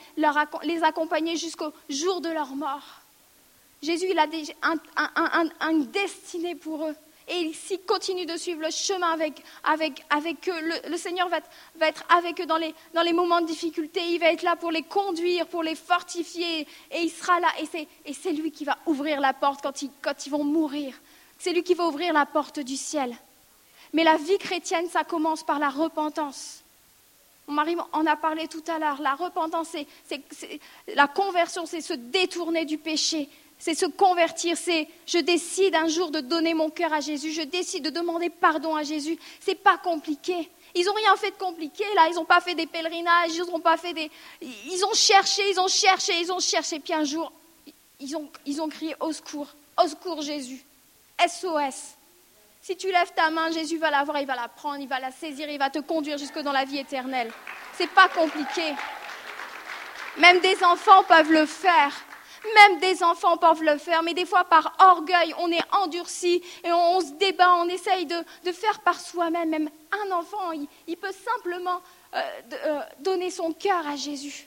[0.65, 2.83] les accompagner jusqu'au jour de leur mort.
[3.81, 6.97] Jésus, il a déjà un, un, un, destinée pour eux.
[7.29, 11.39] Et s'ils continuent de suivre le chemin avec, avec, avec eux, le, le Seigneur va,
[11.77, 14.01] va, être avec eux dans les, dans les moments de difficulté.
[14.11, 16.67] Il va être là pour les conduire, pour les fortifier.
[16.91, 17.49] Et il sera là.
[18.05, 20.93] Et c'est lui qui va ouvrir la porte quand ils, quand ils vont mourir.
[21.39, 23.17] C'est lui qui va ouvrir la porte du ciel.
[23.93, 26.63] Mais la vie chrétienne, ça commence par la repentance.
[27.47, 29.01] Mon mari en a parlé tout à l'heure.
[29.01, 30.21] La repentance, c'est
[30.95, 36.11] la conversion, c'est se détourner du péché, c'est se convertir, c'est je décide un jour
[36.11, 39.19] de donner mon cœur à Jésus, je décide de demander pardon à Jésus.
[39.41, 40.51] C'est pas compliqué.
[40.75, 43.61] Ils n'ont rien fait de compliqué, là, ils n'ont pas fait des pèlerinages, ils n'ont
[43.61, 44.11] pas fait des.
[44.43, 47.33] Ils ont cherché, ils ont cherché, ils ont cherché, puis un jour,
[47.99, 49.49] ils ont, ils ont crié au secours,
[49.83, 50.63] au secours Jésus,
[51.21, 51.97] SOS.
[52.63, 54.99] Si tu lèves ta main, Jésus va la voir, il va la prendre, il va
[54.99, 57.31] la saisir, il va te conduire jusque dans la vie éternelle.
[57.75, 58.75] C'est pas compliqué.
[60.19, 61.93] Même des enfants peuvent le faire.
[62.55, 66.73] Même des enfants peuvent le faire, mais des fois par orgueil, on est endurci et
[66.73, 69.49] on, se débat, on essaye de, faire par soi-même.
[69.49, 71.81] Même un enfant, il, peut simplement
[72.15, 72.21] euh,
[72.53, 74.47] euh, donner son cœur à Jésus.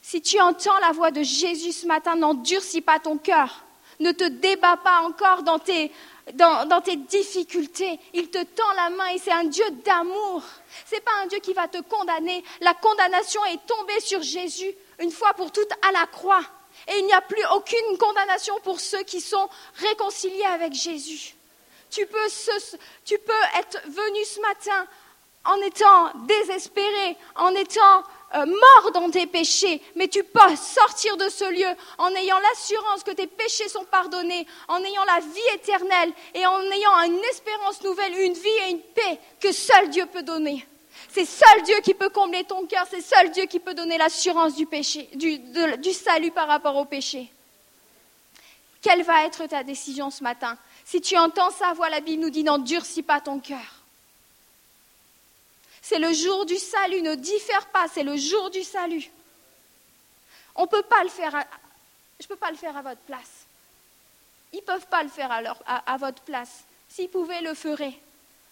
[0.00, 3.64] Si tu entends la voix de Jésus ce matin, n'endurcis pas ton cœur.
[4.02, 5.92] Ne te débats pas encore dans tes,
[6.34, 8.00] dans, dans, tes difficultés.
[8.12, 10.42] Il te tend la main et c'est un Dieu d'amour.
[10.90, 12.42] Ce n'est pas un Dieu qui va te condamner.
[12.60, 16.42] La condamnation est tombée sur Jésus une fois pour toutes à la croix.
[16.88, 21.36] Et il n'y a plus aucune condamnation pour ceux qui sont réconciliés avec Jésus.
[21.88, 22.28] Tu peux,
[23.04, 24.86] tu peux être venu ce matin
[25.44, 28.02] en étant désespéré, en étant
[28.34, 31.68] euh, mort dans tes péchés, mais tu peux sortir de ce lieu
[31.98, 36.60] en ayant l'assurance que tes péchés sont pardonnés, en ayant la vie éternelle et en
[36.60, 40.66] ayant une espérance nouvelle, une vie et une paix que seul Dieu peut donner.
[41.08, 44.54] C'est seul Dieu qui peut combler ton cœur, c'est seul Dieu qui peut donner l'assurance
[44.54, 47.30] du péché, du, du salut par rapport au péché.
[48.80, 50.56] Quelle va être ta décision ce matin?
[50.84, 53.81] Si tu entends sa voix, la Bible nous dit n'endurcis pas ton cœur.
[55.92, 59.10] C'est le jour du salut, ne diffère pas, c'est le jour du salut.
[60.54, 61.32] On peut pas le faire,
[62.18, 63.44] je ne peux pas le faire à votre place.
[64.54, 65.30] Ils ne peuvent pas le faire
[65.66, 66.64] à, votre place.
[66.88, 67.92] S'ils pouvaient, le feraient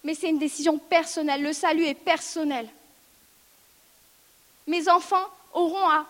[0.03, 1.41] mais c'est une décision personnelle.
[1.41, 2.69] Le salut est personnel.
[4.67, 6.05] Mes enfants auront à,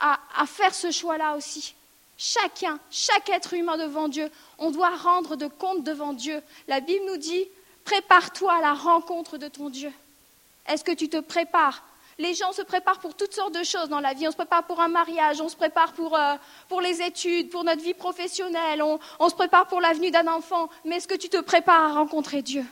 [0.00, 1.74] à faire ce choix-là aussi.
[2.16, 6.42] Chacun, chaque être humain devant Dieu, on doit rendre de compte devant Dieu.
[6.68, 7.46] La Bible nous dit,
[7.84, 9.92] prépare-toi à la rencontre de ton Dieu.
[10.66, 11.82] Est-ce que tu te prépares?
[12.18, 14.28] Les gens se préparent pour toutes sortes de choses dans la vie.
[14.28, 16.36] On se prépare pour un mariage, on se prépare pour, euh,
[16.82, 20.68] les études, pour notre vie professionnelle, on, on se prépare pour l'avenue d'un enfant.
[20.84, 22.64] Mais est-ce que tu te prépares à rencontrer Dieu?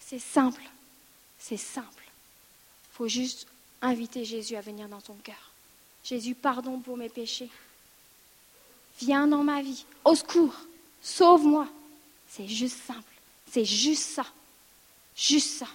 [0.00, 0.62] C'est simple.
[1.38, 2.04] C'est simple.
[2.04, 3.46] Il faut juste
[3.82, 5.52] inviter Jésus à venir dans ton cœur.
[6.02, 7.50] Jésus, pardon pour mes péchés.
[9.00, 9.84] Viens dans ma vie.
[10.04, 10.54] Au secours.
[11.02, 11.68] Sauve-moi.
[12.38, 13.02] C'est juste simple.
[13.50, 14.24] C'est juste ça.
[15.16, 15.66] Juste ça.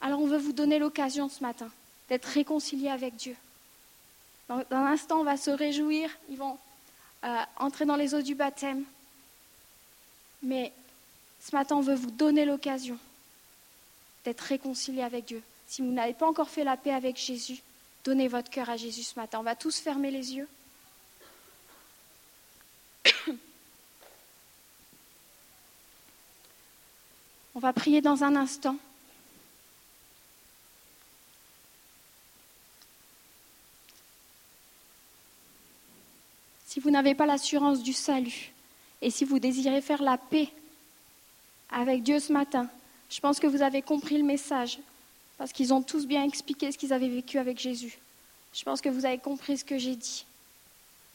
[0.00, 1.68] Alors on veut vous donner l'occasion ce matin
[2.08, 3.34] d'être réconciliés avec Dieu.
[4.48, 6.08] Dans, un instant, on va se réjouir.
[6.30, 6.56] Ils vont
[7.24, 8.84] euh, entrer dans les eaux du baptême.
[10.44, 10.72] Mais
[11.40, 12.96] ce matin, on veut vous donner l'occasion
[14.24, 15.42] d'être réconcilié avec Dieu.
[15.66, 17.60] Si vous n'avez pas encore fait la paix avec Jésus,
[18.04, 19.40] donnez votre cœur à Jésus ce matin.
[19.40, 20.48] On va tous fermer les yeux.
[27.54, 28.76] On va prier dans un instant.
[36.66, 38.52] Si vous n'avez pas l'assurance du salut,
[39.00, 40.48] et si vous désirez faire la paix
[41.70, 42.68] avec Dieu ce matin,
[43.08, 44.78] je pense que vous avez compris le message,
[45.38, 47.98] parce qu'ils ont tous bien expliqué ce qu'ils avaient vécu avec Jésus.
[48.52, 50.26] Je pense que vous avez compris ce que j'ai dit.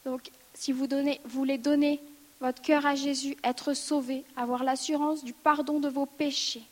[0.04, 0.86] Donc, si vous
[1.24, 2.00] voulez donner
[2.40, 6.62] votre cœur à Jésus, être sauvé, avoir l'assurance du pardon de vos péchés,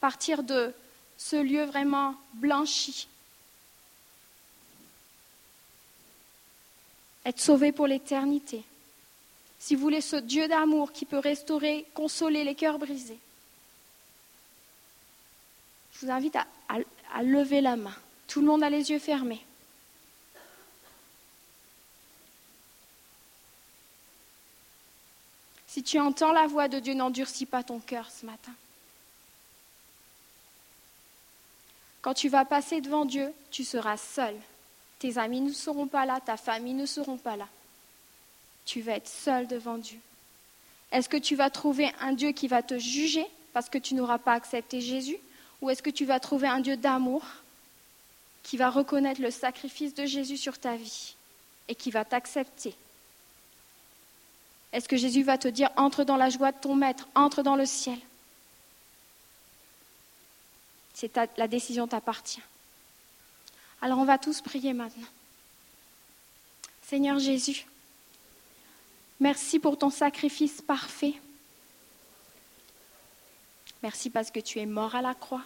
[0.00, 0.72] partir de
[1.16, 3.08] ce lieu vraiment blanchi,
[7.24, 8.62] être sauvé pour l'éternité.
[9.58, 13.18] Si vous voulez ce Dieu d'amour qui peut restaurer, consoler les cœurs brisés,
[15.92, 17.94] je vous invite à lever la main.
[18.26, 19.44] Tout le monde a les yeux fermés.
[25.70, 28.50] Si tu entends la voix de Dieu, n'endurcis pas ton cœur ce matin.
[32.02, 34.34] Quand tu vas passer devant Dieu, tu seras seul.
[34.98, 37.46] Tes amis ne seront pas là, ta famille ne seront pas là.
[38.66, 40.00] Tu vas être seul devant Dieu.
[40.90, 44.18] Est-ce que tu vas trouver un Dieu qui va te juger parce que tu n'auras
[44.18, 45.18] pas accepté Jésus?
[45.62, 47.22] Ou est-ce que tu vas trouver un Dieu d'amour
[48.42, 51.14] qui va reconnaître le sacrifice de Jésus sur ta vie
[51.68, 52.74] et qui va t'accepter?
[54.72, 57.56] Est-ce que Jésus va te dire entre dans la joie de ton maître, entre dans
[57.56, 57.98] le ciel?
[60.94, 62.42] C'est la décision t'appartient.
[63.80, 65.08] Alors on va tous prier maintenant.
[66.82, 67.66] Seigneur Jésus,
[69.18, 71.14] merci pour ton sacrifice parfait.
[73.82, 75.44] Merci parce que tu es mort à la croix.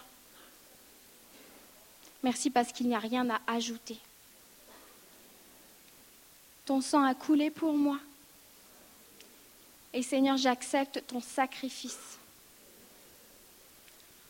[2.21, 3.97] Merci parce qu'il n'y a rien à ajouter.
[6.65, 7.99] Ton sang a coulé pour moi.
[9.95, 12.19] Et Seigneur, j'accepte ton sacrifice.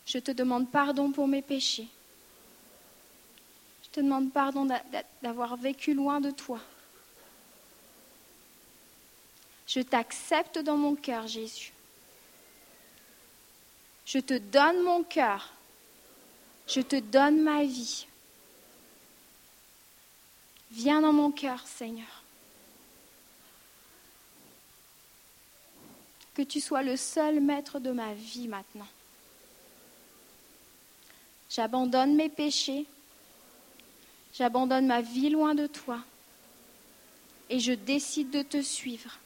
[0.06, 1.88] Je te demande pardon pour mes péchés.
[3.84, 4.70] Je te demande pardon
[5.24, 6.60] d'avoir vécu loin de toi.
[9.68, 11.74] Je t'accepte dans mon cœur, Jésus.
[14.06, 15.52] Je te donne mon cœur.
[16.68, 18.06] Je te donne ma vie.
[20.70, 22.24] Viens dans mon cœur, Seigneur.
[26.36, 28.88] Que tu sois le seul maître de ma vie maintenant.
[31.49, 32.86] J'abandonne mes péchés.
[34.34, 35.99] J'abandonne ma vie loin de toi.
[37.49, 39.18] Et je décide de te suivre.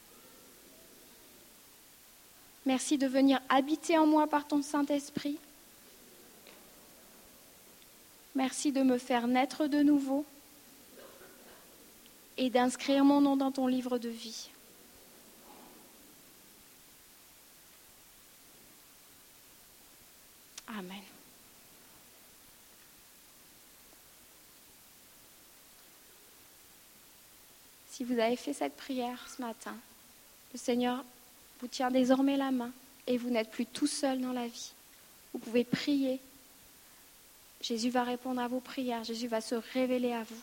[2.66, 5.38] Merci de venir habiter en moi par ton Saint-Esprit.
[8.36, 10.24] Merci de me faire naître de nouveau
[12.36, 14.49] et d'inscrire mon nom dans ton livre de vie.
[20.78, 21.02] Amen.
[27.90, 29.76] Si vous avez fait cette prière ce matin,
[30.52, 31.04] le Seigneur
[31.60, 32.70] vous tient désormais la main
[33.06, 34.72] et vous n'êtes plus tout seul dans la vie.
[35.32, 36.20] Vous pouvez prier.
[37.60, 39.04] Jésus va répondre à vos prières.
[39.04, 40.42] Jésus va se révéler à vous.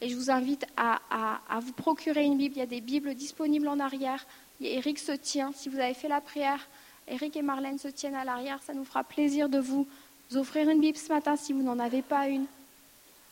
[0.00, 2.56] Et je vous invite à, vous procurer une Bible.
[2.56, 4.24] Il y a des Bibles disponibles en arrière.
[4.60, 5.52] Eric se tient.
[5.52, 6.66] Si vous avez fait la prière,
[7.10, 8.60] Eric et Marlène se tiennent à l'arrière.
[8.62, 9.86] Ça nous fera plaisir de vous
[10.34, 12.46] offrir une Bible ce matin si vous n'en avez pas une.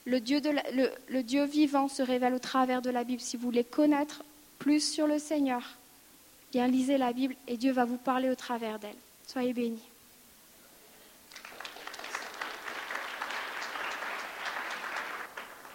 [0.05, 3.21] Le Dieu, vivant se révèle au travers de la Bible.
[3.21, 4.25] Si vous voulez connaître
[4.59, 5.63] plus sur le Seigneur,
[6.53, 8.97] bien lisez la Bible et Dieu va vous parler au travers d'elle.
[9.27, 9.83] Soyez bénis.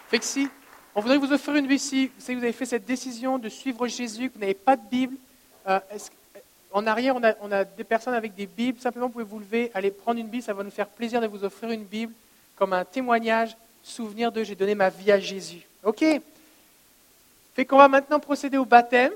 [0.09, 0.49] Fait
[0.95, 4.29] on voudrait vous offrir une Bible, si vous avez fait cette décision de suivre Jésus,
[4.29, 5.15] que vous n'avez pas de Bible,
[5.67, 5.79] euh,
[6.73, 8.79] en arrière, on a, des personnes avec des Bibles.
[8.79, 10.43] Simplement, vous pouvez vous lever, aller prendre une Bible.
[10.43, 12.11] Ça va nous faire plaisir de vous offrir une Bible
[12.55, 15.61] comme un témoignage, souvenir de j'ai donné ma vie à Jésus.
[15.83, 16.03] OK
[17.53, 19.11] Fait qu'on va maintenant procéder au baptême.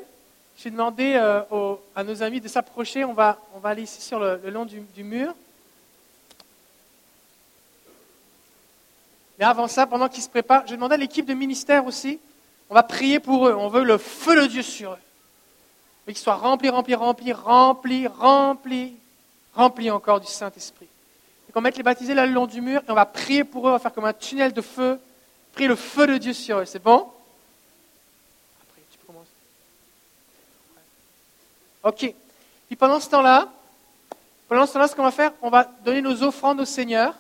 [0.59, 3.03] J'ai demandé euh, à nos amis de s'approcher.
[3.03, 5.34] On va, aller ici sur le, long du, du, mur.
[9.39, 12.19] Mais avant ça, pendant qu'ils se préparent, je demandais à l'équipe de ministère aussi.
[12.69, 13.55] On va prier pour eux.
[13.55, 15.06] On veut le feu de Dieu sur eux.
[16.07, 18.95] Mais qu'ils soient remplis, remplis, remplis, remplis, remplis,
[19.53, 20.88] remplis encore du Saint-Esprit.
[21.49, 23.67] Et qu'on mette les baptisés là le long du mur et on va prier pour
[23.67, 23.71] eux.
[23.71, 24.99] On va faire comme un tunnel de feu.
[25.51, 26.65] Prier le feu de Dieu sur eux.
[26.65, 27.11] C'est bon?
[31.84, 32.13] Ok.
[32.67, 33.49] Puis pendant ce temps-là,
[34.47, 37.13] pendant ce temps-là, ce qu'on va faire, on va donner nos offrandes au Seigneur.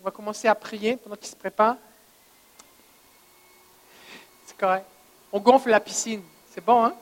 [0.00, 1.76] On va commencer à prier pendant qu'il se prépare.
[4.46, 4.86] C'est correct.
[5.32, 6.22] On gonfle la piscine.
[6.50, 6.94] C'est bon, hein?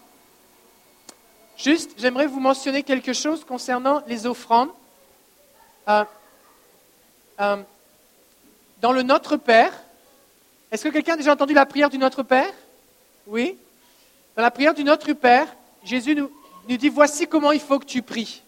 [1.63, 4.71] Juste, j'aimerais vous mentionner quelque chose concernant les offrandes.
[5.89, 6.05] Euh,
[7.39, 7.57] euh,
[8.81, 9.71] dans le Notre Père,
[10.73, 12.51] est-ce que quelqu'un a déjà entendu la prière du Notre Père?
[13.27, 13.59] Oui
[14.37, 15.55] Dans la prière du Notre Père,
[15.85, 16.31] Jésus nous,
[16.67, 18.43] dit, voici comment il faut que tu pries.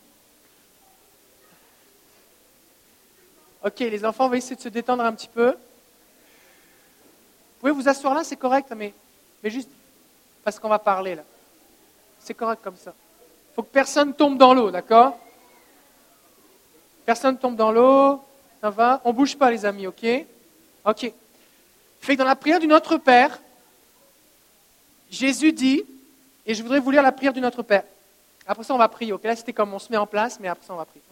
[3.62, 5.50] Ok, les enfants, on va essayer de se détendre un petit peu.
[5.50, 5.56] Vous
[7.60, 8.94] pouvez vous asseoir là, c'est correct, mais
[9.44, 9.68] juste
[10.42, 11.24] parce qu'on va parler là.
[12.18, 12.94] C'est correct comme ça.
[13.54, 15.18] Faut que personne tombe dans l'eau, d'accord
[17.04, 18.22] Personne tombe dans l'eau,
[18.60, 20.06] ça va On bouge pas, les amis, ok
[20.84, 21.12] Ok.
[22.00, 23.38] Fait que dans la prière du Notre Père,
[25.10, 25.84] Jésus dit,
[26.46, 27.84] et je voudrais vous lire la prière du Notre Père.
[28.46, 29.12] Après ça, on va prier.
[29.12, 31.02] Ok, là, c'était comme on se met en place, mais après ça, on va prier.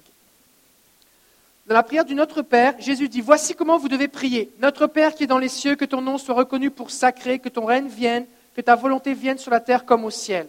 [1.66, 4.50] Dans la prière du Notre Père, Jésus dit Voici comment vous devez prier.
[4.58, 7.48] Notre Père qui est dans les cieux, que ton nom soit reconnu pour sacré, que
[7.48, 8.26] ton règne vienne,
[8.56, 10.48] que ta volonté vienne sur la terre comme au ciel.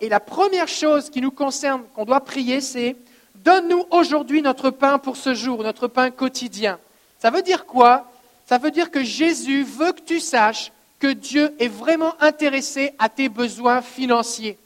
[0.00, 2.96] Et la première chose qui nous concerne, qu'on doit prier, c'est
[3.44, 6.78] Donne-nous aujourd'hui notre pain pour ce jour, notre pain quotidien.
[7.18, 8.10] Ça veut dire quoi?
[8.46, 13.08] Ça veut dire que Jésus veut que tu saches que Dieu est vraiment intéressé à
[13.08, 14.58] tes besoins financiers.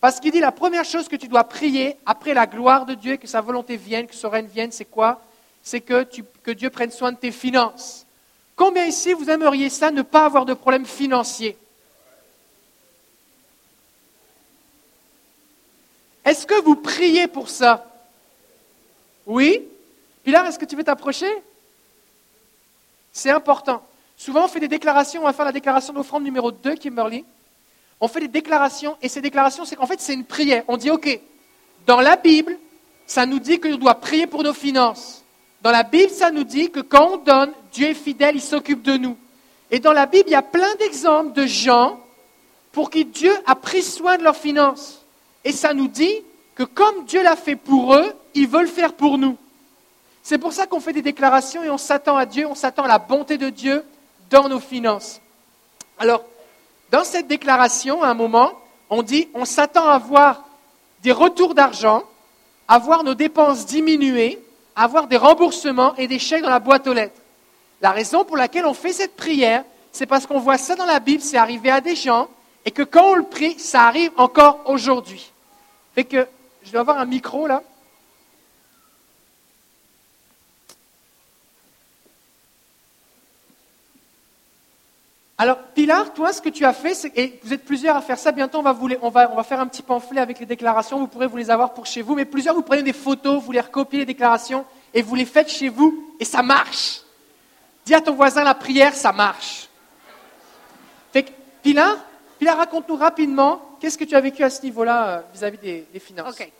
[0.00, 3.16] Parce qu'il dit la première chose que tu dois prier après la gloire de Dieu,
[3.16, 5.22] que sa volonté vienne, que son règne vienne, c'est quoi?
[5.62, 6.06] C'est que,
[6.42, 8.06] que Dieu prenne soin de tes finances.
[8.56, 11.56] Combien ici vous aimeriez ça, ne pas avoir de problème financier
[16.28, 17.86] Est-ce que vous priez pour ça?
[19.24, 19.62] Oui?
[20.22, 21.30] Pilar, est-ce que tu veux t'approcher?
[23.10, 23.82] C'est important.
[24.14, 25.22] Souvent, on fait des déclarations.
[25.22, 27.24] On va faire la déclaration d'offrande numéro 2, Kimberly.
[27.98, 30.64] On fait des déclarations, et ces déclarations, c'est qu'en fait, c'est une prière.
[30.68, 31.18] On dit, OK,
[31.86, 32.58] dans la Bible,
[33.06, 35.24] ça nous dit que nous doit prier pour nos finances.
[35.62, 38.82] Dans la Bible, ça nous dit que quand on donne, Dieu est fidèle, il s'occupe
[38.82, 39.16] de nous.
[39.70, 41.98] Et dans la Bible, il y a plein d'exemples de gens
[42.70, 45.06] pour qui Dieu a pris soin de leurs finances.
[45.48, 46.14] Et ça nous dit
[46.54, 49.38] que comme Dieu l'a fait pour eux, il veut le faire pour nous.
[50.22, 52.86] C'est pour ça qu'on fait des déclarations et on s'attend à Dieu, on s'attend à
[52.86, 53.82] la bonté de Dieu
[54.28, 55.22] dans nos finances.
[55.98, 56.22] Alors,
[56.90, 58.52] dans cette déclaration, à un moment,
[58.90, 60.44] on dit on s'attend à avoir
[61.02, 62.02] des retours d'argent,
[62.68, 64.38] à voir nos dépenses diminuer,
[64.76, 67.22] à avoir des remboursements et des chèques dans la boîte aux lettres.
[67.80, 71.00] La raison pour laquelle on fait cette prière, c'est parce qu'on voit ça dans la
[71.00, 72.28] Bible, c'est arrivé à des gens,
[72.66, 75.32] et que quand on le prie, ça arrive encore aujourd'hui.
[75.98, 76.28] Fait que,
[76.62, 77.60] je dois avoir un micro là.
[85.36, 88.30] Alors, Pilar, toi, ce que tu as fait, et vous êtes plusieurs à faire ça,
[88.30, 91.08] bientôt on va, on, va, on va faire un petit pamphlet avec les déclarations, vous
[91.08, 93.58] pourrez vous les avoir pour chez vous, mais plusieurs, vous prenez des photos, vous les
[93.58, 94.64] recopiez les déclarations,
[94.94, 97.00] et vous les faites chez vous, et ça marche.
[97.84, 99.68] Dis à ton voisin, la prière, ça marche.
[101.12, 101.32] Fait que,
[101.64, 101.96] Pilar,
[102.38, 105.98] Pilar raconte-nous rapidement, qu'est-ce que tu as vécu à ce niveau-là euh, vis-à-vis des, des,
[106.00, 106.50] finances Ok.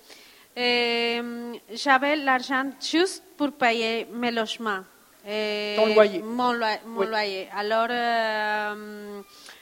[0.57, 4.81] Euh, J'avais l'argent juste pour payer mes logements.
[5.27, 6.23] Euh, Ton loyer.
[6.23, 6.78] Mon, loyer.
[6.86, 7.07] Mon oui.
[7.07, 7.49] loyer.
[7.55, 9.20] Alors, euh,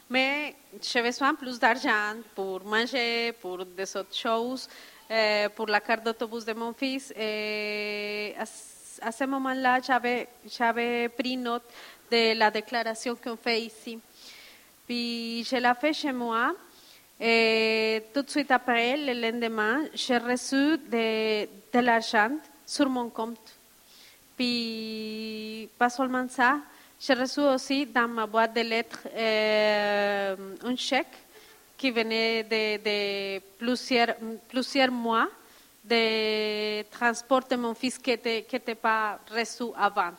[0.08, 4.68] mais j'ai besoin plus d'argent pour manger, pour des autres choses,
[5.10, 7.12] euh, pour la carte d'autobus de mon fils.
[7.16, 8.44] Et à,
[9.08, 11.64] à ce moment-là, j'avais pris note
[12.10, 13.98] de la déclaration qu'on fait ici.
[14.86, 16.52] Puis je l'ai fait chez moi.
[17.18, 22.30] Et tout de suite après, le lendemain, j'ai reçu de, l'argent
[22.66, 23.54] sur mon compte.
[24.36, 26.58] Puis, pas seulement ça,
[27.00, 31.26] j'ai reçu aussi dans ma boîte de lettres euh, un chèque
[31.76, 34.16] qui venait de, plusieurs,
[34.48, 35.28] plusieurs, mois
[35.84, 40.12] de transport de mon fils qui n'était pas reçu avant.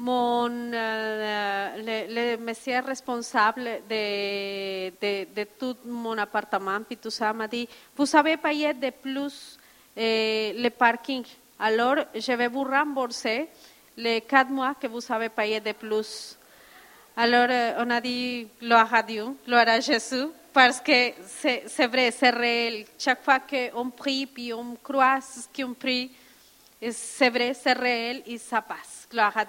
[0.00, 6.16] Mon, euh, le, le, monsieur responsable de, de, de, tout mon
[7.10, 9.58] ça, m'a dit, vous avez payé de plus
[9.98, 11.24] euh, le parking.
[11.58, 13.48] Alors, je vais vous rembourser
[13.96, 16.38] les quatre que vous avez payé de plus.
[17.16, 17.48] Alors,
[17.78, 22.86] on a dit gloire à Dieu, gloire à Jésus, parce que c'est vrai, c'est réel.
[22.96, 26.12] Chaque fois qu'on prie, puis on croit ce qu'on prie,
[26.92, 29.08] c'est vrai, c'est réel et ça passe.
[29.10, 29.44] Gloire à.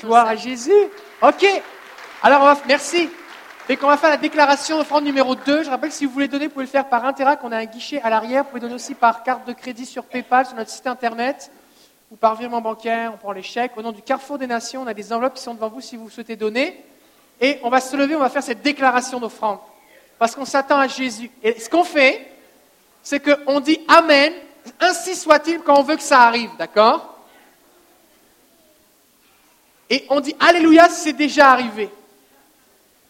[0.00, 0.72] Gloire à Jésus.
[1.22, 1.46] OK.
[2.22, 3.08] Alors, on va, merci.
[3.68, 5.64] Et qu'on va faire la déclaration d'offrande numéro 2.
[5.64, 7.40] Je rappelle si vous voulez donner, vous pouvez le faire par Interac.
[7.42, 8.44] On a un guichet à l'arrière.
[8.44, 11.50] Vous pouvez donner aussi par carte de crédit sur PayPal, sur notre site internet,
[12.10, 13.10] ou par virement bancaire.
[13.14, 13.72] On prend les chèques.
[13.76, 15.96] Au nom du Carrefour des Nations, on a des enveloppes qui sont devant vous si
[15.96, 16.84] vous souhaitez donner.
[17.40, 19.58] Et on va se lever, on va faire cette déclaration d'offrande.
[20.18, 21.30] Parce qu'on s'attend à Jésus.
[21.42, 22.26] Et ce qu'on fait,
[23.02, 24.32] c'est qu'on dit Amen,
[24.80, 26.50] ainsi soit-il quand on veut que ça arrive.
[26.58, 27.15] D'accord?
[29.90, 31.90] Et on dit Alléluia, c'est déjà arrivé.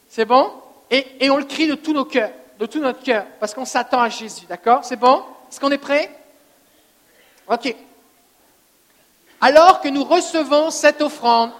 [0.09, 0.53] C'est bon?
[0.90, 3.65] Et, et, on le crie de tous nos cœurs, de tout notre cœur, parce qu'on
[3.65, 4.85] s'attend à Jésus, d'accord?
[4.85, 5.23] C'est bon?
[5.51, 6.11] Est-ce qu'on est prêt?
[7.48, 7.74] Ok.
[9.40, 11.51] Alors que nous recevons cette offrande,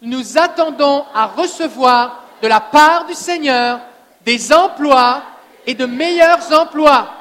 [0.00, 3.80] nous attendons à recevoir de la part du Seigneur
[4.24, 5.22] des emplois
[5.66, 7.14] et de meilleurs emplois,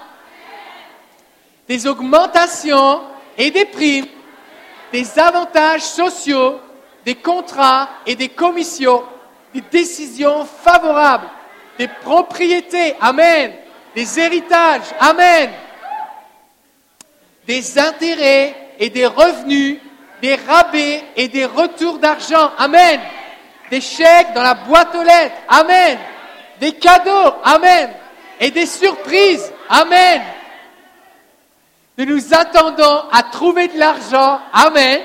[1.68, 3.02] des augmentations
[3.38, 4.08] et des primes,
[4.92, 6.60] des avantages sociaux,
[7.06, 9.04] des contrats et des commissions,
[9.54, 11.28] des décisions favorables,
[11.78, 13.54] des propriétés, Amen,
[13.96, 15.50] des héritages, Amen,
[17.48, 19.80] des intérêts et des revenus,
[20.22, 23.00] des rabais et des retours d'argent, Amen,
[23.70, 25.98] des chèques dans la boîte aux lettres, Amen,
[26.60, 27.90] des cadeaux, Amen,
[28.40, 30.22] et des surprises, Amen.
[31.98, 35.02] Nous nous attendons à trouver de l'argent, Amen,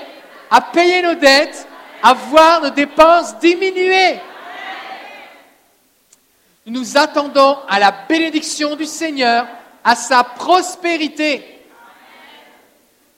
[0.50, 1.66] à payer nos dettes,
[2.02, 4.20] à voir nos dépenses diminuer.
[6.66, 9.46] Nous nous attendons à la bénédiction du Seigneur,
[9.84, 11.44] à sa prospérité.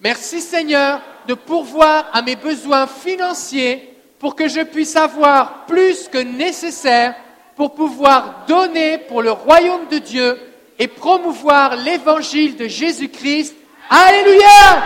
[0.01, 6.19] Merci Seigneur de pourvoir à mes besoins financiers pour que je puisse avoir plus que
[6.19, 7.15] nécessaire
[7.57, 10.39] pour pouvoir donner pour le royaume de Dieu
[10.79, 13.55] et promouvoir l'évangile de Jésus-Christ.
[13.91, 14.83] Alléluia!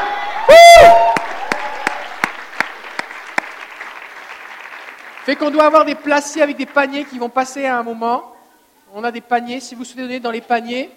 [5.25, 8.35] Fait qu'on doit avoir des placiers avec des paniers qui vont passer à un moment.
[8.93, 10.91] On a des paniers, si vous souhaitez donner dans les paniers.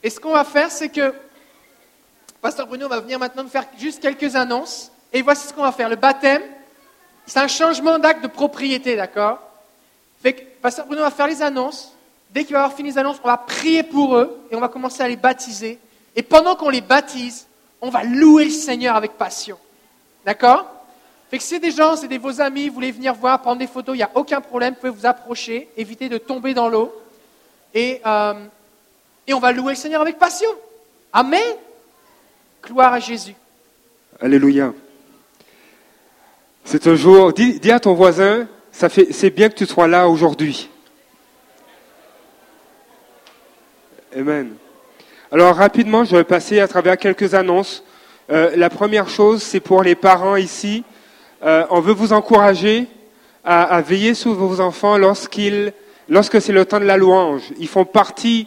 [0.00, 1.12] Et ce qu'on va faire, c'est que
[2.40, 4.92] Pasteur Bruno va venir maintenant nous faire juste quelques annonces.
[5.12, 5.88] Et voici ce qu'on va faire.
[5.88, 6.42] Le baptême,
[7.26, 9.40] c'est un changement d'acte de propriété, d'accord?
[10.22, 11.96] Fait que Pasteur Bruno va faire les annonces.
[12.30, 14.68] Dès qu'il va avoir fini les annonces, on va prier pour eux et on va
[14.68, 15.80] commencer à les baptiser.
[16.14, 17.46] Et pendant qu'on les baptise,
[17.82, 19.58] on va louer le Seigneur avec passion.
[20.24, 20.64] D'accord?
[21.28, 23.66] Fait que si des gens, c'est des vos amis, vous voulez venir voir, prendre des
[23.66, 26.94] photos, il n'y a aucun problème, vous pouvez vous approcher, éviter de tomber dans l'eau.
[27.74, 28.34] Et, euh,
[29.26, 30.50] et on va louer le Seigneur avec passion.
[31.12, 31.56] Amen.
[32.62, 33.34] Gloire à Jésus.
[34.20, 34.72] Alléluia.
[36.64, 40.70] C'est un jour, dis, à ton voisin, c'est bien que tu sois là aujourd'hui.
[44.14, 44.54] Amen.
[45.34, 47.82] Alors rapidement, je vais passer à travers quelques annonces.
[48.30, 50.84] Euh, la première chose, c'est pour les parents ici.
[51.42, 52.86] Euh, on veut vous encourager
[53.42, 55.72] à, veiller sur vos enfants lorsqu'ils,
[56.10, 57.44] lorsque c'est le temps de la louange.
[57.58, 58.46] Ils font partie.